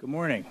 Good 0.00 0.08
morning. 0.08 0.46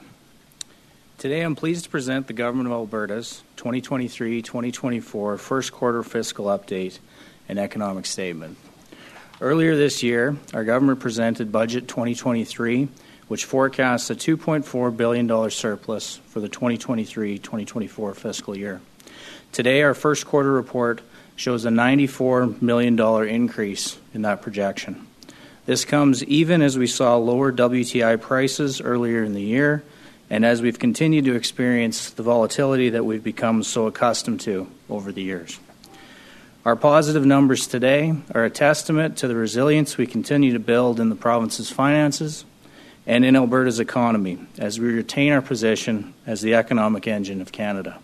Today 1.17 1.41
I'm 1.41 1.55
pleased 1.55 1.85
to 1.85 1.89
present 1.89 2.27
the 2.27 2.33
Government 2.33 2.67
of 2.67 2.73
Alberta's 2.73 3.41
2023 3.55 4.43
2024 4.43 5.39
first 5.39 5.71
quarter 5.71 6.03
fiscal 6.03 6.45
update 6.45 6.99
and 7.47 7.57
economic 7.57 8.05
statement. 8.05 8.59
Earlier 9.41 9.75
this 9.75 10.03
year, 10.03 10.37
our 10.53 10.63
government 10.63 10.99
presented 10.99 11.51
Budget 11.51 11.87
2023, 11.87 12.89
which 13.27 13.45
forecasts 13.45 14.11
a 14.11 14.15
$2.4 14.15 14.95
billion 14.95 15.49
surplus 15.49 16.17
for 16.27 16.41
the 16.41 16.47
2023 16.47 17.39
2024 17.39 18.13
fiscal 18.13 18.55
year. 18.55 18.81
Today, 19.51 19.81
our 19.81 19.95
first 19.95 20.27
quarter 20.27 20.51
report 20.51 21.01
shows 21.37 21.65
a 21.65 21.69
$94 21.69 22.61
million 22.61 22.99
increase 23.27 23.97
in 24.13 24.21
that 24.21 24.43
projection. 24.43 25.07
This 25.69 25.85
comes 25.85 26.23
even 26.23 26.63
as 26.63 26.79
we 26.79 26.87
saw 26.87 27.17
lower 27.17 27.51
WTI 27.51 28.19
prices 28.19 28.81
earlier 28.81 29.23
in 29.23 29.35
the 29.35 29.43
year 29.43 29.83
and 30.27 30.43
as 30.43 30.63
we've 30.63 30.79
continued 30.79 31.25
to 31.25 31.35
experience 31.35 32.09
the 32.09 32.23
volatility 32.23 32.89
that 32.89 33.05
we've 33.05 33.23
become 33.23 33.61
so 33.61 33.85
accustomed 33.85 34.41
to 34.41 34.67
over 34.89 35.11
the 35.11 35.21
years. 35.21 35.59
Our 36.65 36.75
positive 36.75 37.23
numbers 37.23 37.67
today 37.67 38.15
are 38.33 38.45
a 38.45 38.49
testament 38.49 39.19
to 39.19 39.27
the 39.27 39.35
resilience 39.35 39.95
we 39.95 40.07
continue 40.07 40.53
to 40.53 40.59
build 40.59 40.99
in 40.99 41.09
the 41.09 41.15
province's 41.15 41.69
finances 41.69 42.45
and 43.05 43.23
in 43.23 43.35
Alberta's 43.35 43.79
economy 43.79 44.39
as 44.57 44.79
we 44.79 44.91
retain 44.91 45.33
our 45.33 45.41
position 45.43 46.15
as 46.25 46.41
the 46.41 46.55
economic 46.55 47.07
engine 47.07 47.41
of 47.41 47.51
Canada. 47.51 47.99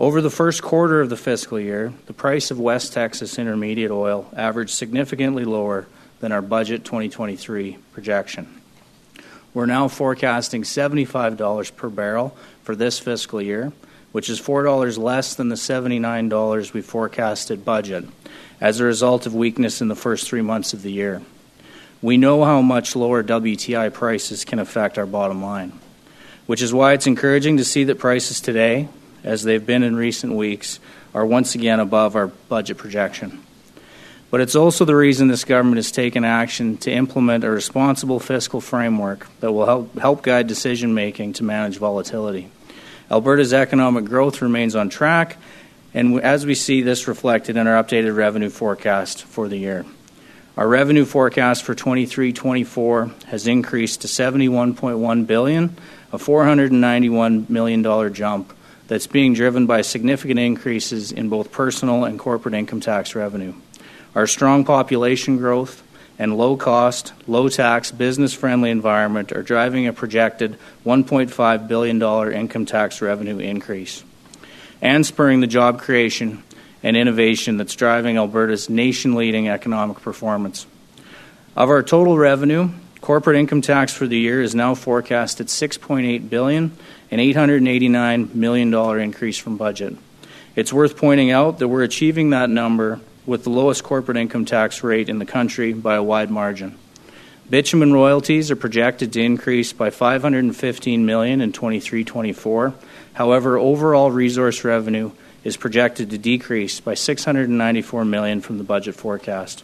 Over 0.00 0.20
the 0.20 0.28
first 0.28 0.60
quarter 0.60 1.00
of 1.00 1.08
the 1.08 1.16
fiscal 1.16 1.60
year, 1.60 1.92
the 2.06 2.12
price 2.12 2.50
of 2.50 2.58
West 2.58 2.92
Texas 2.92 3.38
Intermediate 3.38 3.92
oil 3.92 4.28
averaged 4.34 4.74
significantly 4.74 5.44
lower 5.44 5.86
than 6.20 6.32
our 6.32 6.42
Budget 6.42 6.84
2023 6.84 7.78
projection. 7.92 8.60
We're 9.52 9.66
now 9.66 9.88
forecasting 9.88 10.62
$75 10.62 11.74
per 11.74 11.88
barrel 11.88 12.36
for 12.62 12.76
this 12.76 12.98
fiscal 12.98 13.42
year, 13.42 13.72
which 14.12 14.30
is 14.30 14.40
$4 14.40 14.98
less 14.98 15.34
than 15.34 15.48
the 15.48 15.56
$79 15.56 16.72
we 16.72 16.82
forecasted 16.82 17.64
budget 17.64 18.04
as 18.60 18.78
a 18.78 18.84
result 18.84 19.26
of 19.26 19.34
weakness 19.34 19.80
in 19.80 19.88
the 19.88 19.96
first 19.96 20.28
three 20.28 20.42
months 20.42 20.72
of 20.72 20.82
the 20.82 20.92
year. 20.92 21.22
We 22.02 22.16
know 22.16 22.44
how 22.44 22.62
much 22.62 22.94
lower 22.94 23.22
WTI 23.22 23.92
prices 23.92 24.44
can 24.44 24.58
affect 24.58 24.98
our 24.98 25.06
bottom 25.06 25.42
line, 25.42 25.72
which 26.46 26.62
is 26.62 26.72
why 26.72 26.92
it's 26.92 27.06
encouraging 27.06 27.56
to 27.56 27.64
see 27.64 27.84
that 27.84 27.98
prices 27.98 28.40
today, 28.40 28.88
as 29.24 29.42
they've 29.42 29.64
been 29.64 29.82
in 29.82 29.96
recent 29.96 30.34
weeks, 30.34 30.80
are 31.14 31.26
once 31.26 31.54
again 31.54 31.80
above 31.80 32.16
our 32.16 32.28
budget 32.28 32.78
projection. 32.78 33.42
But 34.30 34.40
it's 34.40 34.54
also 34.54 34.84
the 34.84 34.94
reason 34.94 35.26
this 35.26 35.44
government 35.44 35.76
has 35.76 35.90
taken 35.90 36.24
action 36.24 36.76
to 36.78 36.92
implement 36.92 37.42
a 37.42 37.50
responsible 37.50 38.20
fiscal 38.20 38.60
framework 38.60 39.26
that 39.40 39.52
will 39.52 39.66
help, 39.66 39.98
help 39.98 40.22
guide 40.22 40.46
decision 40.46 40.94
making 40.94 41.34
to 41.34 41.44
manage 41.44 41.78
volatility. 41.78 42.48
Alberta's 43.10 43.52
economic 43.52 44.04
growth 44.04 44.40
remains 44.40 44.76
on 44.76 44.88
track, 44.88 45.36
and 45.92 46.20
as 46.20 46.46
we 46.46 46.54
see 46.54 46.82
this 46.82 47.08
reflected 47.08 47.56
in 47.56 47.66
our 47.66 47.82
updated 47.82 48.16
revenue 48.16 48.50
forecast 48.50 49.24
for 49.24 49.48
the 49.48 49.56
year. 49.56 49.84
Our 50.56 50.68
revenue 50.68 51.04
forecast 51.04 51.64
for 51.64 51.74
23-24 51.74 53.24
has 53.24 53.48
increased 53.48 54.02
to 54.02 54.08
71.1 54.08 55.26
billion, 55.26 55.76
a 56.12 56.18
491 56.18 57.46
million 57.48 57.82
dollar 57.82 58.10
jump 58.10 58.52
that's 58.86 59.06
being 59.06 59.34
driven 59.34 59.66
by 59.66 59.80
significant 59.82 60.38
increases 60.38 61.10
in 61.10 61.28
both 61.28 61.50
personal 61.50 62.04
and 62.04 62.18
corporate 62.18 62.54
income 62.54 62.80
tax 62.80 63.14
revenue. 63.14 63.54
Our 64.14 64.26
strong 64.26 64.64
population 64.64 65.36
growth 65.36 65.82
and 66.18 66.36
low 66.36 66.56
cost, 66.56 67.12
low 67.26 67.48
tax, 67.48 67.90
business 67.90 68.34
friendly 68.34 68.70
environment 68.70 69.32
are 69.32 69.42
driving 69.42 69.86
a 69.86 69.92
projected 69.92 70.58
$1.5 70.84 71.68
billion 71.68 72.32
income 72.32 72.66
tax 72.66 73.00
revenue 73.00 73.38
increase 73.38 74.04
and 74.82 75.06
spurring 75.06 75.40
the 75.40 75.46
job 75.46 75.80
creation 75.80 76.42
and 76.82 76.96
innovation 76.96 77.56
that's 77.56 77.74
driving 77.74 78.16
Alberta's 78.16 78.68
nation 78.68 79.14
leading 79.14 79.48
economic 79.48 80.00
performance. 80.00 80.66
Of 81.56 81.68
our 81.68 81.82
total 81.82 82.16
revenue, 82.16 82.70
corporate 83.00 83.36
income 83.36 83.60
tax 83.60 83.92
for 83.92 84.06
the 84.06 84.18
year 84.18 84.42
is 84.42 84.54
now 84.54 84.74
forecast 84.74 85.40
at 85.40 85.46
6.8 85.46 86.30
billion, 86.30 86.76
an 87.10 87.20
889 87.20 88.30
million 88.34 88.70
dollar 88.70 88.98
increase 88.98 89.38
from 89.38 89.56
budget. 89.56 89.96
It's 90.56 90.72
worth 90.72 90.96
pointing 90.96 91.30
out 91.30 91.58
that 91.58 91.68
we're 91.68 91.82
achieving 91.82 92.30
that 92.30 92.50
number 92.50 93.00
with 93.30 93.44
the 93.44 93.50
lowest 93.50 93.84
corporate 93.84 94.16
income 94.16 94.44
tax 94.44 94.82
rate 94.82 95.08
in 95.08 95.20
the 95.20 95.24
country 95.24 95.72
by 95.72 95.94
a 95.94 96.02
wide 96.02 96.32
margin. 96.32 96.76
Bitumen 97.48 97.92
royalties 97.92 98.50
are 98.50 98.56
projected 98.56 99.12
to 99.12 99.22
increase 99.22 99.72
by 99.72 99.90
515 99.90 101.06
million 101.06 101.40
in 101.40 101.52
23-24. 101.52 102.74
However, 103.12 103.56
overall 103.56 104.10
resource 104.10 104.64
revenue 104.64 105.12
is 105.44 105.56
projected 105.56 106.10
to 106.10 106.18
decrease 106.18 106.80
by 106.80 106.94
694 106.94 108.04
million 108.04 108.40
from 108.40 108.58
the 108.58 108.64
budget 108.64 108.96
forecast. 108.96 109.62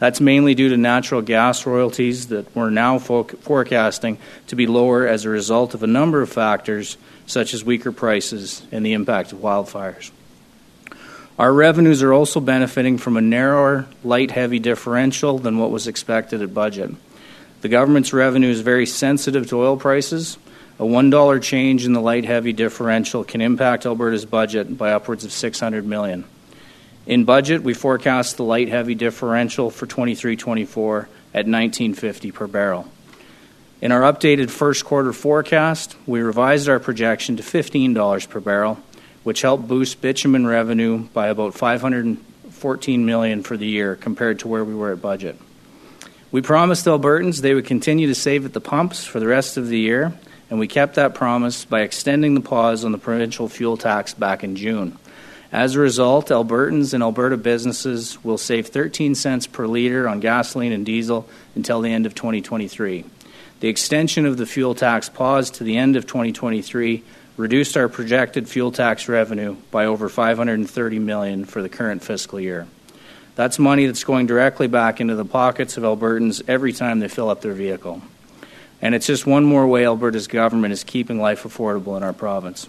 That's 0.00 0.20
mainly 0.20 0.56
due 0.56 0.70
to 0.70 0.76
natural 0.76 1.22
gas 1.22 1.66
royalties 1.66 2.28
that 2.28 2.52
we're 2.56 2.70
now 2.70 2.98
forecasting 2.98 4.18
to 4.48 4.56
be 4.56 4.66
lower 4.66 5.06
as 5.06 5.24
a 5.24 5.28
result 5.28 5.72
of 5.74 5.84
a 5.84 5.88
number 5.88 6.20
of 6.20 6.30
factors 6.30 6.96
such 7.26 7.54
as 7.54 7.64
weaker 7.64 7.92
prices 7.92 8.66
and 8.72 8.84
the 8.84 8.94
impact 8.94 9.30
of 9.30 9.38
wildfires. 9.38 10.10
Our 11.38 11.52
revenues 11.52 12.02
are 12.02 12.12
also 12.12 12.40
benefiting 12.40 12.98
from 12.98 13.16
a 13.16 13.20
narrower 13.20 13.86
light 14.02 14.32
heavy 14.32 14.58
differential 14.58 15.38
than 15.38 15.58
what 15.58 15.70
was 15.70 15.86
expected 15.86 16.42
at 16.42 16.52
budget. 16.52 16.90
The 17.60 17.68
government's 17.68 18.12
revenue 18.12 18.50
is 18.50 18.60
very 18.60 18.86
sensitive 18.86 19.46
to 19.48 19.60
oil 19.60 19.76
prices. 19.76 20.36
A 20.80 20.82
$1 20.82 21.42
change 21.42 21.86
in 21.86 21.92
the 21.92 22.00
light 22.00 22.24
heavy 22.24 22.52
differential 22.52 23.22
can 23.22 23.40
impact 23.40 23.86
Alberta's 23.86 24.24
budget 24.24 24.76
by 24.76 24.90
upwards 24.90 25.24
of 25.24 25.30
600 25.30 25.86
million. 25.86 26.24
In 27.06 27.24
budget, 27.24 27.62
we 27.62 27.72
forecast 27.72 28.36
the 28.36 28.44
light 28.44 28.68
heavy 28.68 28.96
differential 28.96 29.70
for 29.70 29.86
23-24 29.86 31.06
at 31.34 31.46
19.50 31.46 32.34
per 32.34 32.48
barrel. 32.48 32.88
In 33.80 33.92
our 33.92 34.00
updated 34.00 34.50
first 34.50 34.84
quarter 34.84 35.12
forecast, 35.12 35.94
we 36.04 36.20
revised 36.20 36.68
our 36.68 36.80
projection 36.80 37.36
to 37.36 37.44
$15 37.44 38.28
per 38.28 38.40
barrel 38.40 38.82
which 39.24 39.42
helped 39.42 39.68
boost 39.68 40.00
bitumen 40.00 40.46
revenue 40.46 40.98
by 41.12 41.28
about 41.28 41.54
514 41.54 43.06
million 43.06 43.42
for 43.42 43.56
the 43.56 43.66
year 43.66 43.96
compared 43.96 44.38
to 44.40 44.48
where 44.48 44.64
we 44.64 44.74
were 44.74 44.92
at 44.92 45.02
budget. 45.02 45.36
We 46.30 46.42
promised 46.42 46.86
Albertans 46.86 47.40
they 47.40 47.54
would 47.54 47.66
continue 47.66 48.06
to 48.06 48.14
save 48.14 48.44
at 48.44 48.52
the 48.52 48.60
pumps 48.60 49.04
for 49.04 49.18
the 49.18 49.26
rest 49.26 49.56
of 49.56 49.68
the 49.68 49.78
year, 49.78 50.12
and 50.50 50.58
we 50.58 50.68
kept 50.68 50.96
that 50.96 51.14
promise 51.14 51.64
by 51.64 51.80
extending 51.80 52.34
the 52.34 52.40
pause 52.40 52.84
on 52.84 52.92
the 52.92 52.98
provincial 52.98 53.48
fuel 53.48 53.76
tax 53.76 54.14
back 54.14 54.44
in 54.44 54.54
June. 54.54 54.98
As 55.50 55.74
a 55.74 55.80
result, 55.80 56.28
Albertans 56.28 56.92
and 56.92 57.02
Alberta 57.02 57.38
businesses 57.38 58.22
will 58.22 58.36
save 58.36 58.66
13 58.66 59.14
cents 59.14 59.46
per 59.46 59.66
liter 59.66 60.06
on 60.06 60.20
gasoline 60.20 60.72
and 60.72 60.84
diesel 60.84 61.26
until 61.54 61.80
the 61.80 61.90
end 61.90 62.04
of 62.04 62.14
2023. 62.14 63.04
The 63.60 63.68
extension 63.68 64.26
of 64.26 64.36
the 64.36 64.44
fuel 64.44 64.74
tax 64.74 65.08
pause 65.08 65.50
to 65.52 65.64
the 65.64 65.78
end 65.78 65.96
of 65.96 66.06
2023 66.06 67.02
reduced 67.38 67.76
our 67.76 67.88
projected 67.88 68.48
fuel 68.48 68.72
tax 68.72 69.08
revenue 69.08 69.56
by 69.70 69.86
over 69.86 70.08
530 70.08 70.98
million 70.98 71.44
for 71.44 71.62
the 71.62 71.68
current 71.68 72.02
fiscal 72.02 72.40
year. 72.40 72.66
That's 73.36 73.60
money 73.60 73.86
that's 73.86 74.02
going 74.02 74.26
directly 74.26 74.66
back 74.66 75.00
into 75.00 75.14
the 75.14 75.24
pockets 75.24 75.76
of 75.76 75.84
Albertans 75.84 76.42
every 76.48 76.72
time 76.72 76.98
they 76.98 77.06
fill 77.06 77.30
up 77.30 77.40
their 77.40 77.52
vehicle. 77.52 78.02
And 78.82 78.92
it's 78.92 79.06
just 79.06 79.24
one 79.24 79.44
more 79.44 79.68
way 79.68 79.84
Alberta's 79.84 80.26
government 80.26 80.72
is 80.72 80.82
keeping 80.82 81.20
life 81.20 81.44
affordable 81.44 81.96
in 81.96 82.02
our 82.02 82.12
province. 82.12 82.68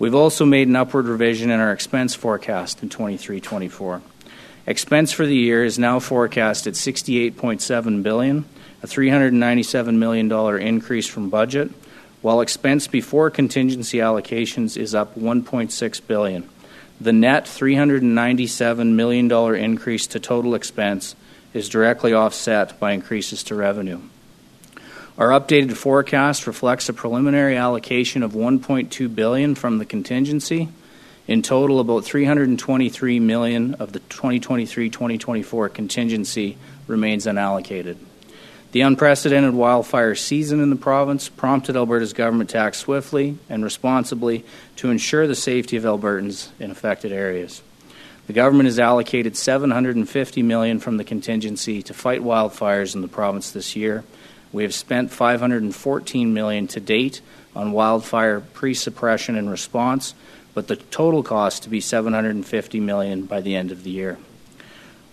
We've 0.00 0.14
also 0.16 0.44
made 0.44 0.66
an 0.66 0.74
upward 0.74 1.06
revision 1.06 1.50
in 1.50 1.60
our 1.60 1.72
expense 1.72 2.16
forecast 2.16 2.82
in 2.82 2.88
23-24. 2.88 4.02
Expense 4.66 5.12
for 5.12 5.26
the 5.26 5.36
year 5.36 5.64
is 5.64 5.78
now 5.78 6.00
forecast 6.00 6.66
at 6.66 6.74
68.7 6.74 8.02
billion, 8.02 8.44
a 8.82 8.88
397 8.88 9.96
million 9.96 10.26
dollar 10.26 10.58
increase 10.58 11.06
from 11.06 11.30
budget 11.30 11.70
while 12.22 12.40
expense 12.40 12.86
before 12.86 13.30
contingency 13.30 13.98
allocations 13.98 14.76
is 14.76 14.94
up 14.94 15.16
1.6 15.16 16.06
billion. 16.06 16.48
The 17.00 17.12
net 17.12 17.48
397 17.48 18.94
million 18.94 19.28
dollar 19.28 19.56
increase 19.56 20.06
to 20.08 20.20
total 20.20 20.54
expense 20.54 21.16
is 21.52 21.68
directly 21.68 22.12
offset 22.12 22.78
by 22.78 22.92
increases 22.92 23.42
to 23.44 23.54
revenue. 23.54 24.00
Our 25.18 25.28
updated 25.28 25.76
forecast 25.76 26.46
reflects 26.46 26.88
a 26.88 26.94
preliminary 26.94 27.56
allocation 27.56 28.22
of 28.22 28.32
1.2 28.32 29.14
billion 29.14 29.54
from 29.54 29.78
the 29.78 29.84
contingency. 29.84 30.68
In 31.26 31.42
total, 31.42 31.80
about 31.80 32.04
323 32.04 33.20
million 33.20 33.74
of 33.74 33.92
the 33.92 34.00
2023-2024 34.00 35.74
contingency 35.74 36.56
remains 36.86 37.26
unallocated. 37.26 37.96
The 38.72 38.80
unprecedented 38.80 39.52
wildfire 39.52 40.14
season 40.14 40.60
in 40.60 40.70
the 40.70 40.76
province 40.76 41.28
prompted 41.28 41.76
Alberta's 41.76 42.14
government 42.14 42.50
to 42.50 42.58
act 42.58 42.76
swiftly 42.76 43.36
and 43.50 43.62
responsibly 43.62 44.46
to 44.76 44.90
ensure 44.90 45.26
the 45.26 45.34
safety 45.34 45.76
of 45.76 45.84
Albertans 45.84 46.48
in 46.58 46.70
affected 46.70 47.12
areas. 47.12 47.62
The 48.26 48.32
government 48.32 48.68
has 48.68 48.78
allocated 48.78 49.36
750 49.36 50.42
million 50.42 50.80
from 50.80 50.96
the 50.96 51.04
contingency 51.04 51.82
to 51.82 51.92
fight 51.92 52.22
wildfires 52.22 52.94
in 52.94 53.02
the 53.02 53.08
province 53.08 53.50
this 53.50 53.76
year, 53.76 54.04
We 54.52 54.64
have 54.64 54.74
spent 54.74 55.10
514 55.10 56.34
million 56.34 56.66
to 56.68 56.80
date 56.80 57.22
on 57.56 57.72
wildfire 57.72 58.40
pre-suppression 58.40 59.36
and 59.36 59.50
response, 59.50 60.14
but 60.54 60.68
the 60.68 60.76
total 60.76 61.22
cost 61.22 61.62
to 61.62 61.70
be 61.70 61.80
750 61.80 62.80
million 62.80 63.24
by 63.24 63.40
the 63.40 63.56
end 63.56 63.72
of 63.72 63.82
the 63.82 63.90
year. 63.90 64.18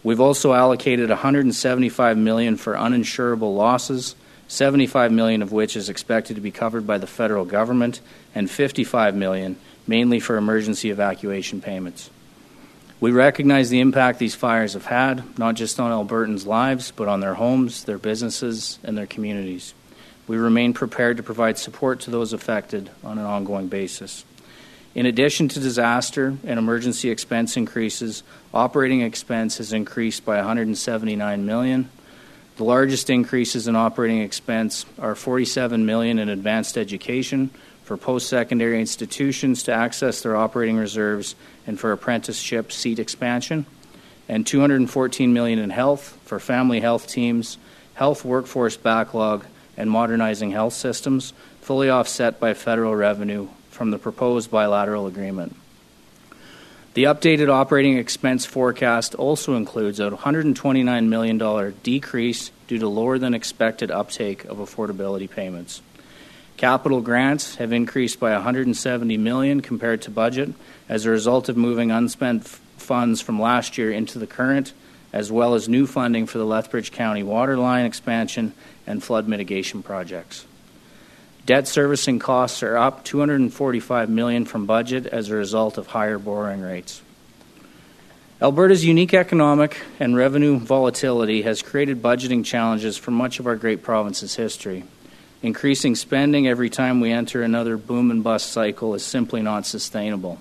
We've 0.03 0.21
also 0.21 0.53
allocated 0.53 1.09
175 1.09 2.17
million 2.17 2.55
for 2.55 2.73
uninsurable 2.73 3.55
losses, 3.55 4.15
75 4.47 5.11
million 5.11 5.41
of 5.41 5.51
which 5.51 5.75
is 5.75 5.89
expected 5.89 6.35
to 6.35 6.41
be 6.41 6.51
covered 6.51 6.87
by 6.87 6.97
the 6.97 7.07
federal 7.07 7.45
government, 7.45 7.99
and 8.33 8.49
55 8.49 9.15
million 9.15 9.57
mainly 9.87 10.19
for 10.19 10.37
emergency 10.37 10.91
evacuation 10.91 11.61
payments. 11.61 12.09
We 13.01 13.11
recognize 13.11 13.69
the 13.69 13.79
impact 13.79 14.19
these 14.19 14.35
fires 14.35 14.73
have 14.73 14.85
had, 14.85 15.39
not 15.39 15.55
just 15.55 15.79
on 15.79 15.91
Albertans' 15.91 16.45
lives, 16.45 16.91
but 16.91 17.07
on 17.07 17.21
their 17.21 17.33
homes, 17.33 17.85
their 17.85 17.97
businesses, 17.97 18.77
and 18.83 18.97
their 18.97 19.07
communities. 19.07 19.73
We 20.27 20.37
remain 20.37 20.73
prepared 20.73 21.17
to 21.17 21.23
provide 21.23 21.57
support 21.57 22.01
to 22.01 22.11
those 22.11 22.33
affected 22.33 22.89
on 23.03 23.17
an 23.17 23.25
ongoing 23.25 23.67
basis. 23.67 24.25
In 24.95 25.05
addition 25.05 25.47
to 25.49 25.59
disaster 25.59 26.35
and 26.43 26.57
emergency 26.57 27.11
expense 27.11 27.55
increases, 27.55 28.23
operating 28.53 29.01
expense 29.01 29.59
has 29.59 29.71
increased 29.71 30.25
by 30.25 30.37
179 30.37 31.45
million. 31.45 31.89
The 32.57 32.63
largest 32.63 33.09
increases 33.09 33.67
in 33.67 33.75
operating 33.75 34.21
expense 34.21 34.87
are 34.97 35.13
47 35.13 35.85
million 35.85 36.17
in 36.17 36.27
advanced 36.27 36.75
education 36.75 37.51
for 37.83 37.97
post-secondary 37.97 38.79
institutions 38.79 39.63
to 39.63 39.71
access 39.71 40.21
their 40.21 40.35
operating 40.35 40.77
reserves 40.77 41.35
and 41.67 41.79
for 41.79 41.91
apprenticeship 41.91 42.71
seat 42.71 42.97
expansion, 42.97 43.67
and 44.27 44.45
214 44.45 45.31
million 45.31 45.59
in 45.59 45.69
health 45.69 46.17
for 46.25 46.39
family 46.39 46.81
health 46.81 47.07
teams, 47.07 47.59
health 47.93 48.25
workforce 48.25 48.75
backlog, 48.75 49.45
and 49.77 49.89
modernizing 49.89 50.51
health 50.51 50.73
systems, 50.73 51.31
fully 51.61 51.89
offset 51.89 52.39
by 52.39 52.53
federal 52.53 52.95
revenue 52.95 53.47
from 53.79 53.91
the 53.91 53.97
proposed 53.97 54.51
bilateral 54.51 55.07
agreement. 55.07 55.55
The 56.95 57.05
updated 57.05 57.47
operating 57.47 57.97
expense 57.97 58.45
forecast 58.45 59.15
also 59.15 59.55
includes 59.55 60.01
a 60.01 60.11
$129 60.11 61.07
million 61.07 61.73
decrease 61.81 62.51
due 62.67 62.77
to 62.77 62.89
lower 62.89 63.17
than 63.17 63.33
expected 63.33 63.89
uptake 63.89 64.43
of 64.43 64.57
affordability 64.57 65.29
payments. 65.29 65.81
Capital 66.57 66.99
grants 66.99 67.55
have 67.55 67.71
increased 67.71 68.19
by 68.19 68.33
170 68.33 69.15
million 69.15 69.61
compared 69.61 70.01
to 70.01 70.11
budget 70.11 70.53
as 70.89 71.05
a 71.05 71.09
result 71.09 71.47
of 71.47 71.55
moving 71.55 71.89
unspent 71.89 72.45
funds 72.75 73.21
from 73.21 73.39
last 73.41 73.77
year 73.77 73.93
into 73.93 74.19
the 74.19 74.27
current, 74.27 74.73
as 75.13 75.31
well 75.31 75.53
as 75.53 75.69
new 75.69 75.87
funding 75.87 76.25
for 76.25 76.37
the 76.37 76.45
Lethbridge 76.45 76.91
County 76.91 77.23
water 77.23 77.55
line 77.55 77.85
expansion 77.85 78.51
and 78.85 79.01
flood 79.01 79.29
mitigation 79.29 79.81
projects. 79.81 80.45
Debt 81.49 81.67
servicing 81.67 82.19
costs 82.19 82.61
are 82.61 82.77
up 82.77 83.03
245 83.03 84.07
million 84.07 84.45
from 84.45 84.67
budget 84.67 85.07
as 85.07 85.31
a 85.31 85.35
result 85.35 85.79
of 85.79 85.87
higher 85.87 86.19
borrowing 86.19 86.61
rates. 86.61 87.01
Alberta's 88.39 88.85
unique 88.85 89.15
economic 89.15 89.81
and 89.99 90.15
revenue 90.15 90.59
volatility 90.59 91.41
has 91.41 91.63
created 91.63 92.03
budgeting 92.03 92.45
challenges 92.45 92.97
for 92.97 93.09
much 93.09 93.39
of 93.39 93.47
our 93.47 93.55
great 93.55 93.81
province's 93.81 94.35
history. 94.35 94.83
Increasing 95.41 95.95
spending 95.95 96.47
every 96.47 96.69
time 96.69 97.01
we 97.01 97.11
enter 97.11 97.41
another 97.41 97.77
boom 97.77 98.11
and 98.11 98.23
bust 98.23 98.51
cycle 98.51 98.93
is 98.93 99.03
simply 99.03 99.41
not 99.41 99.65
sustainable, 99.65 100.37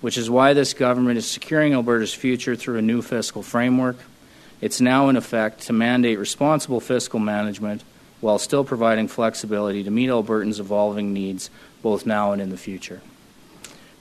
which 0.00 0.18
is 0.18 0.28
why 0.28 0.52
this 0.52 0.74
government 0.74 1.16
is 1.16 1.30
securing 1.30 1.74
Alberta's 1.74 2.12
future 2.12 2.56
through 2.56 2.78
a 2.78 2.82
new 2.82 3.02
fiscal 3.02 3.44
framework 3.44 3.98
it's 4.60 4.80
now 4.80 5.08
in 5.08 5.16
effect 5.16 5.62
to 5.62 5.72
mandate 5.72 6.18
responsible 6.18 6.80
fiscal 6.80 7.18
management 7.18 7.82
while 8.20 8.38
still 8.38 8.64
providing 8.64 9.08
flexibility 9.08 9.82
to 9.82 9.90
meet 9.90 10.10
Albertans' 10.10 10.60
evolving 10.60 11.12
needs 11.12 11.50
both 11.82 12.06
now 12.06 12.32
and 12.32 12.42
in 12.42 12.50
the 12.50 12.56
future. 12.56 13.00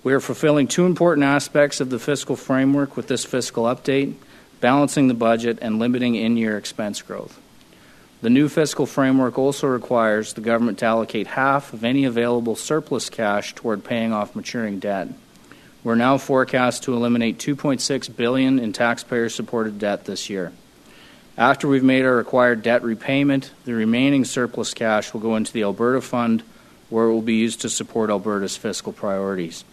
We 0.03 0.13
are 0.13 0.19
fulfilling 0.19 0.67
two 0.67 0.85
important 0.85 1.25
aspects 1.25 1.81
of 1.81 1.89
the 1.89 1.99
fiscal 1.99 2.35
framework 2.35 2.95
with 2.95 3.07
this 3.07 3.25
fiscal 3.25 3.65
update 3.65 4.15
balancing 4.61 5.07
the 5.07 5.13
budget 5.13 5.59
and 5.61 5.79
limiting 5.79 6.15
in 6.15 6.37
year 6.37 6.57
expense 6.57 7.01
growth. 7.01 7.39
The 8.21 8.29
new 8.29 8.49
fiscal 8.49 8.85
framework 8.85 9.37
also 9.37 9.67
requires 9.67 10.33
the 10.33 10.41
government 10.41 10.79
to 10.79 10.85
allocate 10.85 11.27
half 11.27 11.71
of 11.71 11.85
any 11.85 12.03
available 12.03 12.55
surplus 12.55 13.09
cash 13.09 13.55
toward 13.55 13.85
paying 13.85 14.11
off 14.11 14.35
maturing 14.35 14.79
debt. 14.79 15.07
We're 15.83 15.95
now 15.95 16.17
forecast 16.17 16.83
to 16.83 16.93
eliminate 16.93 17.37
2.6 17.37 18.13
billion 18.17 18.59
in 18.59 18.73
taxpayer-supported 18.73 19.79
debt 19.79 20.03
this 20.03 20.29
year. 20.29 20.51
After 21.39 21.69
we've 21.69 21.85
made 21.85 22.03
our 22.03 22.17
required 22.17 22.63
debt 22.63 22.83
repayment, 22.83 23.51
the 23.63 23.73
remaining 23.73 24.25
surplus 24.25 24.73
cash 24.73 25.13
will 25.13 25.21
go 25.21 25.37
into 25.37 25.53
the 25.53 25.63
Alberta 25.63 26.01
Fund, 26.01 26.43
where 26.89 27.05
it 27.05 27.13
will 27.13 27.21
be 27.21 27.35
used 27.35 27.61
to 27.61 27.69
support 27.69 28.09
Alberta's 28.09 28.57
fiscal 28.57 28.91
priorities. 28.91 29.63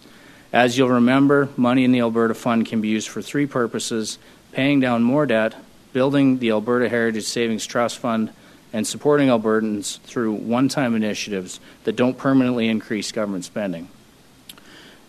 As 0.52 0.78
you'll 0.78 0.90
remember, 0.90 1.48
money 1.56 1.82
in 1.82 1.90
the 1.90 1.98
Alberta 1.98 2.34
Fund 2.34 2.66
can 2.66 2.80
be 2.80 2.86
used 2.86 3.08
for 3.08 3.20
three 3.20 3.46
purposes 3.46 4.20
paying 4.52 4.78
down 4.78 5.02
more 5.02 5.26
debt, 5.26 5.56
building 5.92 6.38
the 6.38 6.50
Alberta 6.50 6.88
Heritage 6.88 7.24
Savings 7.24 7.66
Trust 7.66 7.98
Fund, 7.98 8.30
and 8.72 8.86
supporting 8.86 9.28
Albertans 9.28 9.98
through 10.02 10.34
one 10.34 10.68
time 10.68 10.94
initiatives 10.94 11.58
that 11.82 11.96
don't 11.96 12.16
permanently 12.16 12.68
increase 12.68 13.10
government 13.10 13.44
spending. 13.44 13.88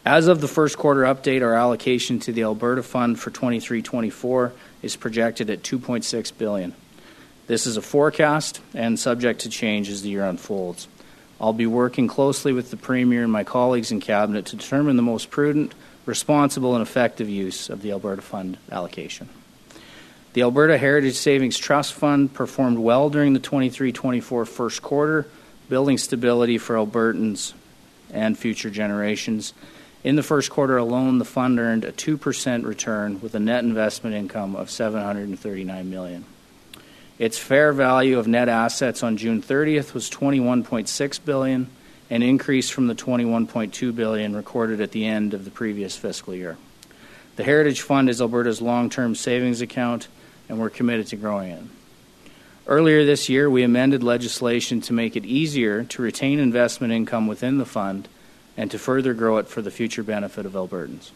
As 0.04 0.28
of 0.28 0.42
the 0.42 0.48
first 0.48 0.76
quarter 0.76 1.02
update, 1.02 1.44
our 1.44 1.54
allocation 1.54 2.18
to 2.22 2.32
the 2.32 2.42
Alberta 2.42 2.82
Fund 2.82 3.20
for 3.20 3.30
23-24 3.30 4.54
is 4.82 4.96
projected 4.96 5.50
at 5.50 5.64
2.6 5.64 6.38
billion. 6.38 6.74
This 7.48 7.66
is 7.66 7.78
a 7.78 7.82
forecast 7.82 8.62
and 8.74 9.00
subject 9.00 9.42
to 9.42 9.50
change 9.50 9.90
as 9.90 10.02
the 10.02 10.10
year 10.10 10.26
unfolds. 10.26 10.88
I'll 11.40 11.54
be 11.54 11.68
working 11.68 12.08
closely 12.08 12.52
with 12.52 12.72
the 12.72 12.78
Premier 12.78 13.24
and 13.24 13.32
my 13.32 13.44
colleagues 13.44 13.92
in 13.92 14.00
Cabinet 14.00 14.48
to 14.48 14.56
determine 14.56 14.96
the 14.96 15.04
most 15.04 15.30
prudent, 15.30 15.74
responsible, 16.06 16.76
and 16.76 16.82
effective 16.82 17.30
use 17.30 17.70
of 17.70 17.82
the 17.82 17.92
Alberta 17.92 18.22
Fund 18.22 18.58
allocation. 18.72 19.30
The 20.34 20.42
Alberta 20.42 20.78
Heritage 20.78 21.16
Savings 21.16 21.58
Trust 21.58 21.94
Fund 21.94 22.34
performed 22.34 22.80
well 22.80 23.10
during 23.10 23.34
the 23.34 23.40
23 23.40 23.92
24 23.92 24.46
first 24.46 24.82
quarter, 24.82 25.28
building 25.70 25.98
stability 25.98 26.58
for 26.58 26.76
Albertans 26.76 27.54
and 28.12 28.38
future 28.38 28.70
generations. 28.70 29.54
In 30.04 30.16
the 30.16 30.24
first 30.24 30.52
quarter 30.52 30.78
alone, 30.78 31.18
the 31.18 31.26
fund 31.26 31.60
earned 31.60 31.84
a 31.84 31.92
2% 31.92 32.66
return 32.66 33.20
with 33.20 33.34
a 33.34 33.40
net 33.40 33.64
investment 33.64 34.16
income 34.16 34.56
of 34.56 34.70
739 34.70 35.90
million. 35.90 36.26
Its 37.18 37.40
fair 37.40 37.74
value 37.74 38.20
of 38.20 38.28
net 38.28 38.48
assets 38.48 39.02
on 39.02 39.18
June 39.18 39.42
30th 39.42 39.96
was 39.96 40.10
21.6 40.10 41.26
billion, 41.26 41.68
an 42.12 42.22
increase 42.22 42.70
from 42.70 42.88
the 42.88 42.94
21.2 42.96 43.96
billion 43.96 44.36
recorded 44.36 44.80
at 44.82 44.92
the 44.92 45.06
end 45.06 45.34
of 45.34 45.44
the 45.44 45.52
previous 45.52 45.98
fiscal 45.98 46.36
year. 46.36 46.58
The 47.36 47.44
Heritage 47.44 47.82
Fund 47.82 48.10
is 48.10 48.22
Alberta's 48.22 48.62
long-term 48.62 49.16
savings 49.16 49.62
account, 49.62 50.08
and 50.48 50.60
we're 50.60 50.70
committed 50.70 51.08
to 51.08 51.16
growing 51.16 51.52
it. 51.52 51.64
Earlier 52.68 53.04
this 53.04 53.30
year, 53.30 53.50
we 53.50 53.64
amended 53.64 54.04
legislation 54.04 54.80
to 54.82 54.94
make 54.94 55.16
it 55.16 55.26
easier 55.26 55.86
to 55.86 56.02
retain 56.02 56.40
investment 56.40 56.94
income 56.94 57.26
within 57.26 57.58
the 57.58 57.66
fund 57.66 58.08
and 58.58 58.72
to 58.72 58.80
further 58.80 59.14
grow 59.14 59.38
it 59.38 59.48
for 59.48 59.62
the 59.62 59.72
future 59.72 60.04
benefit 60.04 60.46
of 60.46 60.54
Albertans. 60.54 61.12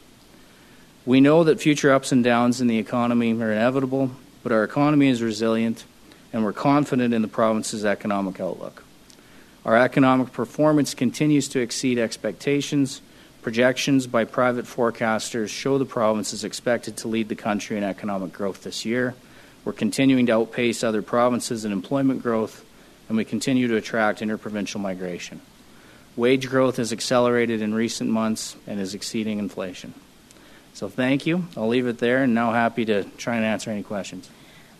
We 1.05 1.19
know 1.19 1.43
that 1.43 1.59
future 1.59 1.91
ups 1.91 2.11
and 2.11 2.23
downs 2.23 2.61
in 2.61 2.67
the 2.67 2.77
economy 2.77 3.33
are 3.33 3.51
inevitable, 3.51 4.11
but 4.43 4.51
our 4.51 4.63
economy 4.63 5.09
is 5.09 5.23
resilient 5.23 5.83
and 6.31 6.45
we're 6.45 6.53
confident 6.53 7.13
in 7.13 7.21
the 7.21 7.27
province's 7.27 7.83
economic 7.83 8.39
outlook. 8.39 8.83
Our 9.65 9.77
economic 9.77 10.31
performance 10.31 10.93
continues 10.93 11.47
to 11.49 11.59
exceed 11.59 11.97
expectations. 11.99 13.01
Projections 13.41 14.07
by 14.07 14.25
private 14.25 14.65
forecasters 14.65 15.49
show 15.49 15.77
the 15.77 15.85
province 15.85 16.33
is 16.33 16.43
expected 16.43 16.97
to 16.97 17.07
lead 17.07 17.27
the 17.27 17.35
country 17.35 17.77
in 17.77 17.83
economic 17.83 18.31
growth 18.31 18.63
this 18.63 18.85
year. 18.85 19.13
We're 19.65 19.73
continuing 19.73 20.25
to 20.27 20.33
outpace 20.33 20.83
other 20.83 21.01
provinces 21.01 21.65
in 21.65 21.71
employment 21.71 22.23
growth, 22.23 22.65
and 23.07 23.17
we 23.17 23.25
continue 23.25 23.67
to 23.67 23.75
attract 23.75 24.21
interprovincial 24.21 24.79
migration. 24.79 25.41
Wage 26.15 26.49
growth 26.49 26.77
has 26.77 26.91
accelerated 26.91 27.61
in 27.61 27.73
recent 27.73 28.09
months 28.09 28.55
and 28.67 28.79
is 28.79 28.93
exceeding 28.93 29.39
inflation. 29.39 29.93
So 30.73 30.89
thank 30.89 31.25
you. 31.25 31.47
I'll 31.55 31.67
leave 31.67 31.87
it 31.87 31.99
there 31.99 32.23
and 32.23 32.33
now 32.33 32.51
happy 32.51 32.85
to 32.85 33.03
try 33.17 33.35
and 33.35 33.45
answer 33.45 33.71
any 33.71 33.83
questions. 33.83 34.29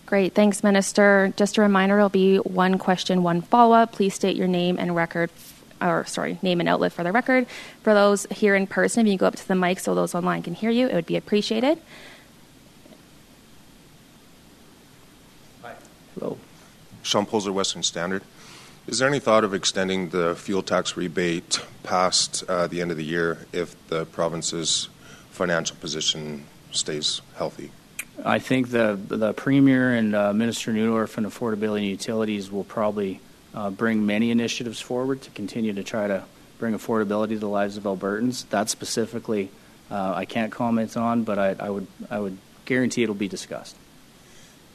Great. 0.06 0.34
Thanks, 0.34 0.62
Minister. 0.62 1.34
Just 1.38 1.58
a 1.58 1.62
reminder 1.62 1.98
it'll 1.98 2.10
be 2.10 2.38
one 2.38 2.78
question, 2.78 3.24
one 3.24 3.42
follow 3.42 3.76
up. 3.76 3.94
Please 3.94 4.14
state 4.14 4.36
your 4.36 4.48
name 4.48 4.78
and 4.78 4.94
record, 4.94 5.30
or 5.82 6.06
sorry, 6.06 6.38
name 6.42 6.60
and 6.60 6.68
outlet 6.68 6.92
for 6.92 7.04
the 7.04 7.14
record. 7.14 7.48
For 7.82 7.94
those 7.94 8.26
here 8.26 8.56
in 8.56 8.68
person, 8.68 9.08
if 9.08 9.12
you 9.12 9.18
go 9.18 9.28
up 9.28 9.38
to 9.38 9.48
the 9.48 9.56
mic 9.56 9.80
so 9.80 9.96
those 9.96 10.14
online 10.14 10.44
can 10.44 10.54
hear 10.54 10.70
you, 10.70 10.88
it 10.88 10.96
would 10.96 11.06
be 11.06 11.16
appreciated. 11.16 11.82
Hi. 15.62 15.76
Hello. 16.20 16.38
Sean 17.04 17.26
Poser, 17.26 17.54
Western 17.54 17.84
Standard. 17.84 18.24
Is 18.88 18.98
there 18.98 19.08
any 19.08 19.20
thought 19.20 19.44
of 19.44 19.54
extending 19.54 20.10
the 20.10 20.36
fuel 20.36 20.64
tax 20.64 20.98
rebate 20.98 21.62
past 21.84 22.44
uh, 22.50 22.68
the 22.68 22.82
end 22.82 22.92
of 22.92 22.98
the 22.98 23.04
year 23.04 23.46
if 23.54 23.76
the 23.88 24.06
province's 24.06 24.90
financial 25.30 25.76
position 25.78 26.46
stays 26.72 27.22
healthy? 27.36 27.72
I 28.26 28.40
think 28.40 28.70
the 28.70 29.00
the 29.08 29.34
premier 29.34 29.94
and 29.94 30.16
uh, 30.16 30.34
Minister 30.34 30.72
Neudorf 30.72 31.18
and 31.18 31.26
Affordability 31.26 31.78
and 31.78 31.88
Utilities 31.88 32.52
will 32.52 32.64
probably 32.64 33.20
uh, 33.54 33.70
bring 33.70 34.06
many 34.06 34.32
initiatives 34.32 34.80
forward 34.80 35.22
to 35.24 35.30
continue 35.32 35.74
to 35.74 35.84
try 35.84 36.08
to 36.08 36.24
bring 36.60 36.74
affordability 36.74 37.30
to 37.30 37.40
the 37.40 37.50
lives 37.50 37.78
of 37.78 37.84
Albertans. 37.84 38.48
That 38.50 38.70
specifically, 38.70 39.50
uh, 39.90 40.14
I 40.16 40.26
can't 40.26 40.52
comment 40.52 40.98
on, 40.98 41.24
but 41.24 41.40
I, 41.40 41.56
I, 41.60 41.70
would 41.70 41.88
I 42.10 42.20
would 42.20 42.38
guarantee 42.66 43.04
it'll 43.04 43.16
be 43.16 43.28
discussed. 43.28 43.76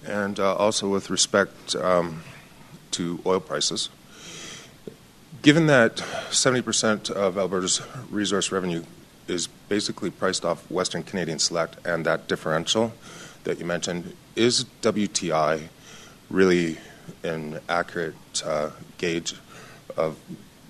And 0.04 0.38
uh, 0.38 0.54
also 0.56 0.88
with 0.88 1.10
respect 1.10 1.74
um, 1.76 2.22
to 2.96 3.20
oil 3.26 3.40
prices, 3.40 3.88
given 5.42 5.66
that 5.66 5.96
70% 6.30 7.10
of 7.10 7.36
Alberta's 7.36 7.82
resource 8.10 8.50
revenue 8.50 8.84
is 9.28 9.48
basically 9.68 10.10
priced 10.10 10.44
off 10.44 10.70
Western 10.70 11.02
Canadian 11.02 11.38
Select 11.38 11.76
and 11.86 12.06
that 12.06 12.26
differential 12.26 12.92
that 13.44 13.58
you 13.58 13.64
mentioned, 13.64 14.14
is 14.34 14.64
WTI 14.82 15.68
really 16.30 16.78
an 17.22 17.60
accurate 17.68 18.14
uh, 18.44 18.70
gauge 18.98 19.34
of 19.96 20.16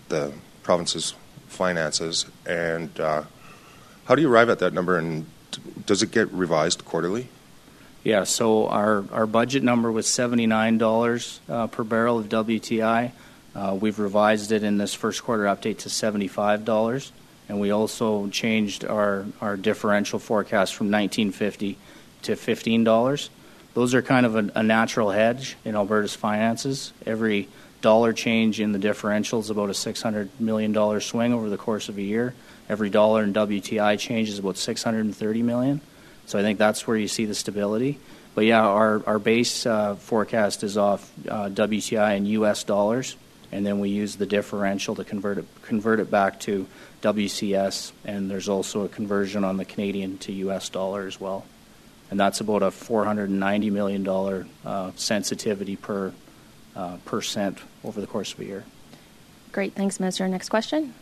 the 0.09 0.33
province's 0.62 1.14
finances? 1.47 2.26
And 2.45 2.99
uh, 2.99 3.23
how 4.06 4.14
do 4.14 4.23
you 4.23 4.30
arrive 4.30 4.50
at 4.50 4.59
that 4.59 4.73
number, 4.73 4.99
and 4.99 5.26
does 5.87 6.02
it 6.02 6.11
get 6.11 6.30
revised 6.33 6.85
quarterly? 6.85 7.28
Yeah, 8.07 8.23
so 8.23 8.69
our, 8.69 9.05
our 9.11 9.27
budget 9.27 9.65
number 9.65 9.91
was 9.91 10.07
$79 10.07 11.41
uh, 11.49 11.67
per 11.67 11.83
barrel 11.83 12.21
of 12.21 12.29
WTI. 12.29 13.11
Uh, 13.53 13.77
we've 13.81 13.99
revised 13.99 14.53
it 14.53 14.63
in 14.63 14.79
this 14.79 14.95
first 14.95 15.25
quarter 15.25 15.43
update 15.47 15.79
to 15.79 15.89
$75, 15.89 17.11
and 17.49 17.59
we 17.59 17.73
also 17.73 18.29
changed 18.29 18.85
our, 18.85 19.27
our 19.41 19.57
differential 19.57 20.21
forecast 20.21 20.77
from 20.77 20.87
1950 20.87 21.77
to 22.23 22.33
$15. 22.35 23.29
Those 23.75 23.93
are 23.93 24.03
kind 24.03 24.25
of 24.25 24.37
a, 24.37 24.53
a 24.55 24.63
natural 24.63 25.11
hedge 25.11 25.57
in 25.65 25.75
Alberta's 25.75 26.15
finances. 26.15 26.93
Every 27.05 27.49
dollar 27.81 28.13
change 28.13 28.61
in 28.61 28.71
the 28.71 28.79
differential 28.79 29.41
is 29.41 29.51
about 29.51 29.69
a 29.69 29.73
$600 29.73 30.29
million 30.39 31.01
swing 31.01 31.33
over 31.33 31.51
the 31.51 31.59
course 31.59 31.89
of 31.89 31.99
a 31.99 32.03
year. 32.03 32.35
Every 32.69 32.89
dollar 32.89 33.25
in 33.25 33.33
WTI 33.33 33.99
change 33.99 34.29
is 34.29 34.39
about 34.39 34.59
630 34.59 35.43
million. 35.43 35.81
So 36.26 36.38
I 36.38 36.42
think 36.42 36.59
that's 36.59 36.87
where 36.87 36.97
you 36.97 37.09
see 37.09 37.25
the 37.25 37.35
stability. 37.35 37.99
But 38.35 38.45
yeah, 38.45 38.66
our, 38.66 39.02
our 39.06 39.18
base 39.18 39.64
uh, 39.64 39.95
forecast 39.95 40.62
is 40.62 40.76
off 40.76 41.11
uh, 41.26 41.49
WTI 41.49 42.18
in 42.18 42.26
US 42.26 42.64
dollars, 42.64 43.16
and 43.50 43.64
then 43.64 43.80
we 43.80 43.88
use 43.88 44.16
the 44.16 44.26
differential 44.26 44.95
to 44.97 45.04
convert 45.04 45.38
it, 45.38 45.47
convert 45.62 46.00
it 46.00 46.11
back 46.11 46.40
to 46.40 46.66
WCS, 47.00 47.92
and 48.04 48.30
there's 48.30 48.49
also 48.49 48.85
a 48.85 48.88
conversion 48.88 49.42
on 49.45 49.56
the 49.56 49.64
Canadian 49.64 50.18
to 50.18 50.33
US 50.33 50.68
dollar 50.68 51.06
as 51.06 51.18
well. 51.18 51.47
And 52.11 52.21
that's 52.21 52.40
about 52.40 52.62
a 52.62 52.66
$490 52.66 53.73
million 53.73 54.06
uh, 54.64 54.92
sensitivity 54.97 55.76
per 55.76 56.12
uh, 56.76 56.99
percent 57.04 57.59
over 57.85 58.00
the 58.00 58.06
course 58.06 58.33
of 58.35 58.40
a 58.40 58.45
year. 58.45 58.64
Great, 59.52 59.73
thanks, 59.75 59.99
Minister. 59.99 60.28
Next 60.28 60.50
question. 60.50 60.92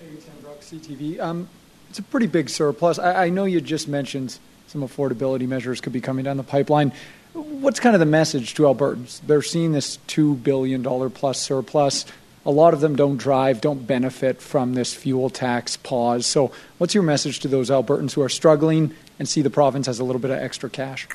Hey, 0.00 0.06
Tim 0.06 0.34
Brock, 0.42 0.60
CTV. 0.60 1.20
Um, 1.20 1.48
it's 1.90 1.98
a 1.98 2.02
pretty 2.02 2.26
big 2.26 2.50
surplus. 2.50 2.98
I, 2.98 3.28
know 3.30 3.44
you 3.44 3.60
just 3.60 3.88
mentioned 3.88 4.38
some 4.66 4.82
affordability 4.82 5.46
measures 5.46 5.80
could 5.80 5.92
be 5.92 6.00
coming 6.00 6.24
down 6.24 6.36
the 6.36 6.42
pipeline. 6.42 6.92
What's 7.32 7.80
kind 7.80 7.94
of 7.94 8.00
the 8.00 8.06
message 8.06 8.54
to 8.54 8.62
Albertans? 8.62 9.20
They're 9.26 9.42
seeing 9.42 9.72
this 9.72 9.98
$2 10.08 10.42
billion 10.42 10.82
plus 11.10 11.40
surplus. 11.40 12.06
A 12.44 12.50
lot 12.50 12.74
of 12.74 12.80
them 12.80 12.96
don't 12.96 13.16
drive, 13.16 13.60
don't 13.60 13.86
benefit 13.86 14.40
from 14.40 14.74
this 14.74 14.94
fuel 14.94 15.30
tax 15.30 15.76
pause. 15.76 16.26
So, 16.26 16.52
what's 16.78 16.94
your 16.94 17.02
message 17.02 17.40
to 17.40 17.48
those 17.48 17.70
Albertans 17.70 18.12
who 18.12 18.22
are 18.22 18.28
struggling 18.28 18.94
and 19.18 19.28
see 19.28 19.42
the 19.42 19.50
province 19.50 19.86
has 19.86 19.98
a 19.98 20.04
little 20.04 20.20
bit 20.20 20.30
of 20.30 20.38
extra 20.38 20.70
cash? 20.70 21.08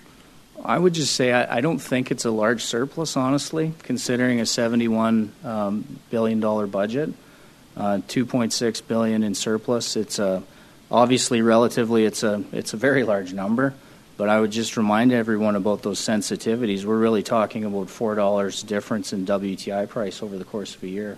I 0.63 0.78
would 0.78 0.94
just 0.94 1.16
say 1.16 1.32
I, 1.32 1.58
I, 1.58 1.62
don't 1.62 1.80
think 1.80 2.12
it's 2.12 2.25
a 2.25 2.32
large 2.32 2.63
surplus, 2.63 3.18
honestly, 3.18 3.74
considering 3.84 4.42
a 4.42 4.46
seventy-one 4.46 5.34
um, 5.44 6.00
billion 6.10 6.40
dollar 6.40 6.68
budget, 6.68 7.13
uh, 7.78 8.01
two 8.08 8.25
point 8.25 8.54
six 8.54 8.82
billion 8.82 9.24
in 9.24 9.34
surplus. 9.34 9.96
It's 9.96 10.20
a 10.20 10.44
obviously 10.91 11.41
relatively 11.41 12.05
it's 12.05 12.24
a 12.24 12.43
it's 12.51 12.74
a 12.74 12.77
very 12.77 13.03
large 13.03 13.33
number, 13.33 13.74
but 14.17 14.29
I 14.29 14.39
would 14.39 14.51
just 14.51 14.77
remind 14.77 15.13
everyone 15.13 15.55
about 15.55 15.81
those 15.81 16.00
sensitivities. 16.00 16.83
We're 16.83 17.00
really 17.00 17.24
talking 17.24 17.63
about 17.63 17.89
four 17.89 18.15
dollars 18.15 18.62
difference 18.62 19.13
in 19.13 19.25
WTI 19.25 19.88
price 19.88 20.21
over 20.21 20.38
the 20.38 20.45
course 20.45 20.75
of 20.75 20.83
a 20.83 20.88
year. 20.88 21.17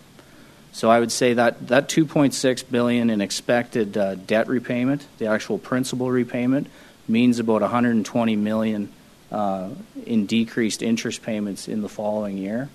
So 0.71 0.89
I 0.89 0.99
would 0.99 1.11
say 1.11 1.33
that 1.33 1.67
that 1.67 1.87
2.6 1.87 2.71
billion 2.71 3.09
in 3.09 3.21
expected 3.21 3.97
uh, 3.97 4.15
debt 4.15 4.47
repayment, 4.47 5.05
the 5.17 5.27
actual 5.27 5.59
principal 5.59 6.09
repayment, 6.09 6.67
means 7.07 7.39
about 7.39 7.61
120 7.61 8.35
million 8.35 8.91
uh, 9.31 9.69
in 10.05 10.25
decreased 10.25 10.81
interest 10.81 11.21
payments 11.21 11.67
in 11.67 11.81
the 11.81 11.89
following 11.89 12.37
year. 12.37 12.69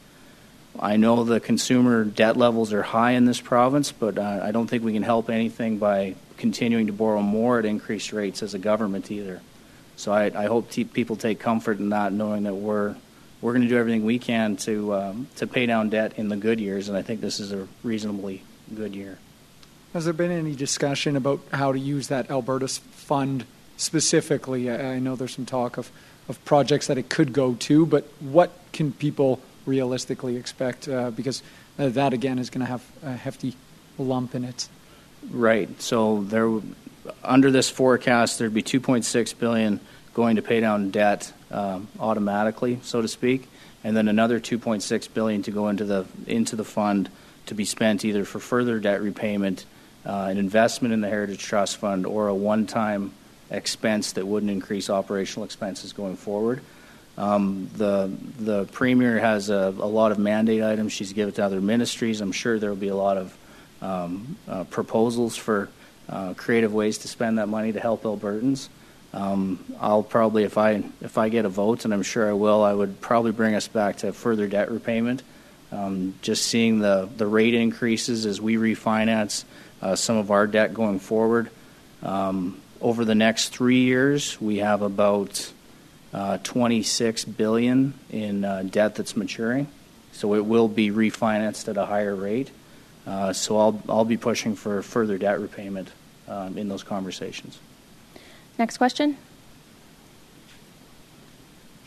I 0.78 0.96
know 0.96 1.24
the 1.24 1.40
consumer 1.40 2.04
debt 2.04 2.36
levels 2.36 2.72
are 2.72 2.82
high 2.82 3.12
in 3.12 3.24
this 3.24 3.40
province, 3.40 3.90
but 3.90 4.16
uh, 4.16 4.40
I 4.44 4.52
don't 4.52 4.68
think 4.68 4.84
we 4.84 4.92
can 4.92 5.02
help 5.02 5.28
anything 5.28 5.78
by 5.78 6.14
continuing 6.38 6.86
to 6.86 6.92
borrow 6.92 7.20
more 7.20 7.58
at 7.58 7.64
increased 7.64 8.12
rates 8.12 8.42
as 8.42 8.54
a 8.54 8.58
government 8.58 9.10
either. 9.10 9.40
So 9.96 10.12
I, 10.12 10.30
I 10.34 10.46
hope 10.46 10.70
people 10.70 11.16
take 11.16 11.40
comfort 11.40 11.78
in 11.78 11.90
that, 11.90 12.12
knowing 12.12 12.44
that 12.44 12.54
we're 12.54 12.94
we're 13.40 13.52
going 13.52 13.62
to 13.62 13.68
do 13.68 13.76
everything 13.76 14.04
we 14.04 14.18
can 14.18 14.56
to 14.56 14.94
um, 14.94 15.26
to 15.36 15.46
pay 15.46 15.66
down 15.66 15.90
debt 15.90 16.14
in 16.16 16.28
the 16.28 16.36
good 16.36 16.60
years, 16.60 16.88
and 16.88 16.96
I 16.96 17.02
think 17.02 17.20
this 17.20 17.40
is 17.40 17.52
a 17.52 17.68
reasonably 17.82 18.42
good 18.74 18.94
year. 18.94 19.18
Has 19.92 20.04
there 20.04 20.14
been 20.14 20.30
any 20.30 20.54
discussion 20.54 21.16
about 21.16 21.40
how 21.52 21.72
to 21.72 21.78
use 21.78 22.08
that 22.08 22.30
Alberta's 22.30 22.78
fund 22.78 23.44
specifically? 23.76 24.70
I, 24.70 24.94
I 24.94 24.98
know 24.98 25.16
there's 25.16 25.34
some 25.34 25.46
talk 25.46 25.78
of 25.78 25.90
of 26.28 26.44
projects 26.44 26.86
that 26.88 26.98
it 26.98 27.08
could 27.08 27.32
go 27.32 27.54
to, 27.54 27.86
but 27.86 28.04
what 28.20 28.52
can 28.72 28.92
people 28.92 29.40
realistically 29.66 30.36
expect? 30.36 30.88
Uh, 30.88 31.10
because 31.10 31.42
uh, 31.78 31.88
that 31.88 32.12
again 32.12 32.38
is 32.38 32.50
going 32.50 32.60
to 32.60 32.70
have 32.70 32.84
a 33.02 33.12
hefty 33.12 33.56
lump 33.98 34.34
in 34.34 34.44
it. 34.44 34.68
Right. 35.30 35.80
So 35.80 36.22
there, 36.24 36.60
under 37.22 37.50
this 37.50 37.68
forecast, 37.70 38.38
there'd 38.38 38.54
be 38.54 38.62
2.6 38.62 39.38
billion 39.38 39.80
going 40.14 40.36
to 40.36 40.42
pay 40.42 40.60
down 40.60 40.90
debt 40.90 41.32
um, 41.50 41.88
automatically, 42.00 42.80
so 42.82 43.00
to 43.00 43.08
speak, 43.08 43.48
and 43.84 43.96
then 43.96 44.08
another 44.08 44.40
2.6 44.40 45.14
billion 45.14 45.42
to 45.42 45.50
go 45.50 45.68
into 45.68 45.84
the 45.84 46.06
into 46.26 46.56
the 46.56 46.64
fund 46.64 47.08
to 47.46 47.54
be 47.54 47.64
spent 47.64 48.04
either 48.04 48.24
for 48.24 48.38
further 48.38 48.78
debt 48.78 49.00
repayment, 49.00 49.64
uh, 50.04 50.26
an 50.28 50.36
investment 50.36 50.92
in 50.92 51.00
the 51.00 51.08
Heritage 51.08 51.42
Trust 51.42 51.78
Fund, 51.78 52.04
or 52.04 52.28
a 52.28 52.34
one-time 52.34 53.12
expense 53.50 54.12
that 54.12 54.26
wouldn't 54.26 54.50
increase 54.50 54.90
operational 54.90 55.44
expenses 55.44 55.92
going 55.92 56.16
forward. 56.16 56.60
Um, 57.16 57.68
the 57.74 58.10
the 58.38 58.66
premier 58.66 59.18
has 59.18 59.50
a, 59.50 59.74
a, 59.78 59.88
lot 59.88 60.12
of 60.12 60.18
mandate 60.18 60.62
items 60.62 60.92
she's 60.92 61.12
given 61.12 61.34
to 61.34 61.44
other 61.44 61.60
ministries. 61.60 62.20
I'm 62.20 62.32
sure 62.32 62.58
there 62.58 62.70
will 62.70 62.76
be 62.76 62.88
a 62.88 62.96
lot 62.96 63.16
of 63.16 63.36
um, 63.82 64.36
uh, 64.48 64.64
proposals 64.64 65.36
for 65.36 65.68
uh, 66.08 66.34
creative 66.34 66.72
ways 66.72 66.98
to 66.98 67.08
spend 67.08 67.38
that 67.38 67.48
money 67.48 67.72
to 67.72 67.80
help 67.80 68.02
Albertans. 68.02 68.68
Um, 69.12 69.64
I'll 69.80 70.02
probably, 70.02 70.44
if 70.44 70.58
I 70.58 70.82
if 71.00 71.16
I 71.16 71.28
get 71.28 71.44
a 71.44 71.48
vote, 71.48 71.84
and 71.84 71.94
I'm 71.94 72.02
sure 72.02 72.28
I 72.28 72.34
will, 72.34 72.62
I 72.62 72.74
would 72.74 73.00
probably 73.00 73.32
bring 73.32 73.54
us 73.54 73.68
back 73.68 73.98
to 73.98 74.12
further 74.12 74.46
debt 74.46 74.70
repayment. 74.70 75.22
Um, 75.72 76.14
just 76.22 76.46
seeing 76.46 76.78
the 76.80 77.08
the 77.16 77.26
rate 77.26 77.54
increases 77.54 78.26
as 78.26 78.40
we 78.40 78.56
refinance 78.56 79.44
uh, 79.80 79.96
some 79.96 80.16
of 80.16 80.30
our 80.30 80.46
debt 80.46 80.74
going 80.74 80.98
forward. 80.98 81.50
Um, 82.02 82.60
over 82.80 83.04
the 83.04 83.14
next 83.14 83.48
three 83.48 83.80
years, 83.80 84.40
we 84.40 84.58
have 84.58 84.82
about 84.82 85.52
uh, 86.12 86.38
26 86.38 87.24
billion 87.24 87.94
in 88.10 88.44
uh, 88.44 88.62
debt 88.62 88.94
that's 88.94 89.16
maturing, 89.16 89.66
so 90.12 90.34
it 90.34 90.44
will 90.44 90.68
be 90.68 90.90
refinanced 90.90 91.68
at 91.68 91.76
a 91.76 91.86
higher 91.86 92.14
rate. 92.14 92.50
Uh, 93.08 93.32
so 93.32 93.58
I'll 93.58 93.82
I'll 93.88 94.04
be 94.04 94.18
pushing 94.18 94.54
for 94.54 94.82
further 94.82 95.16
debt 95.16 95.40
repayment 95.40 95.88
um, 96.28 96.58
in 96.58 96.68
those 96.68 96.82
conversations. 96.82 97.58
Next 98.58 98.76
question. 98.76 99.16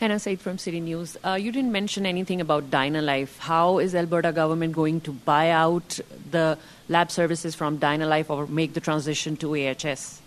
Hannah 0.00 0.18
Said 0.18 0.40
from 0.40 0.58
City 0.58 0.80
News. 0.80 1.16
Uh, 1.22 1.34
you 1.34 1.52
didn't 1.52 1.70
mention 1.70 2.06
anything 2.06 2.40
about 2.40 2.72
Dynalife. 2.72 3.38
How 3.38 3.78
is 3.78 3.94
Alberta 3.94 4.32
government 4.32 4.72
going 4.72 5.00
to 5.02 5.12
buy 5.12 5.50
out 5.50 6.00
the 6.28 6.58
lab 6.88 7.12
services 7.12 7.54
from 7.54 7.78
Dynalife 7.78 8.28
or 8.28 8.48
make 8.48 8.74
the 8.74 8.80
transition 8.80 9.36
to 9.36 9.54
AHS? 9.54 10.20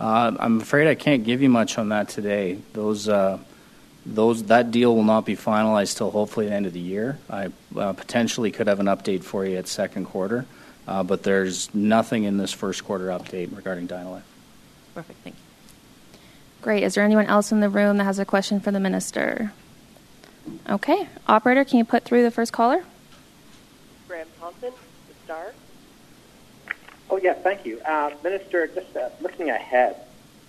Uh, 0.00 0.34
I'm 0.40 0.62
afraid 0.62 0.88
I 0.88 0.94
can't 0.94 1.24
give 1.24 1.42
you 1.42 1.50
much 1.50 1.76
on 1.76 1.90
that 1.90 2.08
today. 2.08 2.56
Those, 2.72 3.06
uh, 3.06 3.36
those, 4.04 4.44
that 4.44 4.70
deal 4.70 4.94
will 4.94 5.04
not 5.04 5.24
be 5.24 5.36
finalized 5.36 5.96
till 5.96 6.10
hopefully 6.10 6.46
the 6.46 6.54
end 6.54 6.66
of 6.66 6.72
the 6.72 6.80
year. 6.80 7.18
I 7.30 7.50
uh, 7.76 7.92
potentially 7.92 8.50
could 8.50 8.66
have 8.66 8.80
an 8.80 8.86
update 8.86 9.22
for 9.22 9.44
you 9.44 9.56
at 9.56 9.68
second 9.68 10.06
quarter, 10.06 10.46
uh, 10.88 11.02
but 11.02 11.22
there's 11.22 11.72
nothing 11.74 12.24
in 12.24 12.36
this 12.36 12.52
first 12.52 12.84
quarter 12.84 13.06
update 13.06 13.54
regarding 13.56 13.86
Dynalife. 13.86 14.22
Perfect, 14.94 15.18
thank 15.20 15.36
you. 15.36 16.18
Great. 16.62 16.82
Is 16.84 16.94
there 16.94 17.04
anyone 17.04 17.26
else 17.26 17.50
in 17.50 17.60
the 17.60 17.68
room 17.68 17.96
that 17.96 18.04
has 18.04 18.18
a 18.18 18.24
question 18.24 18.60
for 18.60 18.70
the 18.70 18.80
minister? 18.80 19.52
Okay. 20.68 21.08
Operator, 21.26 21.64
can 21.64 21.78
you 21.78 21.84
put 21.84 22.04
through 22.04 22.22
the 22.22 22.30
first 22.30 22.52
caller? 22.52 22.84
Graham 24.08 24.28
Thompson, 24.38 24.72
the 25.08 25.14
Star. 25.24 25.52
Oh, 27.10 27.16
yeah, 27.16 27.34
thank 27.34 27.66
you. 27.66 27.80
Uh, 27.80 28.10
Minister, 28.22 28.66
just 28.68 28.96
uh, 28.96 29.10
looking 29.20 29.50
ahead, 29.50 29.96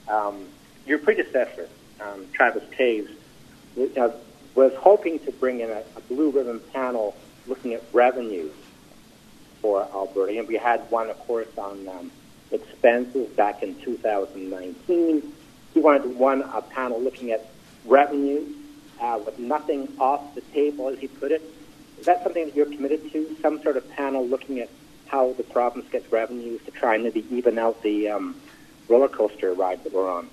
um, 0.08 0.48
your 0.86 0.98
predecessor, 0.98 1.68
um, 2.00 2.26
Travis 2.34 2.64
Toews, 2.78 3.10
uh, 3.98 4.10
was 4.56 4.74
hoping 4.76 5.20
to 5.20 5.32
bring 5.32 5.60
in 5.62 5.70
a, 5.70 5.84
a 5.96 6.02
blue 6.08 6.32
ribbon 6.32 6.60
panel 6.72 7.16
looking 7.48 7.74
at 7.74 7.84
revenues 7.92 8.52
for 9.62 9.88
Alberta. 9.94 10.38
And 10.38 10.48
we 10.48 10.56
had 10.56 10.82
one, 10.92 11.10
of 11.10 11.18
course, 11.20 11.48
on 11.58 11.88
um, 11.88 12.12
expenses 12.52 13.30
back 13.30 13.64
in 13.64 13.76
2019. 13.82 15.34
He 15.74 15.80
wanted 15.80 16.16
one 16.16 16.42
a 16.42 16.62
panel 16.62 17.02
looking 17.02 17.32
at 17.32 17.50
revenue 17.86 18.46
uh, 19.02 19.20
with 19.26 19.40
nothing 19.40 19.92
off 20.00 20.36
the 20.36 20.42
table, 20.42 20.90
as 20.90 21.00
he 21.00 21.08
put 21.08 21.32
it. 21.32 21.42
Is 22.00 22.06
that 22.06 22.24
something 22.24 22.46
that 22.46 22.56
you're 22.56 22.66
committed 22.68 23.12
to? 23.12 23.36
Some 23.42 23.62
sort 23.62 23.78
of 23.78 23.90
panel 23.92 24.28
looking 24.28 24.60
at 24.60 24.70
how 25.08 25.34
the 25.34 25.44
province 25.44 25.88
gets 25.90 26.12
revenues 26.12 26.62
to 26.66 26.72
try 26.72 26.96
and 26.96 27.04
maybe 27.04 27.26
even 27.32 27.58
out 27.58 27.82
the 27.84 28.10
um, 28.10 28.36
roller 28.88 29.08
coaster 29.08 29.54
ride 29.54 29.84
that 29.84 29.94
we're 29.94 30.12
on? 30.12 30.28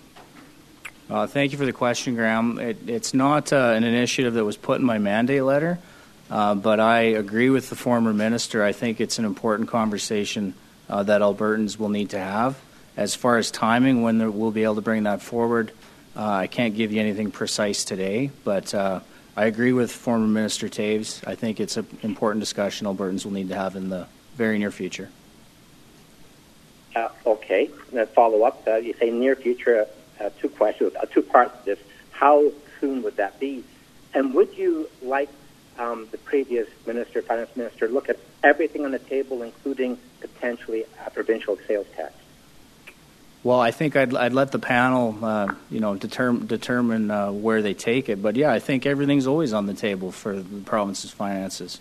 Uh, 1.11 1.27
thank 1.27 1.51
you 1.51 1.59
for 1.59 1.67
the 1.67 1.73
question, 1.73 2.15
Graham. 2.15 2.61
It, 2.61 2.89
it's 2.89 3.13
not 3.13 3.53
uh, 3.53 3.73
an 3.75 3.83
initiative 3.83 4.35
that 4.35 4.45
was 4.45 4.57
put 4.57 4.79
in 4.79 4.87
my 4.87 4.99
mandate 4.99 5.43
letter, 5.43 5.81
uh, 6.31 6.55
but 6.55 6.79
I 6.79 7.01
agree 7.01 7.51
with 7.51 7.69
the 7.69 7.75
former 7.75 8.13
minister. 8.13 8.63
I 8.63 8.71
think 8.71 9.01
it's 9.01 9.19
an 9.19 9.25
important 9.25 9.69
conversation 9.69 10.55
uh, 10.89 11.03
that 11.03 11.21
Albertans 11.21 11.81
will 11.81 11.89
need 11.89 12.11
to 12.11 12.19
have. 12.21 12.61
As 12.97 13.17
far 13.17 13.39
as 13.39 13.51
timing, 13.51 14.03
when 14.03 14.39
we'll 14.39 14.53
be 14.53 14.63
able 14.63 14.77
to 14.77 14.83
bring 14.83 15.03
that 15.03 15.21
forward, 15.21 15.73
uh, 16.15 16.25
I 16.25 16.47
can't 16.47 16.77
give 16.77 16.93
you 16.93 17.01
anything 17.01 17.33
precise 17.33 17.83
today, 17.83 18.31
but 18.45 18.73
uh, 18.73 19.01
I 19.37 19.47
agree 19.47 19.73
with 19.73 19.91
former 19.91 20.29
Minister 20.29 20.69
Toews. 20.69 21.27
I 21.27 21.35
think 21.35 21.59
it's 21.59 21.77
an 21.77 21.89
important 22.03 22.39
discussion 22.39 22.87
Albertans 22.87 23.25
will 23.25 23.33
need 23.33 23.49
to 23.49 23.57
have 23.57 23.75
in 23.75 23.89
the 23.89 24.07
very 24.37 24.59
near 24.61 24.71
future. 24.71 25.09
Okay. 27.27 27.69
Follow 28.15 28.45
up, 28.45 28.65
you 28.67 28.95
say 28.99 29.11
near 29.11 29.35
future, 29.35 29.87
uh, 30.21 30.31
two 30.41 30.49
questions, 30.49 30.95
uh, 30.97 31.07
two 31.07 31.23
parts 31.23 31.59
of 31.59 31.65
this. 31.65 31.79
How 32.11 32.53
soon 32.81 33.03
would 33.03 33.17
that 33.17 33.41
be? 33.41 33.65
And 34.15 34.35
would 34.35 34.57
you 34.57 34.89
like 35.03 35.31
um, 35.79 36.09
the 36.11 36.19
previous 36.19 36.69
minister, 36.87 37.23
finance 37.23 37.55
minister, 37.57 37.89
look 37.89 38.09
at 38.09 38.19
everything 38.43 38.85
on 38.85 38.91
the 38.91 38.99
table, 38.99 39.43
including 39.43 39.99
potentially 40.21 40.85
a 41.07 41.11
provincial 41.11 41.57
sales 41.67 41.87
tax? 41.97 42.15
Well, 43.43 43.61
I 43.61 43.71
think 43.71 43.97
I'd, 43.97 44.15
I'd 44.15 44.35
let 44.35 44.53
the 44.53 44.59
panel, 44.59 45.17
uh, 45.25 45.55
you 45.71 45.81
know, 45.81 45.95
determine 45.95 46.47
determine 46.47 47.11
uh, 47.11 47.33
where 47.33 47.63
they 47.63 47.73
take 47.73 48.11
it. 48.11 48.21
But 48.21 48.37
yeah, 48.37 48.53
I 48.53 48.59
think 48.59 48.85
everything's 48.85 49.27
always 49.27 49.55
on 49.55 49.65
the 49.65 49.73
table 49.73 50.13
for 50.13 50.37
the 50.37 50.61
province's 50.61 51.11
finances. 51.11 51.81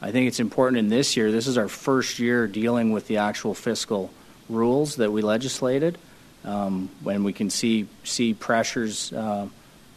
I 0.00 0.12
think 0.12 0.28
it's 0.28 0.40
important 0.40 0.78
in 0.78 0.88
this 0.88 1.16
year. 1.16 1.30
This 1.30 1.46
is 1.46 1.58
our 1.58 1.68
first 1.68 2.18
year 2.18 2.46
dealing 2.46 2.90
with 2.92 3.06
the 3.06 3.18
actual 3.18 3.52
fiscal 3.52 4.10
rules 4.48 4.96
that 4.96 5.12
we 5.12 5.20
legislated, 5.20 5.98
um, 6.44 6.88
when 7.02 7.24
we 7.24 7.32
can 7.32 7.50
see 7.50 7.86
see 8.04 8.34
pressures 8.34 9.12
uh, 9.12 9.46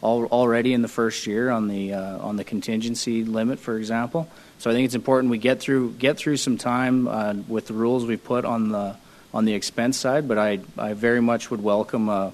al- 0.02 0.26
already 0.26 0.72
in 0.72 0.82
the 0.82 0.88
first 0.88 1.26
year 1.26 1.50
on 1.50 1.68
the 1.68 1.94
uh, 1.94 2.18
on 2.18 2.36
the 2.36 2.44
contingency 2.44 3.24
limit, 3.24 3.58
for 3.58 3.76
example. 3.76 4.28
So 4.58 4.70
I 4.70 4.74
think 4.74 4.86
it's 4.86 4.94
important 4.94 5.30
we 5.30 5.38
get 5.38 5.60
through 5.60 5.92
get 5.92 6.16
through 6.16 6.38
some 6.38 6.58
time 6.58 7.06
uh, 7.06 7.34
with 7.46 7.66
the 7.66 7.74
rules 7.74 8.04
we 8.06 8.16
put 8.16 8.44
on 8.44 8.70
the 8.70 8.96
on 9.32 9.44
the 9.44 9.54
expense 9.54 9.96
side, 9.96 10.26
but 10.26 10.38
I, 10.38 10.60
I 10.76 10.94
very 10.94 11.20
much 11.20 11.50
would 11.50 11.62
welcome 11.62 12.08
uh, 12.08 12.30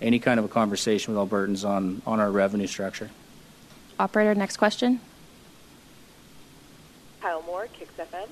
any 0.00 0.18
kind 0.18 0.38
of 0.38 0.44
a 0.44 0.48
conversation 0.48 1.14
with 1.14 1.30
Albertans 1.30 1.66
on, 1.66 2.02
on 2.06 2.20
our 2.20 2.30
revenue 2.30 2.66
structure. 2.66 3.10
Operator, 3.98 4.34
next 4.34 4.56
question. 4.56 5.00
Kyle 7.20 7.42
Moore, 7.42 7.68
Kicks 7.72 7.92
FM. 7.96 8.28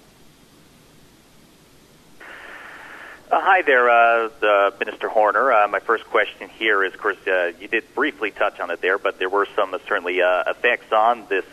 Uh, 3.30 3.40
hi 3.40 3.62
there, 3.62 3.88
uh, 3.88 4.28
uh, 4.42 4.72
Minister 4.80 5.08
Horner. 5.08 5.52
Uh, 5.52 5.68
my 5.68 5.78
first 5.78 6.04
question 6.06 6.48
here 6.48 6.82
is, 6.82 6.92
of 6.94 6.98
course, 6.98 7.16
uh, 7.28 7.52
you 7.60 7.68
did 7.68 7.84
briefly 7.94 8.32
touch 8.32 8.58
on 8.58 8.72
it 8.72 8.80
there, 8.80 8.98
but 8.98 9.20
there 9.20 9.28
were 9.28 9.46
some 9.54 9.72
uh, 9.72 9.78
certainly 9.86 10.18
effects 10.18 10.92
on 10.92 11.26
this 11.28 11.44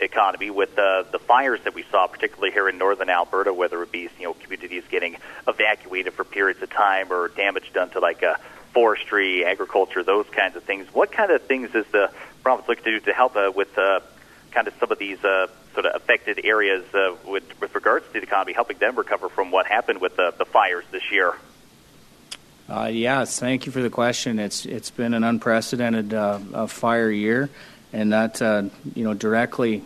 economy 0.00 0.50
with 0.50 0.74
the 0.74 1.20
fires 1.28 1.60
that 1.62 1.76
we 1.76 1.84
saw, 1.92 2.08
particularly 2.08 2.50
here 2.50 2.68
in 2.68 2.76
northern 2.76 3.08
Alberta, 3.08 3.54
whether 3.54 3.80
it 3.84 3.92
be 3.92 4.08
you 4.18 4.24
know 4.24 4.34
communities 4.34 4.82
getting 4.90 5.16
evacuated 5.46 6.12
for 6.12 6.24
periods 6.24 6.60
of 6.60 6.70
time 6.70 7.12
or 7.12 7.28
damage 7.28 7.72
done 7.72 7.90
to 7.90 8.00
like 8.00 8.24
forestry, 8.72 9.44
agriculture, 9.44 10.02
those 10.02 10.26
kinds 10.30 10.56
of 10.56 10.64
things. 10.64 10.92
What 10.92 11.12
kind 11.12 11.30
of 11.30 11.42
things 11.42 11.72
is 11.76 11.86
the 11.92 12.10
province 12.42 12.66
looking 12.66 12.82
to 12.82 12.98
do 12.98 13.00
to 13.06 13.12
help 13.12 13.36
with 13.54 13.72
kind 13.76 14.66
of 14.66 14.74
some 14.80 14.90
of 14.90 14.98
these 14.98 15.18
sort 15.74 15.86
of 15.86 15.94
affected 15.94 16.40
areas 16.44 16.84
uh, 16.94 17.14
with, 17.26 17.44
with 17.60 17.74
regards 17.74 18.06
to 18.06 18.12
the 18.12 18.22
economy, 18.22 18.52
helping 18.52 18.78
them 18.78 18.96
recover 18.96 19.28
from 19.28 19.50
what 19.50 19.66
happened 19.66 20.00
with 20.00 20.16
the, 20.16 20.32
the 20.38 20.44
fires 20.44 20.84
this 20.90 21.10
year? 21.10 21.34
Uh, 22.68 22.86
yes, 22.92 23.38
thank 23.38 23.66
you 23.66 23.72
for 23.72 23.82
the 23.82 23.90
question. 23.90 24.38
It's 24.38 24.64
it's 24.64 24.90
been 24.90 25.14
an 25.14 25.24
unprecedented 25.24 26.14
uh, 26.14 26.66
fire 26.68 27.10
year, 27.10 27.50
and 27.92 28.12
that 28.12 28.40
uh, 28.40 28.62
you 28.94 29.04
know 29.04 29.14
directly 29.14 29.82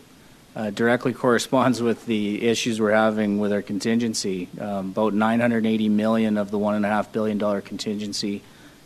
uh, 0.55 0.71
directly 0.71 1.13
corresponds 1.13 1.83
with 1.83 2.07
the 2.07 2.47
issues 2.47 2.81
we're 2.81 2.93
having 2.93 3.39
with 3.39 3.53
our 3.53 3.63
contingency. 3.63 4.49
Um, 4.61 4.91
about 4.91 5.15
980 5.15 5.89
million 5.89 6.37
of 6.39 6.51
the 6.51 6.59
one 6.59 6.75
and 6.75 6.85
a 6.87 6.89
half 6.89 7.13
billion 7.13 7.39
dollar 7.39 7.61
contingency 7.61 8.43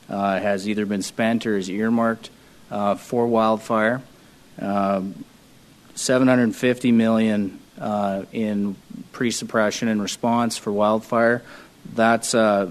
uh, 0.09 0.41
has 0.41 0.69
either 0.69 0.87
been 0.87 1.03
spent 1.03 1.47
or 1.47 1.57
is 1.57 1.69
earmarked 1.69 2.31
uh, 2.71 2.95
for 2.97 3.27
wildfire. 3.27 4.03
Um, 4.59 5.25
750 6.01 6.93
million 6.93 7.61
uh, 7.79 8.25
in 8.33 8.75
pre-suppression 9.13 9.87
and 9.89 10.01
response 10.01 10.57
for 10.57 10.73
wildfire. 10.73 11.43
That's 11.95 12.35
uh, 12.35 12.71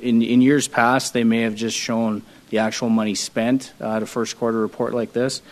in 0.00 0.22
in 0.22 0.40
years 0.40 0.66
past 0.66 1.12
they 1.12 1.24
may 1.24 1.42
have 1.42 1.54
just 1.54 1.76
shown 1.76 2.22
the 2.48 2.58
actual 2.58 2.88
money 2.88 3.14
spent 3.14 3.74
uh, 3.80 3.96
at 3.96 4.02
a 4.02 4.06
first 4.06 4.38
quarter 4.38 4.58
report 4.58 4.94
like 4.94 5.12
this. 5.12 5.42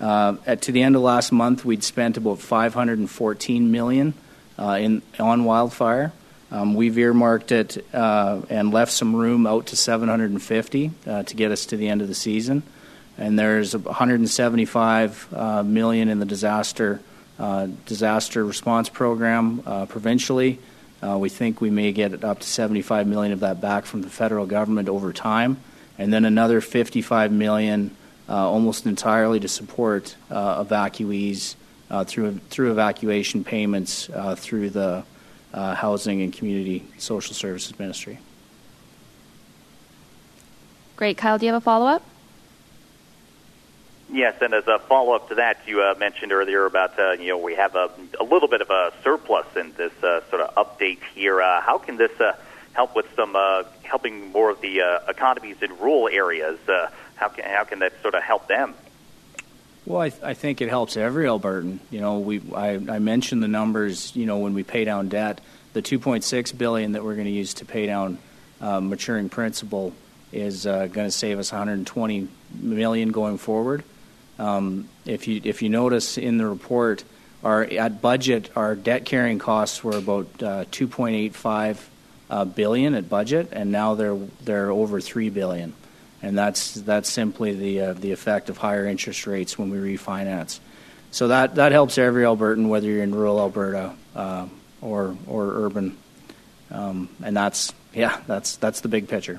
Uh, 0.00 0.36
at 0.46 0.62
to 0.62 0.72
the 0.72 0.82
end 0.82 0.96
of 0.96 1.02
last 1.02 1.30
month, 1.30 1.64
we'd 1.64 1.84
spent 1.84 2.16
about 2.16 2.38
514 2.38 3.70
million 3.70 4.14
uh, 4.58 4.78
in 4.80 5.02
on 5.20 5.44
wildfire. 5.44 6.12
Um, 6.50 6.74
we've 6.74 6.96
earmarked 6.96 7.52
it 7.52 7.84
uh, 7.94 8.40
and 8.48 8.72
left 8.72 8.92
some 8.92 9.14
room 9.14 9.46
out 9.46 9.66
to 9.66 9.76
750 9.76 10.90
to 11.04 11.34
get 11.34 11.50
us 11.50 11.66
to 11.66 11.76
the 11.76 11.88
end 11.88 12.02
of 12.02 12.08
the 12.08 12.14
season 12.14 12.62
and 13.22 13.38
there's 13.38 13.76
175 13.76 15.28
uh, 15.32 15.62
million 15.62 16.08
in 16.08 16.18
the 16.18 16.26
disaster 16.26 17.00
uh, 17.38 17.68
disaster 17.86 18.44
response 18.44 18.88
program 18.88 19.62
uh, 19.64 19.86
provincially. 19.86 20.58
Uh, 21.02 21.16
we 21.18 21.28
think 21.28 21.60
we 21.60 21.70
may 21.70 21.92
get 21.92 22.24
up 22.24 22.40
to 22.40 22.46
75 22.46 23.06
million 23.06 23.32
of 23.32 23.40
that 23.40 23.60
back 23.60 23.84
from 23.84 24.02
the 24.02 24.10
federal 24.10 24.44
government 24.44 24.88
over 24.88 25.12
time, 25.12 25.56
and 25.98 26.12
then 26.12 26.24
another 26.24 26.60
55 26.60 27.30
million 27.30 27.94
uh, 28.28 28.34
almost 28.34 28.86
entirely 28.86 29.38
to 29.38 29.48
support 29.48 30.16
uh, 30.30 30.64
evacuees 30.64 31.54
through 32.06 32.38
through 32.50 32.72
evacuation 32.72 33.44
payments 33.44 34.10
through 34.36 34.70
the 34.70 35.04
Housing 35.54 36.22
and 36.22 36.32
Community 36.32 36.84
Social 36.98 37.34
Services 37.34 37.78
Ministry. 37.78 38.18
Great, 40.96 41.16
Kyle. 41.16 41.38
Do 41.38 41.46
you 41.46 41.52
have 41.52 41.62
a 41.62 41.64
follow 41.64 41.86
up? 41.86 42.02
Yes, 44.12 44.34
and 44.42 44.52
as 44.52 44.66
a 44.68 44.78
follow-up 44.78 45.30
to 45.30 45.36
that, 45.36 45.60
you 45.66 45.82
uh, 45.82 45.94
mentioned 45.98 46.32
earlier 46.32 46.66
about 46.66 46.98
uh, 46.98 47.12
you 47.12 47.28
know 47.28 47.38
we 47.38 47.54
have 47.54 47.74
a, 47.74 47.90
a 48.20 48.24
little 48.24 48.46
bit 48.46 48.60
of 48.60 48.68
a 48.68 48.92
surplus 49.02 49.46
in 49.56 49.72
this 49.72 49.92
uh, 50.04 50.20
sort 50.28 50.42
of 50.42 50.54
update 50.54 50.98
here. 51.14 51.40
Uh, 51.40 51.62
how 51.62 51.78
can 51.78 51.96
this 51.96 52.20
uh, 52.20 52.34
help 52.74 52.94
with 52.94 53.06
some 53.16 53.34
uh, 53.34 53.62
helping 53.84 54.30
more 54.30 54.50
of 54.50 54.60
the 54.60 54.82
uh, 54.82 54.98
economies 55.08 55.56
in 55.62 55.70
rural 55.78 56.08
areas? 56.08 56.58
Uh, 56.68 56.88
how 57.16 57.28
can 57.28 57.44
how 57.44 57.64
can 57.64 57.78
that 57.78 57.94
sort 58.02 58.14
of 58.14 58.22
help 58.22 58.48
them? 58.48 58.74
Well, 59.86 60.02
I, 60.02 60.10
th- 60.10 60.22
I 60.22 60.34
think 60.34 60.60
it 60.60 60.68
helps 60.68 60.98
every 60.98 61.24
Albertan. 61.24 61.78
You 61.90 62.00
know, 62.00 62.18
we 62.18 62.42
I, 62.54 62.72
I 62.74 62.98
mentioned 62.98 63.42
the 63.42 63.48
numbers. 63.48 64.14
You 64.14 64.26
know, 64.26 64.38
when 64.38 64.52
we 64.52 64.62
pay 64.62 64.84
down 64.84 65.08
debt, 65.08 65.40
the 65.72 65.80
2.6 65.80 66.58
billion 66.58 66.92
that 66.92 67.02
we're 67.02 67.14
going 67.14 67.24
to 67.24 67.32
use 67.32 67.54
to 67.54 67.64
pay 67.64 67.86
down 67.86 68.18
uh, 68.60 68.78
maturing 68.78 69.30
principal 69.30 69.94
is 70.32 70.66
uh, 70.66 70.86
going 70.86 71.06
to 71.06 71.10
save 71.10 71.38
us 71.38 71.50
120 71.50 72.28
million 72.60 73.10
going 73.10 73.38
forward. 73.38 73.84
Um, 74.38 74.88
if 75.04 75.28
you 75.28 75.40
if 75.44 75.62
you 75.62 75.68
notice 75.68 76.18
in 76.18 76.38
the 76.38 76.46
report, 76.46 77.04
our 77.44 77.64
at 77.64 78.00
budget 78.00 78.50
our 78.56 78.74
debt 78.74 79.04
carrying 79.04 79.38
costs 79.38 79.84
were 79.84 79.96
about 79.96 80.26
uh, 80.42 80.64
2.85 80.66 81.78
uh, 82.30 82.44
billion 82.46 82.94
at 82.94 83.08
budget, 83.08 83.48
and 83.52 83.70
now 83.70 83.94
they're 83.94 84.16
they're 84.42 84.70
over 84.70 85.00
three 85.00 85.28
billion, 85.28 85.74
and 86.22 86.36
that's 86.36 86.74
that's 86.74 87.10
simply 87.10 87.52
the 87.54 87.80
uh, 87.80 87.92
the 87.92 88.12
effect 88.12 88.48
of 88.48 88.56
higher 88.56 88.86
interest 88.86 89.26
rates 89.26 89.58
when 89.58 89.70
we 89.70 89.96
refinance. 89.96 90.58
So 91.10 91.28
that 91.28 91.56
that 91.56 91.72
helps 91.72 91.98
every 91.98 92.24
Albertan, 92.24 92.68
whether 92.68 92.86
you're 92.86 93.02
in 93.02 93.14
rural 93.14 93.38
Alberta 93.38 93.94
uh, 94.16 94.46
or 94.80 95.16
or 95.26 95.66
urban, 95.66 95.98
um, 96.70 97.10
and 97.22 97.36
that's 97.36 97.74
yeah 97.92 98.18
that's 98.26 98.56
that's 98.56 98.80
the 98.80 98.88
big 98.88 99.08
picture. 99.08 99.38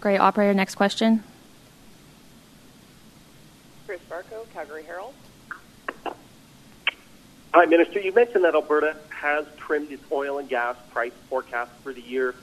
Great, 0.00 0.18
operator. 0.18 0.54
Next 0.54 0.74
question. 0.74 1.22
Chris 3.92 4.00
Varcoe, 4.08 4.50
Calgary 4.54 4.84
Herald. 4.84 5.12
Hi, 7.52 7.66
Minister. 7.66 8.00
You 8.00 8.10
mentioned 8.14 8.42
that 8.44 8.54
Alberta 8.54 8.96
has 9.10 9.44
trimmed 9.58 9.92
its 9.92 10.02
oil 10.10 10.38
and 10.38 10.48
gas 10.48 10.76
price 10.92 11.12
forecast 11.28 11.70
for 11.82 11.92
the 11.92 12.00
year, 12.00 12.34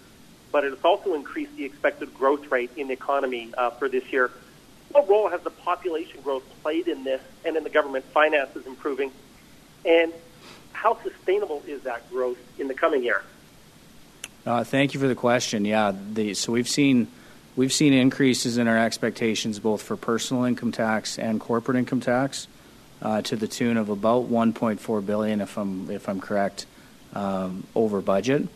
but 0.52 0.64
it 0.64 0.70
has 0.70 0.86
also 0.86 1.16
increased 1.16 1.56
the 1.56 1.66
expected 1.66 2.14
growth 2.14 2.52
rate 2.52 2.70
in 2.78 2.86
the 2.86 2.94
economy 2.94 3.52
uh, 3.58 3.72
for 3.72 3.90
this 3.90 4.14
year. 4.14 4.30
What 4.92 5.10
role 5.10 5.28
has 5.28 5.42
the 5.42 5.50
population 5.50 6.22
growth 6.22 6.44
played 6.62 6.88
in 6.88 7.04
this 7.04 7.22
and 7.44 7.58
in 7.58 7.64
the 7.64 7.72
government 7.72 8.06
finances 8.06 8.68
improving? 8.68 9.12
And 9.84 10.14
how 10.74 11.02
sustainable 11.02 11.64
is 11.66 11.82
that 11.82 12.08
growth 12.12 12.38
in 12.60 12.68
the 12.68 12.76
coming 12.76 13.04
year? 13.04 13.24
Uh, 14.46 14.64
thank 14.64 14.94
you 14.94 15.00
for 15.00 15.08
the 15.08 15.16
question. 15.16 15.66
Yeah, 15.66 15.96
the, 16.14 16.36
so 16.36 16.52
we've 16.52 16.70
seen 16.70 17.08
we've 17.56 17.74
seen 17.74 17.94
increases 17.94 18.58
in 18.58 18.68
our 18.68 18.78
expectations 18.78 19.60
both 19.60 19.82
for 19.82 19.96
personal 19.98 20.46
income 20.46 20.72
tax 20.72 21.18
and 21.20 21.40
corporate 21.40 21.78
income 21.78 22.00
tax 22.00 22.48
uh, 23.02 23.22
to 23.22 23.36
the 23.36 23.48
tune 23.48 23.78
of 23.78 23.90
about 23.90 24.30
1.4 24.30 25.06
billion, 25.06 25.42
if 25.42 25.58
I'm 25.58 25.90
if 25.90 26.10
I'm 26.10 26.20
correct, 26.20 26.66
um, 27.14 27.66
over 27.76 28.02
budget. 28.02 28.48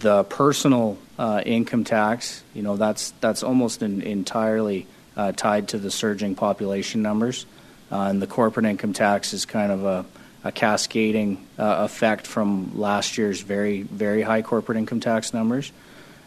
The 0.00 0.24
personal 0.24 0.98
uh, 1.18 1.42
income 1.46 1.84
tax, 1.84 2.42
you 2.54 2.62
know, 2.62 2.76
that's 2.76 3.12
that's 3.20 3.42
almost 3.42 3.82
entirely 3.82 4.86
uh, 5.16 5.32
tied 5.32 5.68
to 5.68 5.78
the 5.78 5.90
surging 5.90 6.34
population 6.34 7.02
numbers, 7.02 7.46
uh, 7.90 8.02
and 8.02 8.20
the 8.20 8.26
corporate 8.26 8.66
income 8.66 8.92
tax 8.92 9.32
is 9.32 9.44
kind 9.44 9.72
of 9.72 9.84
a 9.84 10.04
a 10.44 10.52
cascading 10.52 11.44
uh, 11.58 11.78
effect 11.84 12.26
from 12.26 12.78
last 12.78 13.18
year's 13.18 13.40
very, 13.40 13.82
very 13.82 14.22
high 14.22 14.42
corporate 14.42 14.78
income 14.78 15.00
tax 15.00 15.34
numbers. 15.34 15.72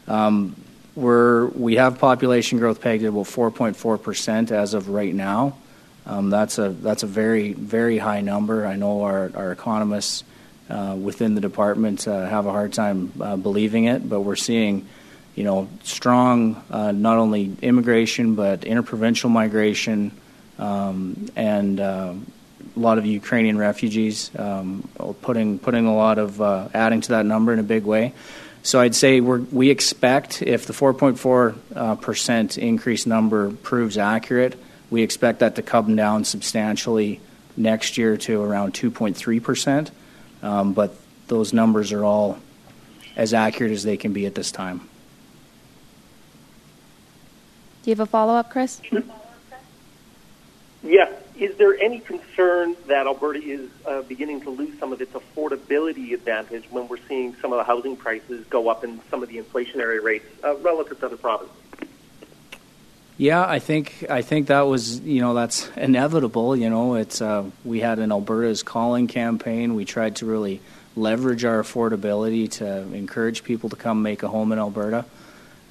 Um, 0.07 0.55
we 0.95 1.75
have 1.75 1.99
population 1.99 2.57
growth 2.59 2.81
pegged 2.81 3.03
at 3.03 3.09
about 3.09 3.25
4.4% 3.25 4.51
as 4.51 4.73
of 4.73 4.89
right 4.89 5.13
now. 5.13 5.57
Um, 6.05 6.29
that's 6.29 6.57
a 6.57 6.69
that's 6.69 7.03
a 7.03 7.07
very 7.07 7.53
very 7.53 7.99
high 7.99 8.21
number. 8.21 8.65
I 8.65 8.75
know 8.75 9.03
our 9.03 9.31
our 9.35 9.51
economists 9.51 10.23
uh, 10.69 10.95
within 10.95 11.35
the 11.35 11.41
department 11.41 12.07
uh, 12.07 12.25
have 12.25 12.45
a 12.45 12.51
hard 12.51 12.73
time 12.73 13.11
uh, 13.19 13.35
believing 13.35 13.85
it, 13.85 14.07
but 14.07 14.21
we're 14.21 14.35
seeing, 14.35 14.87
you 15.35 15.43
know, 15.43 15.67
strong 15.83 16.63
not 16.69 17.17
only 17.17 17.55
immigration 17.61 18.35
but 18.35 18.63
interprovincial 18.63 19.29
migration 19.29 20.11
um, 20.57 21.29
and 21.35 21.79
a 21.79 22.15
lot 22.75 22.97
of 22.97 23.05
Ukrainian 23.05 23.57
refugees, 23.57 24.31
um, 24.39 24.87
putting 25.21 25.59
putting 25.59 25.85
a 25.85 25.95
lot 25.95 26.17
of 26.17 26.41
adding 26.73 27.01
to 27.01 27.09
that 27.09 27.25
number 27.25 27.53
in 27.53 27.59
a 27.59 27.63
big 27.63 27.83
way. 27.83 28.13
So 28.63 28.79
I'd 28.79 28.95
say 28.95 29.21
we 29.21 29.69
expect 29.69 30.41
if 30.41 30.67
the 30.67 30.73
4.4 30.73 31.57
uh, 31.75 31.95
percent 31.95 32.57
increase 32.57 33.05
number 33.05 33.51
proves 33.51 33.97
accurate, 33.97 34.57
we 34.89 35.01
expect 35.01 35.39
that 35.39 35.55
to 35.55 35.61
come 35.61 35.95
down 35.95 36.25
substantially 36.25 37.19
next 37.57 37.97
year 37.97 38.17
to 38.17 38.41
around 38.41 38.73
2.3 38.73 39.43
percent. 39.43 39.91
Um, 40.43 40.73
but 40.73 40.95
those 41.27 41.53
numbers 41.53 41.91
are 41.91 42.03
all 42.03 42.39
as 43.15 43.33
accurate 43.33 43.71
as 43.71 43.83
they 43.83 43.97
can 43.97 44.13
be 44.13 44.25
at 44.25 44.35
this 44.35 44.51
time. 44.51 44.79
Do 47.83 47.89
you 47.89 47.95
have 47.95 47.99
a 47.99 48.05
follow 48.05 48.33
up, 48.33 48.51
Chris? 48.51 48.81
Yes. 50.83 51.20
Is 51.41 51.55
there 51.55 51.75
any 51.81 51.99
concern 51.99 52.75
that 52.85 53.07
Alberta 53.07 53.41
is 53.41 53.67
uh, 53.87 54.03
beginning 54.03 54.41
to 54.41 54.51
lose 54.51 54.77
some 54.77 54.93
of 54.93 55.01
its 55.01 55.11
affordability 55.13 56.13
advantage 56.13 56.65
when 56.69 56.87
we're 56.87 56.99
seeing 57.09 57.35
some 57.41 57.51
of 57.51 57.57
the 57.57 57.63
housing 57.63 57.97
prices 57.97 58.45
go 58.51 58.69
up 58.69 58.83
and 58.83 58.99
some 59.09 59.23
of 59.23 59.29
the 59.29 59.37
inflationary 59.37 60.03
rates 60.03 60.25
uh, 60.43 60.55
relative 60.57 60.99
to 60.99 61.07
other 61.07 61.17
provinces? 61.17 61.55
Yeah, 63.17 63.43
I 63.43 63.57
think 63.57 64.05
I 64.07 64.21
think 64.21 64.47
that 64.47 64.61
was 64.61 64.99
you 64.99 65.21
know 65.21 65.33
that's 65.33 65.67
inevitable. 65.75 66.55
You 66.55 66.69
know, 66.69 66.93
it's 66.93 67.23
uh, 67.23 67.45
we 67.65 67.79
had 67.79 67.97
an 67.97 68.11
Alberta's 68.11 68.61
calling 68.61 69.07
campaign. 69.07 69.73
We 69.73 69.83
tried 69.83 70.17
to 70.17 70.27
really 70.27 70.61
leverage 70.95 71.43
our 71.43 71.63
affordability 71.63 72.51
to 72.51 72.81
encourage 72.93 73.43
people 73.43 73.69
to 73.69 73.75
come 73.75 74.03
make 74.03 74.21
a 74.21 74.27
home 74.27 74.51
in 74.51 74.59
Alberta. 74.59 75.05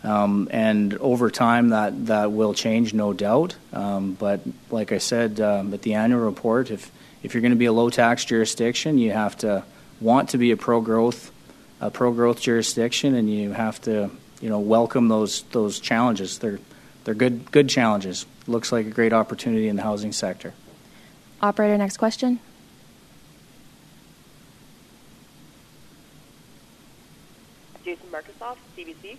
Um, 0.03 0.49
and 0.51 0.95
over 0.95 1.31
time, 1.31 1.71
that, 1.71 2.07
that 2.07 2.33
will 2.33 2.55
change, 2.55 2.95
no 2.95 3.13
doubt. 3.13 3.57
Um, 3.73 4.15
but 4.15 4.41
like 4.71 4.93
I 4.93 4.99
said 4.99 5.41
um, 5.41 5.75
at 5.75 5.83
the 5.83 5.95
annual 5.95 6.21
report, 6.21 6.71
if, 6.71 6.91
if 7.23 7.35
you're 7.35 7.43
going 7.43 7.53
to 7.53 7.59
be 7.59 7.67
a 7.67 7.73
low 7.73 7.91
tax 7.91 8.25
jurisdiction, 8.25 8.97
you 8.99 9.13
have 9.13 9.37
to 9.39 9.65
want 10.01 10.31
to 10.31 10.39
be 10.39 10.53
a 10.53 10.57
pro 10.57 10.81
growth 10.81 11.31
a 11.81 11.91
pro 11.91 12.13
growth 12.13 12.41
jurisdiction, 12.41 13.15
and 13.15 13.31
you 13.33 13.53
have 13.53 13.81
to 13.83 14.11
you 14.41 14.49
know 14.49 14.61
welcome 14.61 15.09
those 15.09 15.43
those 15.53 15.81
challenges. 15.81 16.39
They're 16.39 16.61
they're 17.05 17.15
good 17.15 17.51
good 17.51 17.69
challenges. 17.69 18.27
Looks 18.47 18.71
like 18.71 18.87
a 18.87 18.91
great 18.91 19.13
opportunity 19.13 19.69
in 19.69 19.77
the 19.77 19.83
housing 19.83 20.13
sector. 20.13 20.53
Operator, 21.41 21.79
next 21.79 21.97
question. 21.97 22.39
Jason 27.83 28.07
Markusoff, 28.13 28.57
CBC. 28.77 29.17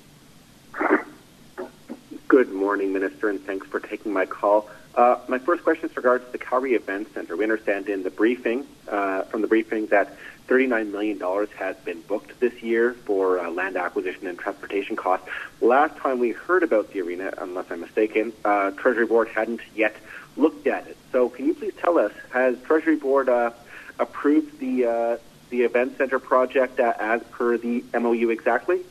Good 2.41 2.53
morning, 2.53 2.91
Minister, 2.91 3.29
and 3.29 3.39
thanks 3.39 3.67
for 3.67 3.79
taking 3.79 4.11
my 4.11 4.25
call. 4.25 4.67
Uh, 4.95 5.19
my 5.27 5.37
first 5.37 5.61
question 5.61 5.87
is 5.87 5.95
regards 5.95 6.25
to 6.25 6.31
the 6.31 6.39
Calgary 6.39 6.73
Event 6.73 7.13
Center. 7.13 7.37
We 7.37 7.43
understand 7.43 7.87
in 7.87 8.01
the 8.01 8.09
briefing, 8.09 8.65
uh, 8.87 9.21
from 9.25 9.41
the 9.41 9.47
briefing, 9.47 9.85
that 9.91 10.17
$39 10.47 10.89
million 10.89 11.19
has 11.55 11.75
been 11.85 12.01
booked 12.01 12.39
this 12.39 12.63
year 12.63 12.93
for 13.05 13.37
uh, 13.39 13.51
land 13.51 13.77
acquisition 13.77 14.25
and 14.25 14.39
transportation 14.39 14.95
costs. 14.95 15.29
Last 15.61 15.95
time 15.97 16.17
we 16.17 16.31
heard 16.31 16.63
about 16.63 16.91
the 16.91 17.01
arena, 17.01 17.31
unless 17.37 17.69
I'm 17.69 17.81
mistaken, 17.81 18.33
uh, 18.43 18.71
Treasury 18.71 19.05
Board 19.05 19.27
hadn't 19.27 19.61
yet 19.75 19.95
looked 20.35 20.65
at 20.65 20.87
it. 20.87 20.97
So 21.11 21.29
can 21.29 21.45
you 21.45 21.53
please 21.53 21.75
tell 21.77 21.99
us, 21.99 22.11
has 22.31 22.59
Treasury 22.63 22.95
Board 22.95 23.29
uh, 23.29 23.51
approved 23.99 24.57
the, 24.57 24.85
uh, 24.85 25.17
the 25.51 25.61
Event 25.61 25.99
Center 25.99 26.17
project 26.17 26.79
as 26.79 27.21
per 27.25 27.59
the 27.59 27.83
MOU 27.93 28.31
exactly? 28.31 28.81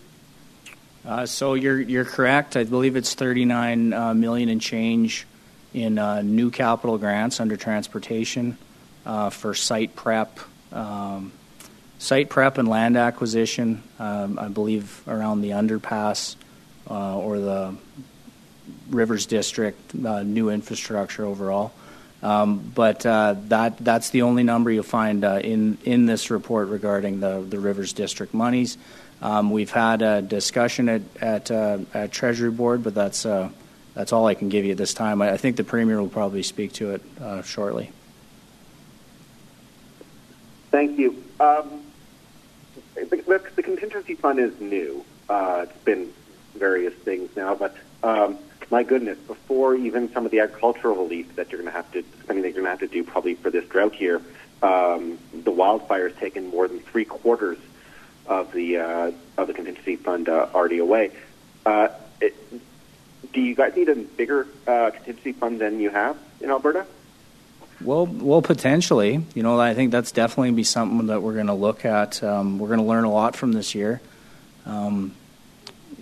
Uh, 1.04 1.24
so 1.24 1.54
you're 1.54 1.80
you're 1.80 2.04
correct. 2.04 2.56
I 2.56 2.64
believe 2.64 2.94
it's 2.94 3.14
39 3.14 3.92
uh, 3.92 4.14
million 4.14 4.48
and 4.50 4.60
change 4.60 5.26
in 5.72 5.98
uh, 5.98 6.20
new 6.20 6.50
capital 6.50 6.98
grants 6.98 7.40
under 7.40 7.56
transportation 7.56 8.58
for 9.30 9.54
site 9.54 9.96
prep, 9.96 10.38
um, 10.72 11.32
site 11.98 12.28
prep 12.28 12.58
and 12.58 12.68
land 12.68 12.96
acquisition. 12.96 13.82
Um, 13.98 14.38
I 14.38 14.48
believe 14.48 15.02
around 15.08 15.40
the 15.40 15.50
underpass 15.50 16.36
or 16.86 17.38
the 17.38 17.76
Rivers 18.90 19.24
District 19.24 19.94
new 19.94 20.50
infrastructure 20.50 21.24
overall. 21.24 21.72
Um, 22.22 22.58
but 22.74 23.00
that 23.00 23.78
that's 23.78 24.10
the 24.10 24.22
only 24.22 24.42
number 24.42 24.70
you'll 24.70 24.82
find 24.82 25.24
in 25.24 25.78
in 25.84 26.04
this 26.04 26.30
report 26.30 26.68
regarding 26.68 27.20
the 27.20 27.58
Rivers 27.58 27.94
District 27.94 28.34
monies. 28.34 28.76
Um, 29.22 29.50
we've 29.50 29.70
had 29.70 30.02
a 30.02 30.22
discussion 30.22 30.88
at 30.88 31.02
at, 31.20 31.50
uh, 31.50 31.78
at 31.92 32.12
Treasury 32.12 32.50
Board, 32.50 32.82
but 32.82 32.94
that's 32.94 33.26
uh, 33.26 33.50
that's 33.94 34.12
all 34.12 34.26
I 34.26 34.34
can 34.34 34.48
give 34.48 34.64
you 34.64 34.72
at 34.72 34.78
this 34.78 34.94
time. 34.94 35.20
I, 35.20 35.32
I 35.32 35.36
think 35.36 35.56
the 35.56 35.64
Premier 35.64 36.00
will 36.00 36.08
probably 36.08 36.42
speak 36.42 36.72
to 36.74 36.92
it 36.92 37.02
uh, 37.20 37.42
shortly. 37.42 37.90
Thank 40.70 40.98
you. 40.98 41.22
Um, 41.40 41.82
the, 42.94 43.42
the, 43.56 43.62
contingency 43.62 44.14
fund 44.14 44.38
is 44.38 44.58
new. 44.60 45.04
Uh, 45.28 45.66
it's 45.68 45.84
been 45.84 46.12
various 46.54 46.94
things 46.94 47.34
now, 47.36 47.56
but 47.56 47.76
um, 48.04 48.38
my 48.70 48.84
goodness, 48.84 49.18
before 49.18 49.74
even 49.74 50.12
some 50.12 50.24
of 50.24 50.30
the 50.30 50.40
agricultural 50.40 50.94
relief 50.94 51.34
that 51.36 51.50
you're 51.50 51.60
going 51.60 51.72
to 51.72 51.76
have 51.76 51.90
to, 51.92 52.04
spending 52.22 52.42
that 52.42 52.50
you're 52.50 52.62
going 52.62 52.64
to 52.64 52.70
have 52.70 52.78
to 52.78 52.86
do 52.86 53.02
probably 53.02 53.34
for 53.34 53.50
this 53.50 53.64
drought 53.68 53.94
here, 53.94 54.22
um, 54.62 55.18
the 55.32 55.50
wildfires 55.50 56.16
taken 56.18 56.46
more 56.46 56.68
than 56.68 56.78
three 56.80 57.04
quarters 57.04 57.58
of 58.26 58.52
the 58.52 58.78
uh, 58.78 59.12
of 59.36 59.46
the 59.46 59.54
contingency 59.54 59.96
fund 59.96 60.28
uh, 60.28 60.48
already 60.54 60.78
away. 60.78 61.10
Uh, 61.64 61.88
it, 62.20 62.34
do 63.32 63.40
you 63.40 63.54
guys 63.54 63.76
need 63.76 63.88
a 63.88 63.94
bigger 63.94 64.46
uh, 64.66 64.90
contingency 64.90 65.32
fund 65.32 65.60
than 65.60 65.80
you 65.80 65.90
have 65.90 66.16
in 66.40 66.50
Alberta? 66.50 66.86
Well, 67.82 68.06
well, 68.06 68.42
potentially. 68.42 69.24
You 69.34 69.42
know, 69.42 69.58
I 69.58 69.74
think 69.74 69.90
that's 69.90 70.12
definitely 70.12 70.50
be 70.52 70.64
something 70.64 71.06
that 71.06 71.22
we're 71.22 71.34
going 71.34 71.46
to 71.46 71.54
look 71.54 71.84
at. 71.84 72.22
Um, 72.22 72.58
we're 72.58 72.68
going 72.68 72.80
to 72.80 72.84
learn 72.84 73.04
a 73.04 73.10
lot 73.10 73.36
from 73.36 73.52
this 73.52 73.74
year. 73.74 74.00
Um, 74.66 75.14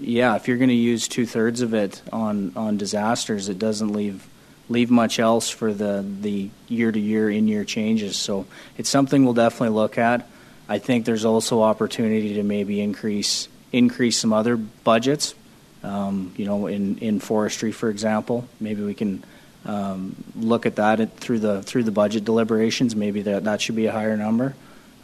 yeah, 0.00 0.37
if 0.37 0.48
you're 0.48 0.57
going 0.57 0.68
to 0.70 0.74
use 0.74 1.07
two 1.09 1.26
thirds 1.26 1.61
of 1.61 1.74
it 1.74 2.02
on 2.12 2.52
on 2.57 2.76
disasters, 2.76 3.48
it 3.48 3.59
doesn't 3.59 3.92
leave 3.92 4.26
leave 4.68 4.90
much 4.90 5.18
else 5.18 5.48
for 5.50 5.72
the 5.72 6.04
the 6.20 6.50
year 6.68 6.92
to 6.92 7.00
year 7.00 7.31
in 7.31 7.48
year 7.48 7.64
changes. 7.64 8.16
So 8.16 8.46
it's 8.76 8.88
something 8.88 9.24
we'll 9.24 9.35
definitely 9.35 9.74
look 9.74 9.98
at. 9.98 10.28
I 10.68 10.78
think 10.78 11.07
there's 11.07 11.24
also 11.24 11.62
opportunity 11.62 12.35
to 12.35 12.42
maybe 12.42 12.81
increase 12.81 13.48
increase 13.72 14.18
some 14.18 14.33
other 14.33 14.57
budgets. 14.57 15.35
Um, 15.83 16.33
you 16.37 16.44
know, 16.44 16.66
in, 16.66 16.98
in 16.98 17.20
forestry, 17.20 17.72
for 17.72 17.88
example, 17.88 18.48
maybe 18.61 18.83
we 18.83 18.94
can 18.94 19.24
um, 19.64 20.16
look 20.35 20.66
at 20.66 20.76
that 20.76 21.16
through 21.18 21.38
the 21.38 21.62
through 21.62 21.85
the 21.85 21.90
budget 21.90 22.24
deliberations. 22.24 22.94
Maybe 22.94 23.22
that 23.22 23.44
that 23.44 23.61
should 23.62 23.76
be 23.76 23.87
a 23.87 23.92
higher 23.92 24.16
number. 24.16 24.54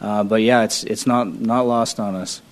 Uh, 0.01 0.25
but 0.25 0.43
yeah, 0.43 0.65
it's 0.65 0.85
it's 0.85 1.07
not 1.07 1.29
not 1.29 1.67
lost 1.67 1.99
on 1.99 2.15
us. 2.15 2.43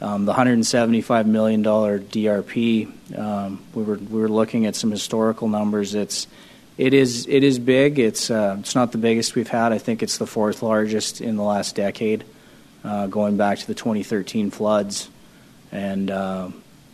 Um, 0.00 0.24
the 0.24 0.32
175 0.32 1.26
million 1.26 1.62
dollar 1.62 1.98
DRP. 1.98 3.16
Um, 3.18 3.64
we 3.74 3.82
were 3.82 3.96
we 3.96 4.20
were 4.20 4.28
looking 4.28 4.66
at 4.66 4.76
some 4.76 4.90
historical 4.90 5.48
numbers. 5.48 5.94
It's 5.94 6.26
it 6.76 6.94
is 6.94 7.26
it 7.28 7.42
is 7.42 7.58
big. 7.58 7.98
It's 7.98 8.30
uh, 8.30 8.56
it's 8.60 8.74
not 8.74 8.92
the 8.92 8.98
biggest 8.98 9.34
we've 9.34 9.48
had. 9.48 9.72
I 9.72 9.78
think 9.78 10.02
it's 10.02 10.18
the 10.18 10.26
fourth 10.26 10.62
largest 10.62 11.20
in 11.20 11.36
the 11.36 11.42
last 11.42 11.74
decade 11.74 12.24
uh, 12.84 13.06
going 13.06 13.36
back 13.36 13.58
to 13.58 13.66
the 13.66 13.74
2013 13.74 14.50
floods 14.50 15.08
and 15.70 16.10
uh, 16.10 16.50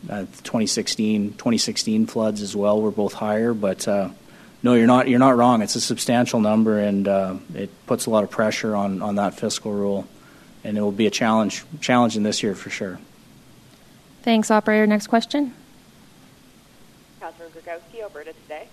uh, 0.08 0.20
2016 0.20 1.32
2016 1.32 2.06
floods 2.06 2.42
as 2.42 2.54
well 2.54 2.80
were 2.80 2.90
both 2.90 3.14
higher. 3.14 3.52
But 3.52 3.86
uh, 3.88 4.10
no, 4.62 4.74
you're 4.74 4.86
not 4.86 5.08
you're 5.08 5.18
not 5.18 5.36
wrong. 5.36 5.62
It's 5.62 5.76
a 5.76 5.80
substantial 5.80 6.40
number, 6.40 6.78
and 6.78 7.06
uh, 7.06 7.36
it 7.54 7.70
puts 7.86 8.06
a 8.06 8.10
lot 8.10 8.24
of 8.24 8.30
pressure 8.30 8.74
on 8.74 9.02
on 9.02 9.16
that 9.16 9.34
fiscal 9.34 9.72
rule. 9.72 10.06
and 10.64 10.76
it 10.76 10.80
will 10.80 10.92
be 10.92 11.06
a 11.06 11.10
challenge 11.10 11.64
challenge 11.80 12.16
in 12.16 12.22
this 12.22 12.42
year 12.42 12.54
for 12.54 12.70
sure. 12.70 12.98
Thanks, 14.22 14.50
operator. 14.50 14.86
Next 14.86 15.06
question. 15.06 15.54
Catherine 17.20 17.50
Griwkowsky, 17.50 18.02
Alberta 18.02 18.32
Today. 18.42 18.68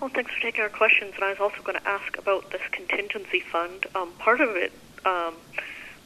Well, 0.00 0.10
thanks 0.10 0.32
for 0.32 0.40
taking 0.40 0.62
our 0.62 0.68
questions. 0.68 1.12
And 1.14 1.24
I 1.24 1.30
was 1.30 1.38
also 1.38 1.62
going 1.62 1.78
to 1.78 1.88
ask 1.88 2.18
about 2.18 2.50
this 2.50 2.62
contingency 2.72 3.38
fund. 3.38 3.86
Um, 3.94 4.10
part 4.18 4.40
of 4.40 4.56
it 4.56 4.72
um, 5.04 5.34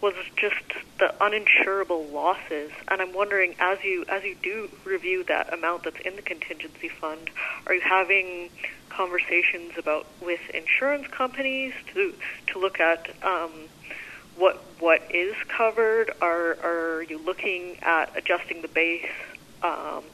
was 0.03 0.15
just 0.37 0.63
the 0.99 1.15
uninsurable 1.21 2.13
losses, 2.13 2.71
and 2.89 3.01
I'm 3.01 3.15
wondering, 3.15 3.55
as 3.59 3.79
you 3.83 4.05
as 4.09 4.23
you 4.25 4.37
do 4.43 4.69
review 4.85 5.25
that 5.25 5.53
amount 5.53 5.85
that's 5.85 6.01
in 6.01 6.17
the 6.17 6.23
contingency 6.23 6.89
fund, 6.89 7.31
are 7.67 7.75
you 7.75 7.81
having 7.81 8.51
conversations 8.89 9.73
about 9.79 10.07
with 10.23 10.41
insurance 10.55 11.07
companies 11.09 11.73
to 11.95 12.15
to 12.49 12.59
look 12.59 12.79
at 12.81 13.09
um, 13.23 13.51
what 14.37 14.63
what 14.79 15.03
is 15.11 15.35
covered? 15.49 16.11
Are 16.21 16.57
are 16.63 17.03
you 17.03 17.19
looking 17.19 17.79
at 17.83 18.17
adjusting 18.17 18.63
the 18.63 18.69
base 18.69 19.07
um, 19.63 20.05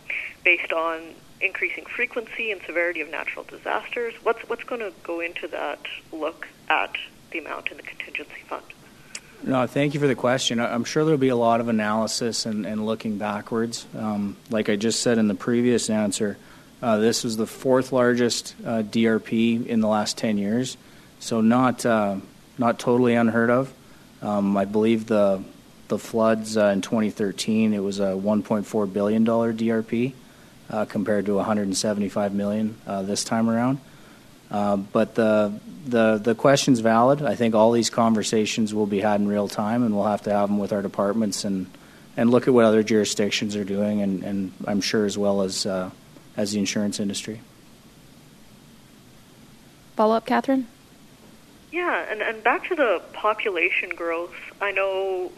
based 0.45 0.73
on 0.73 1.15
increasing 1.41 1.85
frequency 1.87 2.53
and 2.53 2.61
severity 2.67 3.01
of 3.01 3.11
natural 3.11 3.45
disasters? 3.45 4.15
What's 4.23 4.49
what's 4.49 4.65
going 4.65 4.81
to 4.81 4.93
go 5.03 5.21
into 5.21 5.49
that 5.49 5.81
look 6.13 6.47
at 6.69 6.95
the 7.33 7.39
amount 7.39 7.71
in 7.71 7.77
the 7.77 7.83
contingency 7.83 8.43
fund? 8.47 8.65
No, 9.45 9.67
thank 9.67 9.95
you 9.95 9.99
for 9.99 10.07
the 10.07 10.15
question. 10.15 10.61
I'm 10.61 10.85
sure 10.85 11.05
there'll 11.05 11.19
be 11.19 11.29
a 11.29 11.37
lot 11.37 11.61
of 11.61 11.69
analysis 11.69 12.47
and, 12.47 12.65
and 12.65 12.87
looking 12.87 13.19
backwards. 13.19 13.85
Um, 13.99 14.37
like 14.51 14.69
I 14.69 14.77
just 14.77 15.01
said 15.01 15.19
in 15.19 15.27
the 15.27 15.35
previous 15.35 15.91
answer, 15.91 16.39
uh, 16.81 16.99
this 16.99 17.25
was 17.25 17.37
the 17.37 17.47
fourth 17.47 17.93
largest 17.93 18.55
uh, 18.65 18.83
DRP 18.83 19.67
in 19.67 19.81
the 19.81 19.89
last 19.89 20.17
10 20.17 20.39
years, 20.39 20.77
so 21.19 21.41
not 21.41 21.85
uh, 21.85 22.17
not 22.57 22.79
totally 22.79 23.15
unheard 23.15 23.51
of. 23.51 23.73
Um, 24.21 24.57
I 24.57 24.65
believe 24.65 25.07
the 25.07 25.43
the 25.89 25.99
floods 25.99 26.57
uh, 26.57 26.67
in 26.67 26.81
2013 26.81 27.75
it 27.75 27.81
was 27.81 28.01
a 28.01 28.13
1.4 28.13 28.93
billion 28.93 29.25
dollar 29.25 29.53
DRP 29.53 30.13
uh, 30.71 30.85
compared 30.85 31.27
to 31.27 31.35
175 31.35 32.33
million 32.33 32.77
uh, 32.87 33.03
this 33.03 33.25
time 33.25 33.51
around. 33.51 33.79
But 34.53 35.15
the 35.15 35.59
the 35.87 36.19
the 36.19 36.35
question's 36.35 36.81
valid. 36.81 37.23
I 37.23 37.35
think 37.35 37.55
all 37.55 37.73
these 37.73 37.91
conversations 37.91 38.75
will 38.75 38.87
be 38.87 39.01
had 39.01 39.21
in 39.21 39.29
real 39.29 39.49
time, 39.49 39.83
and 39.83 39.95
we'll 39.95 40.05
have 40.05 40.23
to 40.23 40.31
have 40.31 40.49
them 40.49 40.59
with 40.59 40.73
our 40.73 40.83
departments 40.83 41.45
and 41.45 41.67
and 42.17 42.31
look 42.31 42.47
at 42.47 42.55
what 42.55 42.65
other 42.65 42.83
jurisdictions 42.83 43.57
are 43.57 43.65
doing, 43.65 44.03
and, 44.03 44.23
and 44.23 44.53
I'm 44.67 44.81
sure 44.81 45.07
as 45.07 45.17
well 45.17 45.43
as 45.43 45.67
uh, 45.67 45.91
as 46.37 46.53
the 46.53 46.59
insurance 46.59 47.01
industry. 47.01 47.41
Follow 49.97 50.17
up, 50.17 50.27
Catherine. 50.27 50.67
Yeah, 51.71 52.05
and 52.11 52.21
and 52.21 52.45
back 52.45 52.69
to 52.69 52.75
the 52.75 53.03
population 53.15 53.91
growth. 53.91 54.35
I 54.61 54.73
know 54.73 55.33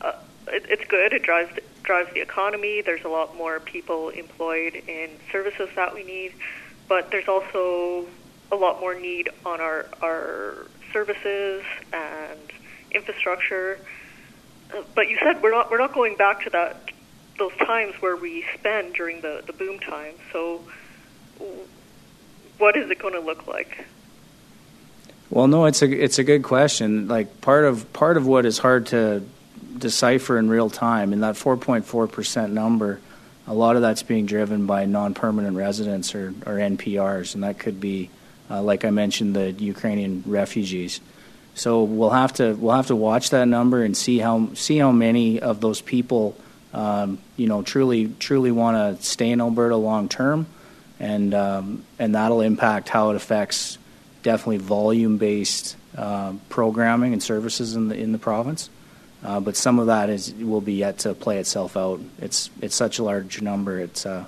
uh, 0.00 0.12
it, 0.48 0.64
it's 0.68 0.84
good. 0.88 1.12
It 1.12 1.22
drives 1.22 1.52
drives 1.82 2.12
the 2.14 2.20
economy. 2.20 2.80
There's 2.80 3.04
a 3.04 3.08
lot 3.08 3.36
more 3.36 3.60
people 3.60 4.08
employed 4.08 4.74
in 4.74 5.10
services 5.30 5.68
that 5.76 5.94
we 5.94 6.04
need, 6.04 6.32
but 6.88 7.10
there's 7.10 7.28
also 7.28 8.06
a 8.52 8.56
lot 8.56 8.80
more 8.80 8.94
need 8.94 9.30
on 9.44 9.60
our 9.60 9.86
our 10.02 10.66
services 10.92 11.64
and 11.92 12.38
infrastructure. 12.92 13.78
But 14.94 15.08
you 15.08 15.18
said 15.18 15.42
we're 15.42 15.50
not 15.50 15.70
we're 15.70 15.78
not 15.78 15.94
going 15.94 16.16
back 16.16 16.44
to 16.44 16.50
that 16.50 16.90
those 17.38 17.56
times 17.56 17.94
where 18.00 18.14
we 18.14 18.44
spend 18.54 18.94
during 18.94 19.22
the 19.22 19.42
the 19.46 19.52
boom 19.54 19.80
time. 19.80 20.14
So 20.32 20.60
what 22.58 22.76
is 22.76 22.90
it 22.90 22.98
going 22.98 23.14
to 23.14 23.20
look 23.20 23.46
like? 23.46 23.86
Well, 25.30 25.48
no, 25.48 25.64
it's 25.64 25.80
a 25.80 25.90
it's 25.90 26.18
a 26.18 26.24
good 26.24 26.42
question. 26.42 27.08
Like 27.08 27.40
part 27.40 27.64
of 27.64 27.90
part 27.94 28.18
of 28.18 28.26
what 28.26 28.44
is 28.44 28.58
hard 28.58 28.86
to 28.88 29.26
decipher 29.78 30.38
in 30.38 30.50
real 30.50 30.68
time, 30.68 31.14
in 31.14 31.20
that 31.20 31.36
4.4 31.36 32.12
percent 32.12 32.52
number, 32.52 33.00
a 33.46 33.54
lot 33.54 33.76
of 33.76 33.82
that's 33.82 34.02
being 34.02 34.26
driven 34.26 34.66
by 34.66 34.84
non-permanent 34.84 35.56
residents 35.56 36.14
or, 36.14 36.34
or 36.46 36.56
NPRs, 36.56 37.34
and 37.34 37.42
that 37.44 37.58
could 37.58 37.80
be 37.80 38.10
like 38.60 38.84
I 38.84 38.90
mentioned, 38.90 39.36
the 39.36 39.52
Ukrainian 39.52 40.24
refugees. 40.26 41.00
So 41.54 41.84
we'll 41.84 42.10
have 42.10 42.32
to 42.34 42.54
we'll 42.54 42.74
have 42.74 42.88
to 42.88 42.96
watch 42.96 43.30
that 43.30 43.46
number 43.46 43.82
and 43.84 43.96
see 43.96 44.18
how 44.18 44.50
see 44.54 44.78
how 44.78 44.90
many 44.90 45.40
of 45.40 45.60
those 45.60 45.80
people, 45.80 46.36
um, 46.72 47.18
you 47.36 47.46
know, 47.46 47.62
truly 47.62 48.08
truly 48.18 48.50
want 48.50 48.98
to 48.98 49.04
stay 49.04 49.30
in 49.30 49.40
Alberta 49.40 49.76
long 49.76 50.08
term, 50.08 50.46
and 50.98 51.34
um, 51.34 51.84
and 51.98 52.14
that'll 52.14 52.40
impact 52.40 52.88
how 52.88 53.10
it 53.10 53.16
affects 53.16 53.78
definitely 54.22 54.58
volume 54.58 55.18
based 55.18 55.76
uh, 55.96 56.32
programming 56.48 57.12
and 57.12 57.22
services 57.22 57.74
in 57.76 57.88
the 57.88 57.96
in 57.96 58.12
the 58.12 58.18
province. 58.18 58.70
Uh, 59.24 59.38
but 59.38 59.56
some 59.56 59.78
of 59.78 59.86
that 59.86 60.10
is 60.10 60.32
will 60.34 60.60
be 60.60 60.74
yet 60.74 60.98
to 60.98 61.14
play 61.14 61.38
itself 61.38 61.76
out. 61.76 62.00
It's 62.18 62.50
it's 62.60 62.74
such 62.74 62.98
a 62.98 63.04
large 63.04 63.42
number. 63.42 63.78
It's 63.78 64.06
uh, 64.06 64.24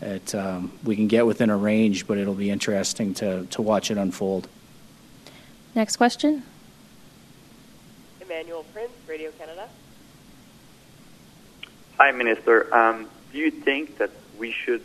it, 0.00 0.34
um, 0.34 0.72
we 0.84 0.96
can 0.96 1.08
get 1.08 1.26
within 1.26 1.50
a 1.50 1.56
range, 1.56 2.06
but 2.06 2.18
it'll 2.18 2.34
be 2.34 2.50
interesting 2.50 3.14
to, 3.14 3.46
to 3.46 3.62
watch 3.62 3.90
it 3.90 3.98
unfold. 3.98 4.48
Next 5.74 5.96
question. 5.96 6.42
Emmanuel 8.20 8.64
Prince, 8.72 8.92
Radio 9.06 9.30
Canada. 9.32 9.68
Hi, 11.98 12.12
Minister. 12.12 12.74
Um, 12.74 13.08
do 13.32 13.38
you 13.38 13.50
think 13.50 13.98
that 13.98 14.10
we 14.38 14.52
should 14.52 14.82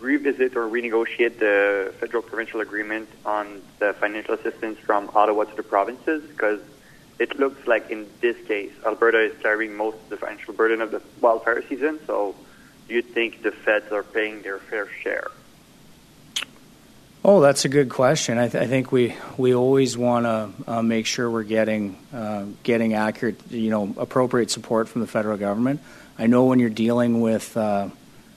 revisit 0.00 0.56
or 0.56 0.68
renegotiate 0.68 1.38
the 1.38 1.94
federal 2.00 2.22
provincial 2.22 2.60
agreement 2.60 3.08
on 3.24 3.62
the 3.78 3.94
financial 3.94 4.34
assistance 4.34 4.78
from 4.80 5.10
Ottawa 5.14 5.44
to 5.44 5.56
the 5.56 5.62
provinces? 5.62 6.22
Because 6.28 6.60
it 7.18 7.38
looks 7.38 7.66
like 7.66 7.90
in 7.90 8.08
this 8.20 8.36
case, 8.46 8.72
Alberta 8.84 9.20
is 9.20 9.40
carrying 9.40 9.76
most 9.76 9.96
of 9.96 10.08
the 10.10 10.16
financial 10.16 10.52
burden 10.52 10.80
of 10.80 10.90
the 10.90 11.00
wildfire 11.20 11.62
season, 11.68 12.00
so 12.06 12.34
do 12.88 12.94
you 12.94 13.02
think 13.02 13.42
the 13.42 13.52
feds 13.52 13.90
are 13.92 14.02
paying 14.02 14.42
their 14.42 14.58
fair 14.58 14.88
share? 15.02 15.30
Oh, 17.26 17.40
that's 17.40 17.64
a 17.64 17.70
good 17.70 17.88
question. 17.88 18.36
I, 18.36 18.48
th- 18.48 18.62
I 18.62 18.66
think 18.66 18.92
we 18.92 19.16
we 19.38 19.54
always 19.54 19.96
want 19.96 20.26
to 20.26 20.50
uh, 20.70 20.82
make 20.82 21.06
sure 21.06 21.30
we're 21.30 21.42
getting 21.42 21.96
uh, 22.12 22.44
getting 22.62 22.92
accurate, 22.92 23.40
you 23.50 23.70
know, 23.70 23.94
appropriate 23.96 24.50
support 24.50 24.88
from 24.88 25.00
the 25.00 25.06
federal 25.06 25.38
government. 25.38 25.80
I 26.18 26.26
know 26.26 26.44
when 26.44 26.58
you're 26.58 26.68
dealing 26.68 27.22
with, 27.22 27.56
uh, 27.56 27.88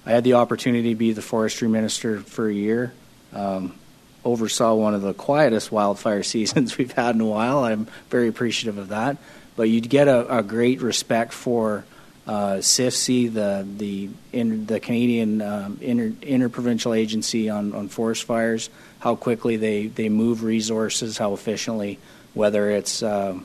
I 0.05 0.11
had 0.11 0.23
the 0.23 0.35
opportunity 0.35 0.91
to 0.91 0.95
be 0.95 1.11
the 1.11 1.21
forestry 1.21 1.67
minister 1.67 2.21
for 2.21 2.47
a 2.47 2.53
year. 2.53 2.93
Um, 3.33 3.75
oversaw 4.23 4.73
one 4.73 4.93
of 4.93 5.01
the 5.01 5.13
quietest 5.13 5.69
wildfire 5.69 6.23
seasons 6.35 6.77
we've 6.77 6.93
had 6.93 7.15
in 7.15 7.21
a 7.21 7.25
while. 7.25 7.65
I'm 7.65 7.87
very 8.09 8.29
appreciative 8.29 8.77
of 8.77 8.89
that. 8.89 9.17
But 9.57 9.63
you'd 9.63 9.89
get 9.89 10.07
a, 10.07 10.37
a 10.37 10.43
great 10.43 10.81
respect 10.81 11.33
for 11.33 11.83
uh, 12.27 12.57
CIFFC, 12.57 13.33
the 13.33 13.65
the 13.77 14.09
in, 14.33 14.65
the 14.65 14.79
Canadian 14.81 15.41
um, 15.41 15.77
inter, 15.81 16.13
interprovincial 16.21 16.93
agency 16.93 17.49
on, 17.49 17.73
on 17.73 17.87
forest 17.87 18.25
fires, 18.25 18.69
how 18.99 19.15
quickly 19.15 19.55
they, 19.55 19.87
they 19.87 20.09
move 20.09 20.43
resources, 20.43 21.17
how 21.17 21.33
efficiently, 21.33 21.97
whether 22.33 22.69
it's 22.69 23.01
uh, 23.01 23.39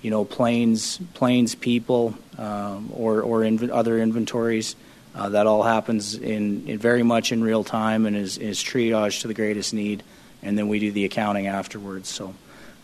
you 0.00 0.10
know 0.10 0.24
planes, 0.24 0.98
planes, 1.12 1.54
people, 1.54 2.14
um, 2.38 2.90
or 2.94 3.20
or 3.20 3.40
inv- 3.40 3.70
other 3.70 3.98
inventories. 3.98 4.76
Uh, 5.14 5.28
that 5.28 5.46
all 5.46 5.62
happens 5.62 6.14
in, 6.14 6.66
in, 6.66 6.78
very 6.78 7.02
much 7.02 7.32
in 7.32 7.44
real 7.44 7.62
time 7.62 8.06
and 8.06 8.16
is, 8.16 8.38
is 8.38 8.58
triaged 8.58 9.20
to 9.20 9.28
the 9.28 9.34
greatest 9.34 9.74
need, 9.74 10.02
and 10.42 10.56
then 10.56 10.68
we 10.68 10.78
do 10.78 10.90
the 10.90 11.04
accounting 11.04 11.46
afterwards. 11.46 12.08
So. 12.08 12.34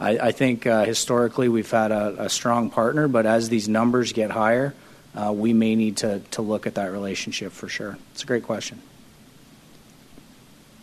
I, 0.00 0.10
I 0.18 0.30
think 0.30 0.64
uh, 0.64 0.84
historically 0.84 1.48
we've 1.48 1.68
had 1.68 1.90
a, 1.90 2.26
a 2.26 2.28
strong 2.28 2.70
partner, 2.70 3.08
but 3.08 3.26
as 3.26 3.48
these 3.48 3.68
numbers 3.68 4.12
get 4.12 4.30
higher, 4.30 4.72
uh, 5.14 5.32
we 5.32 5.52
may 5.52 5.74
need 5.74 5.96
to, 5.98 6.20
to 6.30 6.42
look 6.42 6.66
at 6.66 6.74
that 6.74 6.92
relationship 6.92 7.52
for 7.52 7.68
sure. 7.68 7.98
It's 8.12 8.22
a 8.22 8.26
great 8.26 8.42
question. 8.42 8.80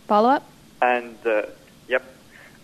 Follow 0.08 0.30
up? 0.30 0.48
And, 0.82 1.18
uh, 1.26 1.44
yep. 1.88 2.04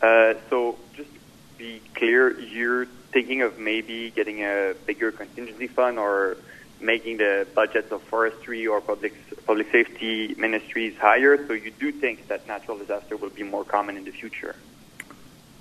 Uh, 0.01 0.33
so, 0.49 0.77
just 0.95 1.09
to 1.13 1.19
be 1.57 1.81
clear, 1.95 2.39
you're 2.39 2.85
thinking 3.11 3.41
of 3.41 3.59
maybe 3.59 4.11
getting 4.11 4.43
a 4.43 4.73
bigger 4.85 5.11
contingency 5.11 5.67
fund 5.67 5.99
or 5.99 6.37
making 6.79 7.17
the 7.17 7.47
budgets 7.53 7.91
of 7.91 8.01
forestry 8.03 8.65
or 8.65 8.81
public 8.81 9.13
public 9.45 9.71
safety 9.71 10.33
ministries 10.37 10.97
higher. 10.97 11.45
So 11.47 11.53
you 11.53 11.71
do 11.71 11.91
think 11.91 12.27
that 12.27 12.47
natural 12.47 12.77
disaster 12.77 13.17
will 13.17 13.29
be 13.29 13.43
more 13.43 13.63
common 13.63 13.97
in 13.97 14.05
the 14.05 14.11
future. 14.11 14.55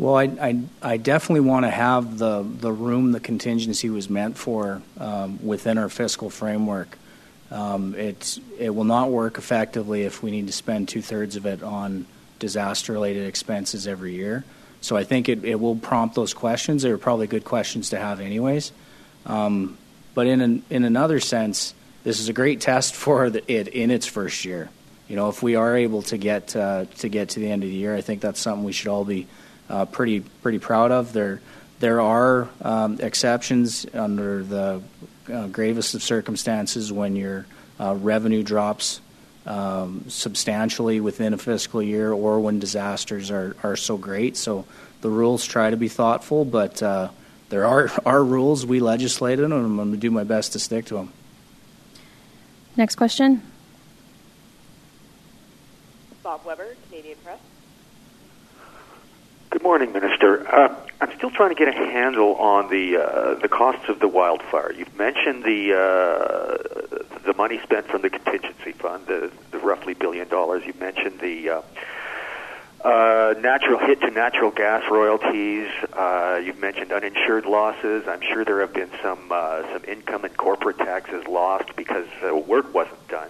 Well, 0.00 0.16
I, 0.16 0.24
I, 0.24 0.62
I 0.80 0.96
definitely 0.96 1.46
want 1.46 1.66
to 1.66 1.70
have 1.70 2.16
the, 2.16 2.42
the 2.42 2.72
room 2.72 3.12
the 3.12 3.20
contingency 3.20 3.90
was 3.90 4.08
meant 4.08 4.38
for 4.38 4.80
um, 4.96 5.44
within 5.44 5.76
our 5.76 5.90
fiscal 5.90 6.30
framework. 6.30 6.96
Um, 7.50 7.94
it's, 7.94 8.40
it 8.58 8.70
will 8.70 8.84
not 8.84 9.10
work 9.10 9.36
effectively 9.36 10.04
if 10.04 10.22
we 10.22 10.30
need 10.30 10.46
to 10.46 10.54
spend 10.54 10.88
two 10.88 11.02
thirds 11.02 11.36
of 11.36 11.44
it 11.44 11.62
on 11.62 12.06
disaster 12.38 12.94
related 12.94 13.26
expenses 13.26 13.86
every 13.86 14.14
year. 14.14 14.42
So 14.80 14.96
I 14.96 15.04
think 15.04 15.28
it, 15.28 15.44
it 15.44 15.60
will 15.60 15.76
prompt 15.76 16.14
those 16.14 16.32
questions. 16.32 16.80
They're 16.80 16.96
probably 16.96 17.26
good 17.26 17.44
questions 17.44 17.90
to 17.90 17.98
have, 17.98 18.20
anyways. 18.20 18.72
Um, 19.26 19.76
but 20.14 20.26
in, 20.26 20.40
an, 20.40 20.62
in 20.70 20.84
another 20.84 21.20
sense, 21.20 21.74
this 22.04 22.20
is 22.20 22.30
a 22.30 22.32
great 22.32 22.62
test 22.62 22.94
for 22.94 23.28
the, 23.28 23.52
it 23.52 23.68
in 23.68 23.90
its 23.90 24.06
first 24.06 24.46
year. 24.46 24.70
You 25.08 25.16
know, 25.16 25.28
if 25.28 25.42
we 25.42 25.56
are 25.56 25.76
able 25.76 26.00
to 26.04 26.16
get 26.16 26.56
uh, 26.56 26.86
to 26.86 27.08
get 27.10 27.30
to 27.30 27.40
the 27.40 27.50
end 27.50 27.64
of 27.64 27.68
the 27.68 27.74
year, 27.74 27.94
I 27.94 28.00
think 28.00 28.22
that's 28.22 28.40
something 28.40 28.64
we 28.64 28.72
should 28.72 28.88
all 28.88 29.04
be 29.04 29.26
pretty 29.86 30.20
pretty 30.20 30.58
proud 30.58 30.90
of. 30.92 31.12
They're 31.12 31.40
there 31.80 32.00
are 32.02 32.48
um, 32.60 33.00
exceptions 33.00 33.86
under 33.94 34.44
the 34.44 34.82
uh, 35.32 35.46
gravest 35.48 35.94
of 35.94 36.02
circumstances 36.02 36.92
when 36.92 37.16
your 37.16 37.46
uh, 37.80 37.94
revenue 37.94 38.42
drops 38.42 39.00
um, 39.46 40.04
substantially 40.08 41.00
within 41.00 41.32
a 41.32 41.38
fiscal 41.38 41.82
year 41.82 42.12
or 42.12 42.38
when 42.40 42.58
disasters 42.58 43.30
are, 43.30 43.56
are 43.62 43.76
so 43.76 43.96
great. 43.96 44.36
So 44.36 44.66
the 45.00 45.08
rules 45.08 45.46
try 45.46 45.70
to 45.70 45.76
be 45.78 45.88
thoughtful, 45.88 46.44
but 46.44 46.82
uh, 46.82 47.08
there 47.48 47.66
are, 47.66 47.90
are 48.06 48.22
rules. 48.22 48.66
We 48.66 48.80
legislated 48.80 49.42
them, 49.42 49.52
and 49.52 49.64
I'm 49.64 49.76
going 49.76 49.92
to 49.92 49.96
do 49.96 50.10
my 50.10 50.24
best 50.24 50.52
to 50.52 50.58
stick 50.58 50.84
to 50.86 50.94
them. 50.94 51.12
Next 52.76 52.96
question. 52.96 53.42
Bob 56.22 56.44
Weber, 56.44 56.76
Canadian 56.90 57.16
Press. 57.24 57.38
Good 59.50 59.64
morning, 59.64 59.92
Minister. 59.92 60.46
Uh, 60.48 60.72
I'm 61.00 61.12
still 61.16 61.30
trying 61.30 61.48
to 61.48 61.56
get 61.56 61.66
a 61.66 61.72
handle 61.72 62.36
on 62.36 62.70
the 62.70 62.98
uh, 62.98 63.34
the 63.34 63.48
costs 63.48 63.88
of 63.88 63.98
the 63.98 64.06
wildfire. 64.06 64.72
You've 64.72 64.96
mentioned 64.96 65.42
the 65.42 65.74
uh, 65.74 67.18
the 67.24 67.34
money 67.36 67.58
spent 67.64 67.88
from 67.88 68.02
the 68.02 68.10
contingency 68.10 68.70
fund, 68.70 69.06
the, 69.08 69.32
the 69.50 69.58
roughly 69.58 69.94
billion 69.94 70.28
dollars. 70.28 70.62
You 70.64 70.74
mentioned 70.78 71.18
the 71.18 71.50
uh, 71.50 71.62
uh, 72.84 73.34
natural 73.40 73.80
hit 73.80 74.00
to 74.02 74.12
natural 74.12 74.52
gas 74.52 74.88
royalties. 74.88 75.68
Uh, 75.94 76.40
you've 76.44 76.60
mentioned 76.60 76.92
uninsured 76.92 77.44
losses. 77.44 78.06
I'm 78.06 78.20
sure 78.22 78.44
there 78.44 78.60
have 78.60 78.72
been 78.72 78.90
some 79.02 79.32
uh, 79.32 79.62
some 79.72 79.84
income 79.86 80.24
and 80.24 80.36
corporate 80.36 80.78
taxes 80.78 81.26
lost 81.26 81.74
because 81.74 82.06
uh, 82.22 82.36
work 82.36 82.72
wasn't 82.72 83.08
done. 83.08 83.28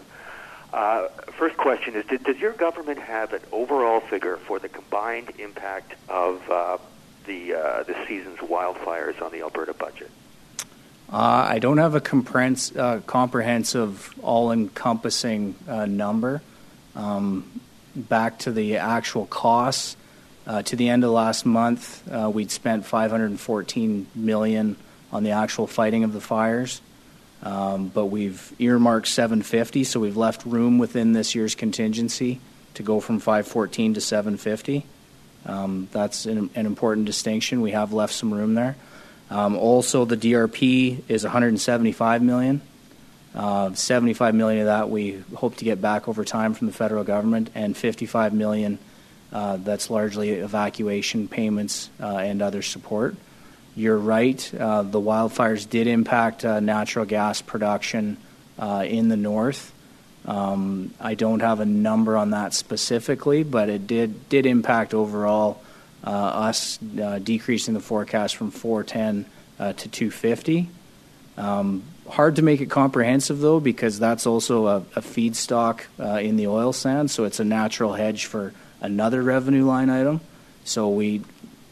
Uh, 0.73 1.09
first 1.37 1.57
question 1.57 1.97
is: 1.97 2.05
did, 2.07 2.23
Does 2.23 2.39
your 2.39 2.53
government 2.53 2.99
have 2.99 3.33
an 3.33 3.41
overall 3.51 4.01
figure 4.01 4.37
for 4.37 4.59
the 4.59 4.69
combined 4.69 5.33
impact 5.39 5.95
of 6.09 6.49
uh, 6.49 6.79
the 7.27 7.55
uh, 7.55 7.83
the 7.83 7.97
season's 8.07 8.39
wildfires 8.39 9.21
on 9.21 9.33
the 9.33 9.41
Alberta 9.41 9.75
budget? 9.75 10.11
Uh, 11.13 11.49
I 11.51 11.59
don't 11.59 11.79
have 11.79 11.97
a 11.97 12.01
comprehens- 12.01 12.77
uh, 12.79 13.01
comprehensive, 13.01 14.15
all-encompassing 14.23 15.57
uh, 15.67 15.87
number. 15.87 16.41
Um, 16.95 17.61
back 17.97 18.39
to 18.41 18.53
the 18.53 18.77
actual 18.77 19.27
costs, 19.27 19.97
to 20.65 20.77
the 20.77 20.89
end 20.89 21.03
of 21.05 21.11
last 21.11 21.45
month, 21.47 22.09
we'd 22.33 22.51
spent 22.51 22.85
514 22.85 24.07
million 24.15 24.77
on 25.13 25.25
the 25.25 25.31
actual 25.31 25.67
fighting 25.67 26.05
of 26.05 26.13
the 26.13 26.21
fires. 26.21 26.81
Um, 27.43 27.89
but 27.89 28.07
we've 28.07 28.53
earmarked 28.59 29.09
750, 29.09 29.85
so 29.85 30.01
we've 30.01 30.17
left 30.17 30.45
room 30.45 30.79
within 30.79 31.13
this 31.13 31.35
year's 31.35 31.55
contingency 31.55 32.39
to 32.75 32.83
go 32.83 33.01
from 33.01 33.19
514 33.19 33.95
to 33.95 34.01
750. 34.01 34.85
Um, 35.47 35.89
that's 35.91 36.27
an, 36.27 36.51
an, 36.55 36.67
important 36.67 37.07
distinction. 37.07 37.63
We 37.63 37.71
have 37.71 37.95
left 37.95 38.13
some 38.13 38.33
room 38.33 38.55
there. 38.55 38.77
Um, 39.31 39.57
also, 39.57 40.05
the 40.05 40.17
DRP 40.17 41.03
is 41.09 41.25
175 41.25 42.23
million. 42.23 42.61
Uh, 43.35 43.73
75 43.73 44.35
million 44.35 44.61
of 44.61 44.67
that 44.67 44.91
we 44.91 45.23
hope 45.35 45.57
to 45.57 45.65
get 45.65 45.81
back 45.81 46.09
over 46.09 46.25
time 46.25 46.53
from 46.53 46.67
the 46.67 46.73
federal 46.73 47.05
government, 47.05 47.49
and 47.55 47.77
55 47.77 48.35
million 48.35 48.79
uh, 49.33 49.57
that's 49.57 49.89
largely 49.89 50.31
evacuation 50.31 51.29
payments 51.29 51.89
uh, 52.01 52.19
and 52.19 52.43
other 52.43 52.63
support. 52.63 53.15
You're 53.77 53.99
right. 53.99 54.53
Uh, 54.55 54.83
the 54.83 55.01
wildfires 55.01 55.69
did 55.69 55.87
impact 55.87 56.45
uh, 56.45 56.61
natural 56.61 57.05
gas 57.05 57.41
production 57.41 58.17
uh, 58.59 58.85
in 58.87 59.09
the 59.09 59.17
north. 59.17 59.73
Um, 60.27 60.93
I 61.01 61.15
don't 61.15 61.41
have 61.41 61.61
a 61.61 61.65
number 61.65 62.17
on 62.17 62.31
that 62.31 62.53
specifically, 62.53 63.43
but 63.43 63.69
it 63.69 63.87
did 63.87 64.29
did 64.29 64.45
impact 64.45 64.93
overall 64.93 65.63
uh, 66.05 66.11
us 66.11 66.79
uh, 67.01 67.19
decreasing 67.21 67.75
the 67.75 67.81
forecast 67.81 68.37
from 68.37 68.51
410 68.51 69.25
uh, 69.59 69.73
to 69.73 69.89
250. 69.89 70.69
Um, 71.39 71.83
hard 72.09 72.37
to 72.37 72.43
make 72.43 72.61
it 72.61 72.71
comprehensive 72.71 73.39
though, 73.39 73.61
because 73.61 73.99
that's 73.99 74.27
also 74.27 74.67
a, 74.67 74.77
a 74.97 75.01
feedstock 75.01 75.83
in 76.21 76.37
the 76.37 76.49
oil 76.49 76.73
sands, 76.73 77.13
so 77.13 77.25
it's 77.25 77.41
a 77.41 77.45
natural 77.45 77.95
hedge 77.95 78.27
for 78.27 78.53
another 78.81 79.23
revenue 79.23 79.65
line 79.65 79.89
item. 79.89 80.21
So 80.65 80.91
we 80.91 81.23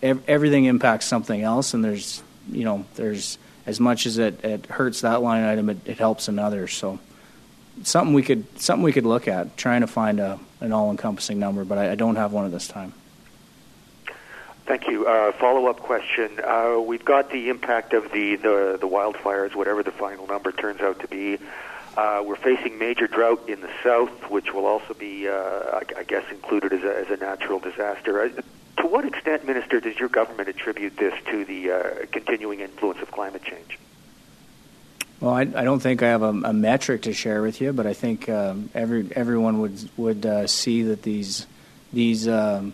everything 0.03 0.65
impacts 0.67 1.07
something 1.07 1.43
else, 1.43 1.75
and 1.75 1.85
there's 1.85 2.23
you 2.51 2.65
know 2.65 2.85
there's 2.97 3.39
as 3.67 3.79
much 3.79 4.07
as 4.07 4.17
it, 4.17 4.43
it 4.45 4.67
hurts 4.67 5.03
that 5.03 5.21
line 5.21 5.45
item, 5.45 5.69
it, 5.69 5.77
it 5.85 5.99
helps 5.99 6.29
another. 6.29 6.67
So 6.69 6.99
something 7.83 8.15
we 8.15 8.23
could 8.23 8.59
something 8.59 8.83
we 8.83 8.93
could 8.93 9.07
look 9.07 9.29
at, 9.29 9.57
trying 9.57 9.83
to 9.83 9.87
find 9.87 10.21
a, 10.21 10.39
an 10.61 10.73
all-encompassing 10.73 11.39
number, 11.39 11.65
but 11.65 11.79
I, 11.79 11.93
I 11.93 11.95
don't 11.95 12.17
have 12.17 12.33
one 12.33 12.47
at 12.47 12.51
this 12.51 12.67
time. 12.67 12.95
Thank 14.65 14.89
you. 14.89 15.07
Uh, 15.07 15.33
follow-up 15.33 15.81
question: 15.81 16.41
uh, 16.43 16.79
We've 16.81 17.05
got 17.05 17.31
the 17.31 17.49
impact 17.49 17.93
of 17.95 18.11
the, 18.13 18.37
the, 18.37 18.79
the 18.81 18.89
wildfires, 18.89 19.55
whatever 19.55 19.83
the 19.83 19.93
final 19.93 20.27
number 20.27 20.53
turns 20.53 20.81
out 20.81 21.01
to 21.01 21.09
be. 21.09 21.39
Uh, 21.97 22.23
we're 22.25 22.37
facing 22.37 22.79
major 22.79 23.07
drought 23.07 23.49
in 23.49 23.61
the 23.61 23.71
south, 23.83 24.31
which 24.31 24.53
will 24.55 24.67
also 24.67 24.95
be, 24.95 25.27
uh, 25.27 25.35
I, 25.35 25.83
I, 25.97 26.03
guess, 26.05 26.25
included 26.31 26.73
as 26.73 26.85
a, 26.85 26.97
as 26.97 27.11
a 27.11 27.17
natural 27.17 27.59
disaster. 27.59 28.23
Uh, 28.23 28.29
to 28.89 28.95
what 28.95 29.05
extent, 29.05 29.47
Minister, 29.47 29.81
does 29.81 29.99
your 29.99 30.09
government 30.09 30.49
attribute 30.49 30.97
this 30.97 31.15
to 31.31 31.45
the 31.45 31.71
uh, 31.71 32.07
continuing 32.11 32.61
influence 32.61 33.01
of 33.01 33.11
climate 33.11 33.43
change? 33.45 33.79
Well, 35.21 35.33
I, 35.33 35.41
I 35.41 35.65
don't 35.65 35.81
think 35.81 36.03
I 36.03 36.09
have 36.09 36.23
a, 36.23 36.29
a, 36.29 36.53
metric 36.53 37.03
to 37.03 37.13
share 37.13 37.43
with 37.43 37.61
you, 37.61 37.73
but 37.73 37.87
I 37.87 37.93
think 37.93 38.29
um, 38.29 38.71
every 38.73 39.09
everyone 39.15 39.61
would 39.61 39.91
would 39.97 40.25
uh, 40.25 40.47
see 40.47 40.85
that 40.85 41.03
these 41.03 41.47
these 41.93 42.29
um, 42.29 42.73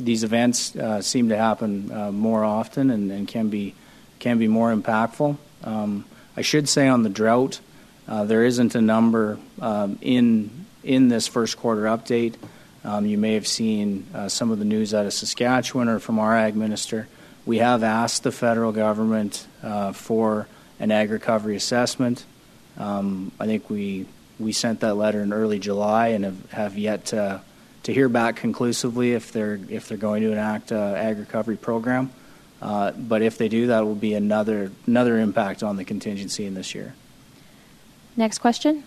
these 0.00 0.24
events 0.24 0.74
uh, 0.76 1.02
seem 1.02 1.28
to 1.28 1.36
happen 1.36 1.92
uh, 1.92 2.10
more 2.10 2.42
often 2.42 2.90
and, 2.90 3.12
and, 3.12 3.28
can 3.28 3.48
be 3.48 3.74
can 4.18 4.38
be 4.38 4.48
more 4.48 4.74
impactful. 4.74 5.36
Um, 5.62 6.06
I 6.38 6.42
should 6.42 6.70
say 6.70 6.88
on 6.88 7.02
the 7.02 7.10
drought, 7.10 7.60
uh, 8.08 8.24
there 8.24 8.44
isn't 8.44 8.74
a 8.74 8.80
number 8.80 9.38
um, 9.60 9.98
in 10.00 10.64
in 10.82 11.08
this 11.08 11.26
first 11.26 11.58
quarter 11.58 11.82
update. 11.82 12.36
Um, 12.86 13.04
you 13.04 13.18
may 13.18 13.34
have 13.34 13.48
seen 13.48 14.06
uh, 14.14 14.28
some 14.28 14.52
of 14.52 14.60
the 14.60 14.64
news 14.64 14.94
out 14.94 15.06
of 15.06 15.12
Saskatchewan 15.12 15.88
or 15.88 15.98
from 15.98 16.20
our 16.20 16.36
ag 16.36 16.54
minister. 16.54 17.08
We 17.44 17.58
have 17.58 17.82
asked 17.82 18.22
the 18.22 18.30
federal 18.30 18.70
government 18.70 19.44
uh, 19.60 19.90
for 19.90 20.46
an 20.78 20.92
ag 20.92 21.10
recovery 21.10 21.56
assessment. 21.56 22.24
Um, 22.78 23.32
I 23.40 23.46
think 23.46 23.68
we 23.68 24.06
we 24.38 24.52
sent 24.52 24.80
that 24.80 24.94
letter 24.94 25.20
in 25.20 25.32
early 25.32 25.58
July 25.58 26.08
and 26.08 26.24
have, 26.24 26.52
have 26.52 26.78
yet 26.78 27.06
to, 27.06 27.40
to 27.84 27.92
hear 27.92 28.08
back 28.08 28.36
conclusively 28.36 29.14
if 29.14 29.32
they're 29.32 29.58
if 29.68 29.88
they're 29.88 29.98
going 29.98 30.22
to 30.22 30.30
enact 30.30 30.70
an 30.70 30.94
ag 30.94 31.18
recovery 31.18 31.56
program. 31.56 32.12
Uh, 32.62 32.92
but 32.92 33.20
if 33.20 33.36
they 33.36 33.48
do, 33.48 33.66
that 33.66 33.84
will 33.84 33.96
be 33.96 34.14
another 34.14 34.70
another 34.86 35.18
impact 35.18 35.64
on 35.64 35.76
the 35.76 35.84
contingency 35.84 36.46
in 36.46 36.54
this 36.54 36.72
year. 36.72 36.94
Next 38.16 38.38
question. 38.38 38.84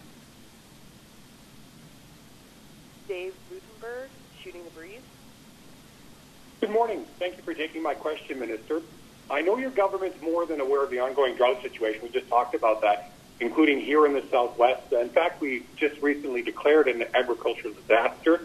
Good 6.60 6.72
morning. 6.72 7.06
Thank 7.20 7.38
you 7.38 7.44
for 7.44 7.54
taking 7.54 7.82
my 7.82 7.94
question, 7.94 8.38
Minister. 8.38 8.82
I 9.32 9.42
know 9.42 9.58
your 9.58 9.70
government's 9.70 10.22
more 10.22 10.46
than 10.46 10.60
aware 10.60 10.84
of 10.84 10.90
the 10.90 11.00
ongoing 11.00 11.36
drought 11.38 11.62
situation. 11.62 12.02
We 12.04 12.10
just 12.10 12.28
talked 12.28 12.54
about 12.54 12.82
that, 12.82 13.14
including 13.40 13.80
here 13.80 14.06
in 14.06 14.12
the 14.12 14.24
Southwest. 14.30 14.92
In 14.92 15.08
fact, 15.08 15.40
we 15.40 15.64
just 15.78 16.02
recently 16.02 16.42
declared 16.42 16.90
an 16.90 17.06
agricultural 17.14 17.74
disaster. 17.74 18.42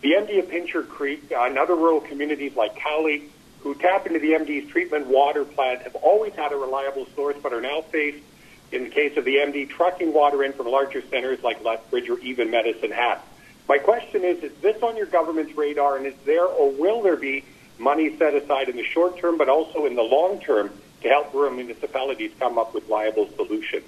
The 0.00 0.14
MD 0.14 0.40
of 0.40 0.48
Pincher 0.48 0.82
Creek 0.82 1.30
and 1.30 1.56
other 1.56 1.76
rural 1.76 2.00
communities 2.00 2.56
like 2.56 2.74
Cowley, 2.74 3.30
who 3.60 3.76
tap 3.76 4.08
into 4.08 4.18
the 4.18 4.32
MD's 4.32 4.68
treatment 4.72 5.06
water 5.06 5.44
plant, 5.44 5.82
have 5.82 5.94
always 5.94 6.32
had 6.32 6.50
a 6.50 6.56
reliable 6.56 7.06
source, 7.14 7.36
but 7.40 7.52
are 7.52 7.60
now 7.60 7.80
faced, 7.80 8.24
in 8.72 8.82
the 8.82 8.90
case 8.90 9.16
of 9.16 9.24
the 9.24 9.36
MD, 9.36 9.68
trucking 9.68 10.12
water 10.12 10.42
in 10.42 10.52
from 10.52 10.66
larger 10.66 11.00
centers 11.10 11.40
like 11.44 11.62
Lethbridge 11.62 12.08
or 12.08 12.18
even 12.18 12.50
Medicine 12.50 12.90
Hat. 12.90 13.24
My 13.68 13.78
question 13.78 14.22
is, 14.24 14.42
is 14.42 14.52
this 14.60 14.80
on 14.82 14.96
your 14.96 15.06
government's 15.06 15.56
radar, 15.56 15.96
and 15.96 16.06
is 16.06 16.14
there 16.24 16.44
or 16.44 16.70
will 16.70 17.02
there 17.02 17.16
be 17.16 17.44
money 17.78 18.16
set 18.16 18.34
aside 18.34 18.68
in 18.68 18.76
the 18.76 18.84
short 18.84 19.18
term, 19.18 19.36
but 19.36 19.48
also 19.48 19.86
in 19.86 19.96
the 19.96 20.02
long 20.02 20.40
term 20.40 20.70
to 21.02 21.08
help 21.08 21.32
rural 21.34 21.52
municipalities 21.52 22.30
come 22.38 22.58
up 22.58 22.74
with 22.74 22.86
viable 22.86 23.28
solutions? 23.36 23.84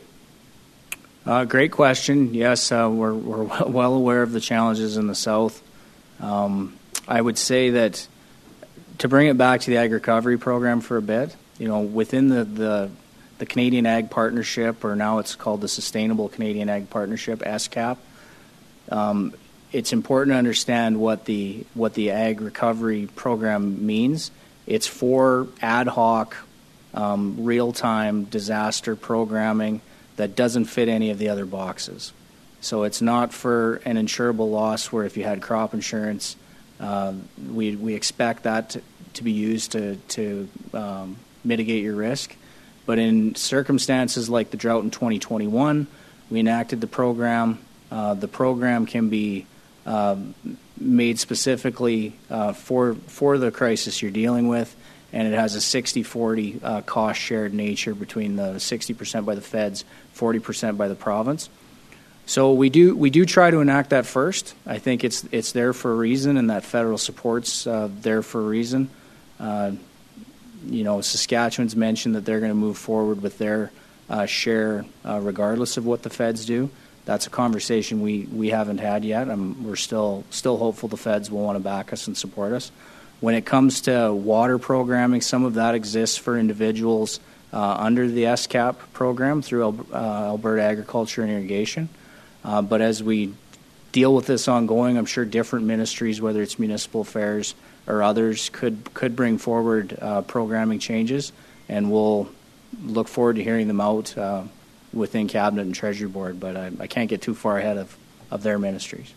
Uh, 1.25 1.45
great 1.45 1.73
question. 1.73 2.35
Yes, 2.35 2.73
uh, 2.73 2.89
we're, 2.91 3.15
we're 3.15 3.45
well 3.67 3.95
aware 3.95 4.23
of 4.23 4.33
the 4.33 4.41
challenges 4.41 4.97
in 4.97 5.07
the 5.07 5.15
South. 5.15 5.63
Um, 6.21 6.77
I 7.07 7.21
would 7.21 7.39
say 7.39 7.71
that 7.71 8.07
to 8.99 9.09
bring 9.09 9.29
it 9.29 9.39
back 9.39 9.61
to 9.63 9.71
the 9.71 9.77
Ag 9.77 9.93
Recovery 9.93 10.39
Program 10.39 10.81
for 10.81 10.97
a 10.97 11.03
bit, 11.03 11.35
you 11.59 11.69
know, 11.69 11.81
within 11.81 12.29
the, 12.29 12.45
the, 12.45 12.91
the 13.39 13.47
Canadian 13.47 13.87
Ag 13.87 14.11
Partnership, 14.11 14.85
or 14.85 14.97
now 14.97 15.19
it's 15.19 15.37
called 15.37 15.61
the 15.61 15.69
Sustainable 15.69 16.29
Canadian 16.29 16.69
Ag 16.69 16.91
Partnership, 16.91 17.41
SCAP, 17.41 17.99
um, 18.91 19.35
it's 19.73 19.93
important 19.93 20.35
to 20.35 20.39
understand 20.39 20.99
what 20.99 21.25
the 21.27 21.65
what 21.75 21.95
the 21.95 22.11
ag 22.11 22.41
recovery 22.41 23.09
program 23.15 23.87
means. 23.87 24.31
It's 24.67 24.87
for 24.87 25.49
ad 25.61 25.89
hoc, 25.89 26.37
um, 26.95 27.45
real 27.45 27.73
time 27.73 28.25
disaster 28.25 28.97
programming 28.97 29.81
that 30.17 30.35
doesn't 30.35 30.67
fit 30.67 30.89
any 30.89 31.11
of 31.11 31.19
the 31.19 31.29
other 31.29 31.47
boxes. 31.47 32.13
So 32.61 32.83
it's 32.83 33.01
not 33.01 33.33
for 33.33 33.77
an 33.85 33.97
insurable 33.97 34.51
loss 34.51 34.91
where 34.91 35.05
if 35.05 35.17
you 35.17 35.25
had 35.25 35.41
crop 35.41 35.75
insurance, 35.75 36.37
uh, 36.81 37.13
we 37.53 37.77
we 37.77 37.95
expect 37.95 38.45
that 38.45 38.71
to, 38.71 38.83
to 39.15 39.25
be 39.25 39.33
used 39.33 39.73
to 39.73 39.97
to 39.97 40.49
um, 40.73 41.17
mitigate 41.45 41.83
your 41.83 41.95
risk. 41.95 42.35
But 42.87 42.99
in 42.99 43.35
circumstances 43.35 44.31
like 44.31 44.51
the 44.51 44.57
drought 44.57 44.83
in 44.83 44.91
2021, 44.91 45.87
we 46.31 46.41
enacted 46.41 46.81
the 46.81 46.87
program. 46.87 47.59
Uh, 47.91 48.15
the 48.15 48.29
program 48.29 48.87
can 48.87 49.11
be 49.11 49.47
uh, 49.87 50.17
made 50.79 51.19
specifically 51.19 52.15
uh, 52.31 52.53
for 52.53 52.95
for 53.07 53.39
the 53.39 53.51
crisis 53.51 54.03
you're 54.03 54.11
dealing 54.11 54.49
with, 54.49 54.75
and 55.13 55.27
it 55.27 55.37
has 55.37 55.55
a 55.55 55.59
60-40 55.59 56.63
uh, 56.63 56.81
cost 56.83 57.21
shared 57.21 57.55
nature 57.55 57.95
between 57.95 58.37
the 58.37 58.55
60% 58.55 59.25
by 59.25 59.35
the 59.35 59.41
feds, 59.41 59.85
40% 60.15 60.77
by 60.77 60.89
the 60.89 60.95
province. 60.95 61.49
So 62.27 62.53
we 62.53 62.69
do 62.69 62.95
we 62.95 63.09
do 63.09 63.25
try 63.25 63.51
to 63.51 63.61
enact 63.61 63.91
that 63.91 64.05
first. 64.05 64.55
I 64.67 64.79
think 64.79 65.03
it's 65.03 65.25
it's 65.33 65.53
there 65.53 65.73
for 65.73 65.93
a 65.93 65.95
reason, 65.95 66.37
and 66.37 66.51
that 66.51 66.63
federal 66.63 66.99
support's 66.99 67.67
uh, 67.67 67.89
there 68.03 68.21
for 68.23 68.41
a 68.41 68.45
reason. 68.45 68.91
Uh, 69.41 69.73
you 70.67 70.85
know, 70.85 71.01
Saskatchewan's 71.01 71.75
mentioned 71.75 72.17
that 72.17 72.27
they're 72.27 72.41
going 72.41 72.51
to 72.51 72.57
move 72.57 72.77
forward 72.77 73.23
with 73.23 73.39
their 73.39 73.71
uh, 74.11 74.27
share, 74.27 74.85
uh, 75.07 75.21
regardless 75.23 75.79
of 75.79 75.87
what 75.87 76.03
the 76.03 76.11
feds 76.11 76.45
do. 76.45 76.69
That's 77.09 77.27
a 77.27 77.31
conversation 77.31 78.03
we, 78.03 78.29
we 78.31 78.51
haven't 78.51 78.81
had 78.81 79.03
yet. 79.03 79.31
Um, 79.31 79.65
we're 79.65 79.77
still 79.77 80.25
still 80.29 80.59
hopeful 80.59 80.91
the 80.91 80.99
feds 80.99 81.31
will 81.31 81.43
want 81.43 81.57
to 81.57 81.61
back 81.61 81.91
us 81.91 82.07
and 82.07 82.15
support 82.15 82.53
us. 82.53 82.71
When 83.21 83.35
it 83.35 83.47
comes 83.47 83.81
to 83.83 84.13
water 84.13 84.59
programming, 84.59 85.23
some 85.23 85.47
of 85.47 85.55
that 85.55 85.75
exists 85.75 86.19
for 86.19 86.39
individuals 86.39 87.19
uh, 87.51 87.77
under 87.79 88.07
the 88.09 88.25
SCAP 88.25 88.77
program 88.93 89.41
through 89.41 89.87
uh, 89.91 89.97
Alberta 89.97 90.63
Agriculture 90.63 91.23
and 91.23 91.31
Irrigation. 91.31 91.89
Uh, 92.45 92.61
but 92.61 92.83
as 92.83 93.03
we 93.03 93.33
deal 93.91 94.15
with 94.15 94.27
this 94.27 94.47
ongoing, 94.47 94.99
I'm 94.99 95.07
sure 95.07 95.25
different 95.25 95.65
ministries, 95.65 96.21
whether 96.21 96.43
it's 96.43 96.59
municipal 96.59 97.01
affairs 97.01 97.55
or 97.87 98.03
others, 98.03 98.51
could 98.51 98.93
could 98.93 99.17
bring 99.17 99.39
forward 99.39 99.97
uh, 99.99 100.21
programming 100.21 100.79
changes, 100.79 101.33
and 101.71 101.91
we'll 101.91 102.29
look 102.85 103.09
forward 103.09 103.37
to 103.37 103.43
hearing 103.43 103.67
them 103.67 103.81
out 103.81 104.19
uh, 104.19 104.43
within 104.93 105.29
cabinet 105.29 105.63
and 105.63 105.75
treasury 105.75 106.09
board. 106.09 106.41
But 106.41 106.57
I, 106.57 106.71
I, 106.81 106.87
can't 106.87 107.09
get 107.09 107.23
too 107.23 107.35
far 107.35 107.59
ahead 107.59 107.77
of, 107.77 107.97
of 108.31 108.43
their 108.43 108.59
ministries. 108.59 109.13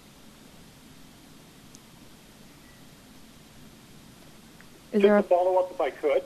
Is 4.92 5.02
just 5.02 5.26
a 5.26 5.30
follow 5.30 5.58
up, 5.58 5.72
if 5.72 5.80
I 5.80 5.90
could. 5.90 6.24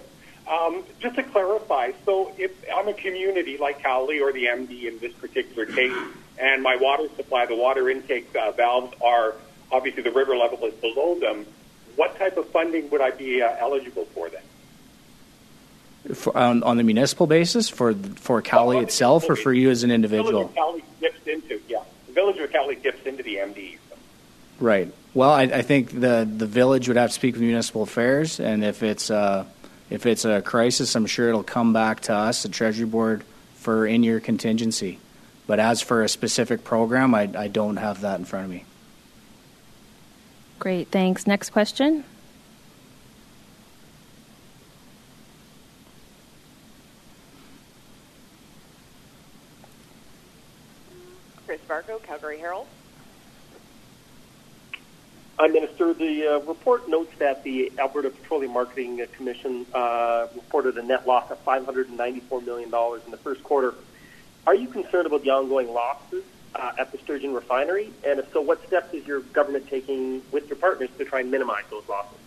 Um, 0.47 0.83
just 0.99 1.15
to 1.15 1.23
clarify, 1.23 1.91
so 2.05 2.31
if 2.37 2.51
I'm 2.75 2.87
a 2.87 2.93
community 2.93 3.57
like 3.57 3.81
Cowley 3.81 4.19
or 4.19 4.31
the 4.31 4.45
MD 4.45 4.85
in 4.85 4.99
this 4.99 5.13
particular 5.13 5.65
case, 5.65 5.95
and 6.37 6.61
my 6.61 6.75
water 6.75 7.07
supply, 7.15 7.45
the 7.45 7.55
water 7.55 7.89
intake 7.89 8.35
uh, 8.35 8.51
valves 8.51 8.95
are 9.01 9.35
obviously 9.71 10.03
the 10.03 10.11
river 10.11 10.35
level 10.35 10.63
is 10.65 10.73
below 10.75 11.19
them. 11.19 11.45
What 11.95 12.17
type 12.17 12.37
of 12.37 12.47
funding 12.49 12.89
would 12.89 13.01
I 13.01 13.11
be 13.11 13.41
uh, 13.41 13.55
eligible 13.59 14.05
for 14.13 14.29
then? 14.29 14.41
For, 16.13 16.37
on, 16.37 16.61
on, 16.61 16.77
the 16.77 16.83
municipal 16.83 17.25
basis, 17.25 17.67
for 17.67 17.93
for 17.93 18.41
Cowley 18.41 18.77
itself, 18.77 19.27
or 19.27 19.35
for 19.35 19.51
you 19.51 19.71
as 19.71 19.83
an 19.83 19.89
individual? 19.89 20.47
The 20.47 20.47
village 20.47 20.49
of 20.49 20.55
Cowley 20.55 20.83
dips 21.01 21.27
into 21.27 21.61
yeah, 21.67 21.83
the 22.05 22.13
village 22.13 22.37
of 22.37 22.51
Cowley 22.51 22.75
dips 22.75 23.05
into 23.05 23.23
the 23.23 23.35
MD. 23.37 23.77
So. 23.89 23.95
Right. 24.59 24.93
Well, 25.15 25.31
I, 25.31 25.43
I, 25.43 25.61
think 25.63 25.99
the 25.99 26.29
the 26.29 26.45
village 26.45 26.87
would 26.87 26.97
have 26.97 27.09
to 27.09 27.13
speak 27.13 27.33
with 27.33 27.41
municipal 27.41 27.81
affairs, 27.81 28.39
and 28.39 28.63
if 28.63 28.83
it's 28.83 29.09
uh, 29.09 29.45
if 29.89 30.05
it's 30.05 30.25
a 30.25 30.41
crisis, 30.41 30.95
I'm 30.95 31.05
sure 31.05 31.29
it'll 31.29 31.43
come 31.43 31.73
back 31.73 32.01
to 32.01 32.13
us, 32.13 32.43
the 32.43 32.49
Treasury 32.49 32.85
Board, 32.85 33.23
for 33.55 33.87
in 33.87 34.03
year 34.03 34.19
contingency. 34.19 34.99
But 35.47 35.59
as 35.59 35.81
for 35.81 36.03
a 36.03 36.09
specific 36.09 36.63
program, 36.63 37.13
I, 37.13 37.29
I 37.35 37.47
don't 37.47 37.77
have 37.77 38.01
that 38.01 38.19
in 38.19 38.25
front 38.25 38.45
of 38.45 38.51
me. 38.51 38.65
Great, 40.59 40.89
thanks. 40.89 41.27
Next 41.27 41.51
question. 41.51 42.03
Chris 51.67 51.85
Varcoe, 51.85 52.03
Calgary 52.03 52.39
Herald. 52.39 52.67
I 55.37 55.47
Minister, 55.47 55.93
the 55.93 56.27
uh, 56.27 56.39
report 56.47 56.87
notes 56.87 57.13
that 57.19 57.43
the 57.43 57.71
Alberta 57.77 58.09
Petroleum 58.09 58.53
Marketing 58.53 59.05
Commission 59.17 59.65
uh, 59.73 60.27
reported 60.33 60.77
a 60.77 60.83
net 60.83 61.05
loss 61.05 61.29
of 61.29 61.43
$594 61.43 62.45
million 62.45 62.69
in 63.05 63.11
the 63.11 63.17
first 63.17 63.43
quarter 63.43 63.73
are 64.47 64.55
you 64.55 64.67
concerned 64.67 65.07
about 65.07 65.23
the 65.23 65.31
ongoing 65.31 65.73
losses 65.73 66.23
uh, 66.53 66.73
at 66.77 66.91
the 66.91 66.99
Sturgeon 66.99 67.33
refinery? 67.33 67.91
And 68.05 68.19
if 68.19 68.31
so, 68.31 68.41
what 68.41 68.65
steps 68.67 68.93
is 68.93 69.05
your 69.07 69.21
government 69.21 69.67
taking 69.67 70.21
with 70.31 70.47
your 70.47 70.57
partners 70.57 70.89
to 70.97 71.05
try 71.05 71.21
and 71.21 71.31
minimize 71.31 71.63
those 71.71 71.83
losses? 71.89 72.17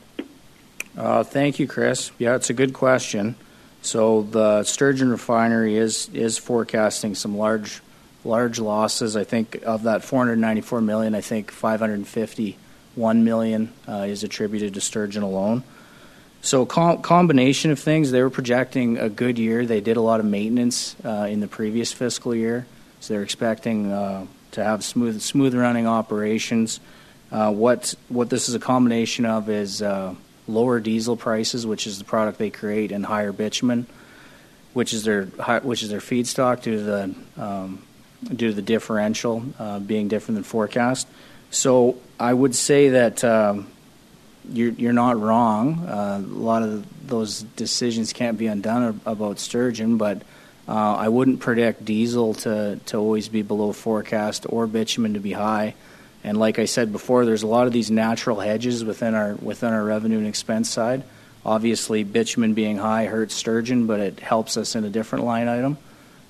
Uh, 0.96 1.22
thank 1.22 1.60
you, 1.60 1.68
Chris. 1.68 2.10
Yeah, 2.18 2.34
it's 2.34 2.50
a 2.50 2.54
good 2.54 2.72
question. 2.72 3.36
So 3.82 4.22
the 4.22 4.64
Sturgeon 4.64 5.10
refinery 5.10 5.76
is 5.76 6.10
is 6.12 6.38
forecasting 6.38 7.14
some 7.14 7.38
large 7.38 7.80
large 8.28 8.60
losses. 8.60 9.16
I 9.16 9.24
think 9.24 9.62
of 9.64 9.84
that 9.84 10.04
494 10.04 10.80
million, 10.82 11.14
I 11.14 11.20
think 11.22 11.50
551 11.50 13.24
million 13.24 13.72
uh, 13.88 14.06
is 14.08 14.22
attributed 14.22 14.74
to 14.74 14.80
Sturgeon 14.80 15.22
alone. 15.22 15.64
So 16.40 16.66
com- 16.66 17.02
combination 17.02 17.70
of 17.70 17.78
things. 17.78 18.10
They 18.10 18.22
were 18.22 18.30
projecting 18.30 18.98
a 18.98 19.08
good 19.08 19.38
year. 19.38 19.66
They 19.66 19.80
did 19.80 19.96
a 19.96 20.00
lot 20.00 20.20
of 20.20 20.26
maintenance 20.26 20.94
uh, 21.04 21.26
in 21.28 21.40
the 21.40 21.48
previous 21.48 21.92
fiscal 21.92 22.34
year, 22.34 22.66
so 23.00 23.14
they're 23.14 23.22
expecting 23.22 23.90
uh, 23.90 24.26
to 24.52 24.62
have 24.62 24.84
smooth 24.84 25.20
smooth 25.20 25.54
running 25.54 25.86
operations. 25.86 26.80
Uh, 27.32 27.52
what 27.52 27.94
what 28.08 28.30
this 28.30 28.48
is 28.48 28.54
a 28.54 28.60
combination 28.60 29.26
of 29.26 29.50
is 29.50 29.82
uh, 29.82 30.14
lower 30.46 30.78
diesel 30.78 31.16
prices, 31.16 31.66
which 31.66 31.86
is 31.86 31.98
the 31.98 32.04
product 32.04 32.38
they 32.38 32.50
create, 32.50 32.92
and 32.92 33.04
higher 33.04 33.32
bitumen, 33.32 33.86
which 34.74 34.94
is 34.94 35.02
their 35.02 35.24
which 35.24 35.82
is 35.82 35.90
their 35.90 36.00
feedstock 36.00 36.62
due 36.62 36.76
to 36.76 36.82
the 36.82 37.14
um, 37.36 37.82
due 38.24 38.48
to 38.48 38.54
the 38.54 38.62
differential 38.62 39.42
uh, 39.58 39.78
being 39.78 40.08
different 40.08 40.36
than 40.36 40.44
forecast. 40.44 41.06
So 41.50 41.98
I 42.18 42.32
would 42.32 42.54
say 42.54 42.90
that. 42.90 43.24
Um, 43.24 43.68
you're, 44.50 44.72
you're 44.72 44.92
not 44.92 45.20
wrong. 45.20 45.86
Uh, 45.86 46.22
a 46.24 46.26
lot 46.26 46.62
of 46.62 47.06
those 47.06 47.42
decisions 47.42 48.12
can't 48.12 48.38
be 48.38 48.46
undone 48.46 49.00
about 49.04 49.38
sturgeon, 49.38 49.98
but 49.98 50.22
uh, 50.66 50.96
I 50.96 51.08
wouldn't 51.08 51.40
predict 51.40 51.84
diesel 51.84 52.34
to, 52.34 52.78
to 52.86 52.96
always 52.96 53.28
be 53.28 53.42
below 53.42 53.72
forecast 53.72 54.46
or 54.48 54.66
bitumen 54.66 55.14
to 55.14 55.20
be 55.20 55.32
high. 55.32 55.74
And 56.24 56.38
like 56.38 56.58
I 56.58 56.64
said 56.64 56.92
before, 56.92 57.24
there's 57.24 57.42
a 57.42 57.46
lot 57.46 57.66
of 57.66 57.72
these 57.72 57.90
natural 57.90 58.40
hedges 58.40 58.84
within 58.84 59.14
our 59.14 59.34
within 59.34 59.72
our 59.72 59.84
revenue 59.84 60.18
and 60.18 60.26
expense 60.26 60.68
side. 60.68 61.04
Obviously, 61.46 62.02
bitumen 62.02 62.54
being 62.54 62.76
high 62.76 63.06
hurts 63.06 63.34
sturgeon, 63.34 63.86
but 63.86 64.00
it 64.00 64.20
helps 64.20 64.56
us 64.56 64.74
in 64.74 64.84
a 64.84 64.90
different 64.90 65.24
line 65.24 65.48
item. 65.48 65.78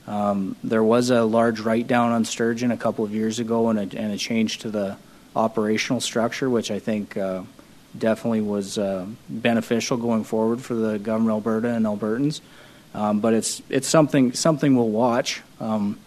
Um, 0.08 0.56
there 0.64 0.82
was 0.82 1.10
a 1.10 1.22
large 1.22 1.60
write 1.60 1.86
down 1.86 2.12
on 2.12 2.24
sturgeon 2.24 2.70
a 2.70 2.78
couple 2.78 3.04
of 3.04 3.12
years 3.12 3.38
ago, 3.40 3.68
and 3.68 3.78
a, 3.78 3.98
and 3.98 4.10
a 4.10 4.16
change 4.16 4.60
to 4.60 4.70
the 4.70 4.96
operational 5.36 6.00
structure, 6.00 6.48
which 6.48 6.70
I 6.70 6.78
think 6.78 7.14
uh, 7.18 7.42
definitely 7.96 8.40
was 8.40 8.78
uh, 8.78 9.04
beneficial 9.28 9.98
going 9.98 10.24
forward 10.24 10.62
for 10.62 10.72
the 10.72 10.98
government 10.98 11.32
of 11.32 11.46
Alberta 11.46 11.74
and 11.74 11.84
Albertans. 11.84 12.40
Um, 12.94 13.20
but 13.20 13.34
it's 13.34 13.60
it's 13.68 13.86
something 13.86 14.32
something 14.32 14.74
we'll 14.74 14.88
watch. 14.88 15.42
Um, 15.60 15.98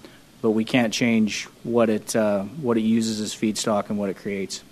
but 0.42 0.52
we 0.52 0.66
can't 0.66 0.92
change 0.92 1.46
what 1.62 1.92
it 1.92 2.16
uh, 2.16 2.42
what 2.42 2.78
it 2.78 2.82
uses 2.82 3.22
as 3.22 3.36
feedstock 3.36 3.92
and 3.92 4.00
what 4.00 4.10
it 4.10 4.18
creates. 4.18 4.64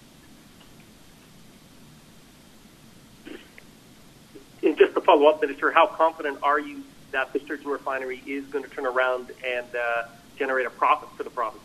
And 4.63 4.75
just 4.75 4.95
to 4.95 5.01
follow 5.01 5.27
up, 5.27 5.39
Minister, 5.39 5.71
how 5.71 5.85
confident 5.85 6.39
are 6.41 6.59
you 6.59 6.83
that 7.11 7.33
the 7.33 7.39
Sturgeon 7.39 7.69
refinery 7.69 8.21
is 8.25 8.45
going 8.45 8.63
to 8.63 8.69
turn 8.69 8.85
around 8.85 9.31
and 9.45 9.67
uh, 9.75 10.03
generate 10.37 10.67
a 10.67 10.69
profit 10.69 11.09
for 11.15 11.23
the 11.23 11.29
province? 11.29 11.63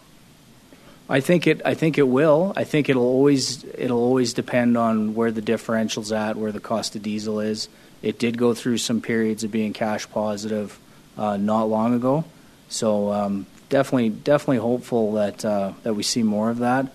I 1.09 1.21
think 1.21 1.47
it. 1.47 1.61
I 1.65 1.75
think 1.75 1.99
it 1.99 2.09
will. 2.09 2.53
I 2.57 2.65
think 2.65 2.89
it'll 2.89 3.03
always. 3.03 3.65
It'll 3.65 4.03
always 4.03 4.33
depend 4.33 4.77
on 4.79 5.15
where 5.15 5.31
the 5.31 5.43
differential's 5.43 6.13
at, 6.13 6.37
where 6.37 6.53
the 6.53 6.61
cost 6.61 6.97
of 6.97 7.03
diesel 7.03 7.41
is. 7.41 7.69
It 8.01 8.19
did 8.19 8.39
go 8.39 8.55
through 8.55 8.79
some 8.79 9.01
periods 9.01 9.45
of 9.45 9.51
being 9.51 9.73
cash 9.73 10.09
positive 10.11 10.79
uh, 11.19 11.37
not 11.37 11.65
long 11.65 11.95
ago, 11.95 12.25
so 12.69 13.13
um, 13.13 13.47
definitely, 13.69 14.11
definitely 14.11 14.59
hopeful 14.59 15.13
that 15.13 15.45
uh, 15.45 15.73
that 15.83 15.95
we 15.95 16.03
see 16.03 16.23
more 16.23 16.49
of 16.49 16.59
that. 16.59 16.91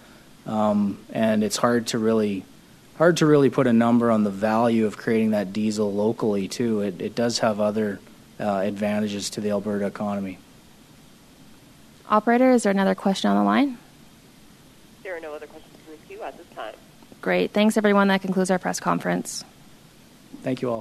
Um, 0.46 0.98
and 1.12 1.44
it's 1.44 1.58
hard 1.58 1.88
to 1.88 2.00
really, 2.00 2.44
hard 2.98 3.18
to 3.18 3.28
really 3.28 3.52
put 3.52 3.68
a 3.68 3.74
number 3.74 4.10
on 4.10 4.24
the 4.24 4.32
value 4.32 4.88
of 4.88 4.98
creating 4.98 5.32
that 5.32 5.54
diesel 5.54 5.94
locally 5.94 6.48
too. 6.48 6.82
It, 6.82 7.00
it 7.02 7.16
does 7.16 7.40
have 7.40 7.60
other 7.60 8.00
Uh, 8.40 8.62
advantages 8.64 9.30
to 9.32 9.42
the 9.42 9.50
Alberta 9.50 9.86
economy. 9.86 10.38
Operator, 12.10 12.52
is 12.52 12.64
there 12.64 12.72
another 12.72 12.96
question 12.96 13.30
on 13.30 13.36
the 13.36 13.44
line? 13.44 13.78
There 15.04 15.16
are 15.18 15.20
no 15.20 15.34
other 15.34 15.46
questions 15.46 15.76
in 15.86 15.92
the 16.00 16.08
queue 16.08 16.24
at 16.24 16.38
this 16.38 16.48
time. 16.56 16.74
Great. 17.22 17.52
Thanks, 17.52 17.76
everyone. 17.76 18.08
That 18.08 18.22
concludes 18.22 18.50
our 18.50 18.58
press 18.58 18.80
conference. 18.80 19.44
Thank 20.42 20.62
you 20.62 20.70
all. 20.70 20.78